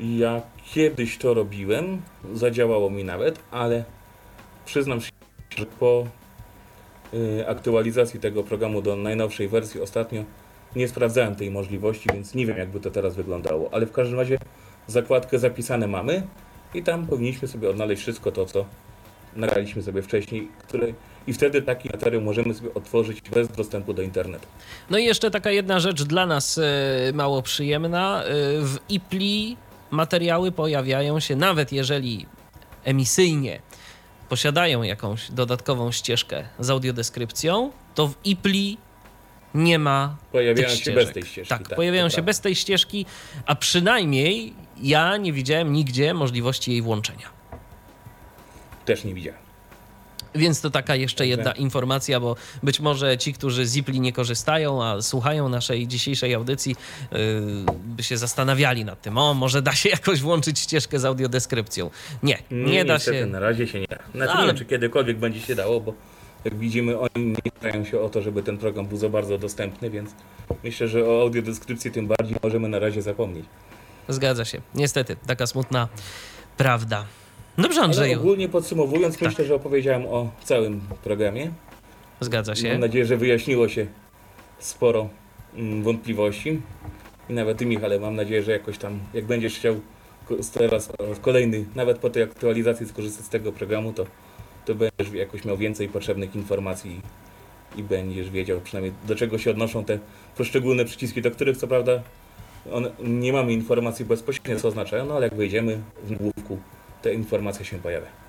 Ja 0.00 0.42
kiedyś 0.64 1.18
to 1.18 1.34
robiłem, 1.34 2.02
zadziałało 2.34 2.90
mi 2.90 3.04
nawet, 3.04 3.38
ale 3.50 3.84
przyznam 4.64 5.00
się, 5.00 5.10
że 5.56 5.66
po 5.66 6.06
y, 7.14 7.48
aktualizacji 7.48 8.20
tego 8.20 8.42
programu 8.42 8.82
do 8.82 8.96
najnowszej 8.96 9.48
wersji 9.48 9.80
ostatnio 9.80 10.24
nie 10.76 10.88
sprawdzałem 10.88 11.36
tej 11.36 11.50
możliwości, 11.50 12.08
więc 12.14 12.34
nie 12.34 12.46
wiem 12.46 12.58
jakby 12.58 12.80
to 12.80 12.90
teraz 12.90 13.14
wyglądało, 13.14 13.68
ale 13.72 13.86
w 13.86 13.92
każdym 13.92 14.18
razie 14.18 14.38
zakładkę 14.86 15.38
zapisane 15.38 15.86
mamy 15.86 16.22
i 16.74 16.82
tam 16.82 17.06
powinniśmy 17.06 17.48
sobie 17.48 17.70
odnaleźć 17.70 18.02
wszystko 18.02 18.32
to, 18.32 18.46
co 18.46 18.64
nagraliśmy 19.36 19.82
sobie 19.82 20.02
wcześniej, 20.02 20.48
które 20.58 20.86
i 21.26 21.32
wtedy 21.32 21.62
taki 21.62 21.88
materiał 21.92 22.20
możemy 22.22 22.54
sobie 22.54 22.74
otworzyć 22.74 23.20
bez 23.20 23.48
dostępu 23.48 23.94
do 23.94 24.02
internetu. 24.02 24.46
No 24.90 24.98
i 24.98 25.04
jeszcze 25.04 25.30
taka 25.30 25.50
jedna 25.50 25.80
rzecz 25.80 26.02
dla 26.02 26.26
nas 26.26 26.58
e, 26.58 26.62
mało 27.14 27.42
przyjemna. 27.42 28.22
E, 28.24 28.26
w 28.60 28.78
IPLI 28.88 29.56
materiały 29.90 30.52
pojawiają 30.52 31.20
się, 31.20 31.36
nawet 31.36 31.72
jeżeli 31.72 32.26
emisyjnie 32.84 33.60
posiadają 34.28 34.82
jakąś 34.82 35.30
dodatkową 35.30 35.92
ścieżkę 35.92 36.44
z 36.58 36.70
audiodeskrypcją, 36.70 37.70
to 37.94 38.08
w 38.08 38.14
IPLI 38.24 38.78
nie 39.54 39.78
ma 39.78 40.16
Pojawiają 40.32 40.68
się 40.68 40.76
ścieżek. 40.76 41.04
bez 41.04 41.14
tej 41.14 41.22
ścieżki. 41.22 41.48
Tak, 41.48 41.76
pojawiają 41.76 42.04
to 42.06 42.10
się 42.10 42.14
prawda. 42.14 42.26
bez 42.26 42.40
tej 42.40 42.54
ścieżki, 42.54 43.06
a 43.46 43.54
przynajmniej 43.54 44.54
ja 44.82 45.16
nie 45.16 45.32
widziałem 45.32 45.72
nigdzie 45.72 46.14
możliwości 46.14 46.70
jej 46.72 46.82
włączenia. 46.82 47.28
Też 48.84 49.04
nie 49.04 49.14
widziałem. 49.14 49.40
Więc 50.34 50.60
to 50.60 50.70
taka 50.70 50.96
jeszcze 50.96 51.26
jedna 51.26 51.52
informacja, 51.52 52.20
bo 52.20 52.36
być 52.62 52.80
może 52.80 53.18
ci, 53.18 53.32
którzy 53.32 53.66
z 53.66 53.72
Zipli 53.72 54.00
nie 54.00 54.12
korzystają, 54.12 54.84
a 54.84 55.02
słuchają 55.02 55.48
naszej 55.48 55.86
dzisiejszej 55.86 56.34
audycji, 56.34 56.76
yy, 57.12 57.18
by 57.84 58.02
się 58.02 58.16
zastanawiali 58.16 58.84
nad 58.84 59.02
tym. 59.02 59.18
O, 59.18 59.34
może 59.34 59.62
da 59.62 59.72
się 59.72 59.88
jakoś 59.98 60.20
włączyć 60.20 60.58
ścieżkę 60.58 60.98
z 60.98 61.04
audiodeskrypcją. 61.04 61.90
Nie, 62.22 62.38
nie, 62.50 62.84
da 62.84 62.94
niestety, 62.94 63.18
się. 63.18 63.26
Na 63.26 63.40
razie 63.40 63.66
się 63.66 63.80
nie 63.80 63.86
da. 63.86 63.98
Znaczy, 64.14 64.32
Ale- 64.32 64.40
Nie 64.40 64.46
wiem, 64.46 64.56
czy 64.56 64.64
kiedykolwiek 64.64 65.18
będzie 65.18 65.40
się 65.40 65.54
dało, 65.54 65.80
bo 65.80 65.94
jak 66.44 66.58
widzimy, 66.58 66.98
oni 66.98 67.26
nie 67.26 67.50
starają 67.58 67.84
się 67.84 68.00
o 68.00 68.08
to, 68.08 68.22
żeby 68.22 68.42
ten 68.42 68.58
program 68.58 68.86
był 68.86 68.98
za 68.98 69.08
bardzo 69.08 69.38
dostępny, 69.38 69.90
więc 69.90 70.10
myślę, 70.64 70.88
że 70.88 71.08
o 71.08 71.20
audiodeskrypcji 71.20 71.90
tym 71.90 72.06
bardziej 72.06 72.36
możemy 72.42 72.68
na 72.68 72.78
razie 72.78 73.02
zapomnieć. 73.02 73.44
Zgadza 74.08 74.44
się. 74.44 74.60
Niestety, 74.74 75.16
taka 75.26 75.46
smutna 75.46 75.88
prawda. 76.56 77.04
Dobrze, 77.58 77.80
Ale 77.80 77.84
Andrzeju. 77.84 78.18
ogólnie 78.20 78.48
podsumowując, 78.48 79.18
Tak. 79.18 79.28
myślę, 79.28 79.44
że 79.44 79.54
opowiedziałem 79.54 80.06
o 80.06 80.30
całym 80.44 80.80
programie. 81.04 81.50
Zgadza 82.20 82.54
się. 82.56 82.68
Mam 82.72 82.80
nadzieję, 82.80 83.06
że 83.06 83.16
wyjaśniło 83.16 83.68
się 83.68 83.86
sporo 84.58 85.08
mm, 85.54 85.82
wątpliwości. 85.82 86.60
I 87.30 87.32
nawet 87.32 87.58
ty, 87.58 87.66
Michale, 87.66 88.00
mam 88.00 88.16
nadzieję, 88.16 88.42
że 88.42 88.52
jakoś 88.52 88.78
tam, 88.78 88.98
jak 89.14 89.24
będziesz 89.24 89.54
chciał 89.58 89.80
teraz 90.52 90.92
kolejny, 91.20 91.64
nawet 91.74 91.98
po 91.98 92.10
tej 92.10 92.22
aktualizacji 92.22 92.86
skorzystać 92.86 93.26
z 93.26 93.28
tego 93.28 93.52
programu, 93.52 93.92
to, 93.92 94.06
to 94.64 94.74
będziesz 94.74 95.12
jakoś 95.14 95.44
miał 95.44 95.56
więcej 95.56 95.88
potrzebnych 95.88 96.36
informacji 96.36 97.00
i, 97.76 97.82
będziesz 97.82 98.30
wiedział 98.30 98.60
przynajmniej 98.60 98.92
do 99.08 99.14
czego 99.14 99.38
się 99.38 99.50
odnoszą 99.50 99.84
te 99.84 99.98
poszczególne 100.36 100.84
przyciski, 100.84 101.22
do 101.22 101.30
których 101.30 101.56
co 101.56 101.68
prawda 101.68 102.02
one, 102.72 102.90
nie 103.04 103.32
mamy 103.32 103.52
informacji 103.52 104.04
bezpośrednio 104.04 104.60
co 104.60 104.68
oznaczają, 104.68 105.06
no 105.06 105.14
ale 105.16 105.26
jak 105.26 105.34
wejdziemy 105.34 105.78
w 106.04 106.10
nagłówku, 106.10 106.58
te 107.02 107.14
informacje 107.14 107.64
się 107.64 107.78
pojawia. 107.78 108.20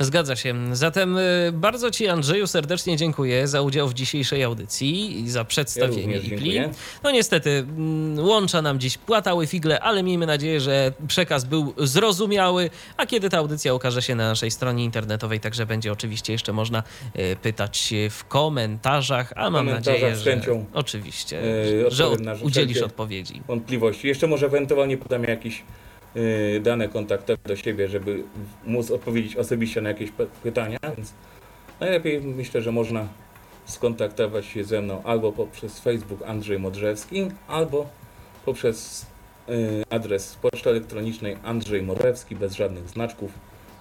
Zgadza 0.00 0.36
się. 0.36 0.54
Zatem 0.72 1.18
y, 1.18 1.50
bardzo 1.52 1.90
Ci, 1.90 2.08
Andrzeju, 2.08 2.46
serdecznie 2.46 2.96
dziękuję 2.96 3.48
za 3.48 3.62
udział 3.62 3.88
w 3.88 3.94
dzisiejszej 3.94 4.44
audycji 4.44 5.20
i 5.20 5.30
za 5.30 5.38
Ja 5.38 5.44
przedstawienie 5.44 6.16
również 6.16 6.32
IPLI. 6.32 6.60
No 7.02 7.10
niestety, 7.10 7.50
mm, 7.50 8.24
łącza 8.24 8.62
nam 8.62 8.80
dziś 8.80 8.98
płatały 8.98 9.46
figle, 9.46 9.80
ale 9.80 10.02
miejmy 10.02 10.26
nadzieję, 10.26 10.60
że 10.60 10.92
przekaz 11.08 11.44
był 11.44 11.74
zrozumiały, 11.76 12.70
a 12.96 13.06
kiedy 13.06 13.30
ta 13.30 13.38
audycja 13.38 13.74
ukaże 13.74 14.02
się 14.02 14.14
na 14.14 14.28
naszej 14.28 14.50
stronie 14.50 14.84
internetowej, 14.84 15.40
także 15.40 15.66
będzie 15.66 15.92
oczywiście 15.92 16.32
jeszcze 16.32 16.52
można 16.52 16.82
y, 17.18 17.36
pytać 17.42 17.94
w 18.10 18.24
komentarzach, 18.24 19.32
a 19.36 19.50
mam 19.50 19.66
komentarzach 19.66 20.02
nadzieję, 20.02 20.16
z 20.16 20.44
że 20.44 20.64
oczywiście, 20.72 21.42
y, 21.44 21.90
że 21.90 22.08
udzielisz 22.42 22.82
odpowiedzi. 22.82 23.42
wątpliwości. 23.46 24.08
Jeszcze 24.08 24.26
może 24.26 24.46
ewentualnie 24.46 24.96
podam 24.96 25.24
jakieś 25.24 25.58
y, 25.58 25.89
dane 26.60 26.88
kontaktowe 26.88 27.38
do 27.46 27.56
siebie, 27.56 27.88
żeby 27.88 28.22
móc 28.64 28.90
odpowiedzieć 28.90 29.36
osobiście 29.36 29.80
na 29.80 29.88
jakieś 29.88 30.10
pytania, 30.42 30.78
więc 30.96 31.12
najlepiej 31.80 32.20
myślę, 32.20 32.62
że 32.62 32.72
można 32.72 33.08
skontaktować 33.64 34.46
się 34.46 34.64
ze 34.64 34.80
mną 34.80 35.02
albo 35.02 35.32
poprzez 35.32 35.80
Facebook 35.80 36.22
Andrzej 36.22 36.58
Modrzewski, 36.58 37.28
albo 37.48 37.86
poprzez 38.44 39.06
y, 39.48 39.84
adres 39.90 40.34
poczty 40.34 40.70
elektronicznej 40.70 41.36
Andrzej 41.44 41.82
Modrzewski 41.82 42.36
bez 42.36 42.54
żadnych 42.54 42.88
znaczków 42.88 43.32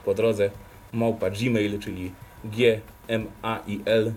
po 0.06 0.14
drodze 0.14 0.50
małpa 0.94 1.30
gmail, 1.30 1.80
czyli 1.80 2.12
gmail 2.46 4.12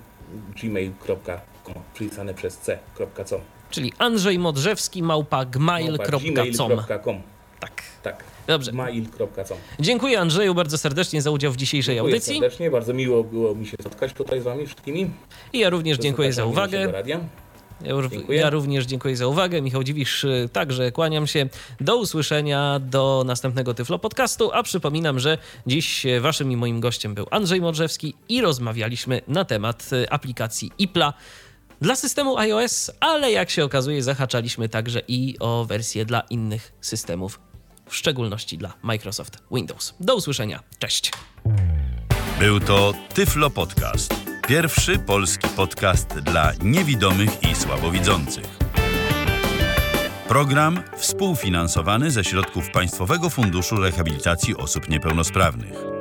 gmail.com 0.63 1.75
pisane 1.95 2.35
przez 2.35 2.59
c.com 2.59 3.41
Czyli 3.71 3.93
Andrzej 3.99 4.39
Modrzewski, 4.39 5.03
małpa 5.03 5.45
gmail.com. 5.45 7.23
Tak, 7.63 7.83
tak, 8.03 8.25
dobrze. 8.47 8.73
gmail.com 8.73 9.59
Dziękuję 9.81 10.21
Andrzeju 10.21 10.55
bardzo 10.55 10.79
serdecznie 10.79 11.23
za 11.23 11.31
udział 11.31 11.53
w 11.53 11.57
dzisiejszej 11.57 11.95
Dziękuję 11.95 12.15
audycji. 12.15 12.35
serdecznie, 12.35 12.71
bardzo 12.71 12.95
miło 12.95 13.25
było 13.25 13.55
mi 13.55 13.67
się 13.67 13.77
spotkać 13.81 14.13
tutaj 14.13 14.41
z 14.41 14.45
wami 14.45 14.67
wszystkimi. 14.67 15.11
I 15.53 15.59
ja 15.59 15.71
również 15.71 15.99
dziękuję 15.99 16.33
za 16.33 16.45
uwagę. 16.45 16.93
Ja, 17.07 17.21
Dziękuję. 18.11 18.39
ja 18.39 18.51
również 18.51 18.87
dziękuję 18.87 19.17
za 19.17 19.27
uwagę. 19.27 19.63
Michał 19.63 19.85
Dziwisz 19.85 20.25
y, 20.25 20.49
także 20.53 20.93
kłaniam 20.93 21.27
się. 21.27 21.49
Do 21.81 21.97
usłyszenia 21.97 22.81
do 22.81 23.23
następnego 23.27 23.75
Tyflo 23.75 23.99
Podcastu, 23.99 24.51
a 24.53 24.63
przypominam, 24.63 25.19
że 25.19 25.39
dziś 25.67 26.07
y, 26.07 26.21
waszym 26.21 26.53
i 26.53 26.57
moim 26.57 26.81
gościem 26.81 27.15
był 27.15 27.27
Andrzej 27.31 27.61
Modrzewski 27.61 28.15
i 28.29 28.41
rozmawialiśmy 28.41 29.21
na 29.29 29.45
temat 29.45 29.91
y, 29.93 30.11
aplikacji 30.11 30.73
IPLA 30.79 31.13
dla 31.81 31.97
systemu 31.97 32.39
iOS, 32.39 32.91
ale 33.01 33.33
jak 33.33 33.51
się 33.51 33.65
okazuje 33.65 34.03
zahaczaliśmy 34.03 34.69
także 34.69 35.03
i 35.09 35.37
o 35.41 35.65
wersję 35.65 36.05
dla 36.05 36.21
innych 36.21 36.73
systemów, 36.81 37.41
w 37.93 37.97
szczególności 37.97 38.59
dla 38.59 38.73
Microsoft 38.83 39.39
Windows. 39.51 39.95
Do 40.01 40.17
usłyszenia. 40.17 40.63
Cześć. 40.79 41.13
Był 42.39 42.61
to 42.61 42.95
Tyflo 43.15 43.51
Podcast. 43.51 44.15
Pierwszy 44.49 44.99
polski 44.99 45.49
podcast 45.49 46.09
dla 46.09 46.53
niewidomych 46.63 47.43
i 47.43 47.55
słabowidzących. 47.55 48.59
Program 50.29 50.83
współfinansowany 50.97 52.11
ze 52.11 52.25
środków 52.25 52.71
Państwowego 52.71 53.31
Funduszu 53.31 53.77
Rehabilitacji 53.77 54.57
Osób 54.57 54.89
Niepełnosprawnych. 54.89 55.92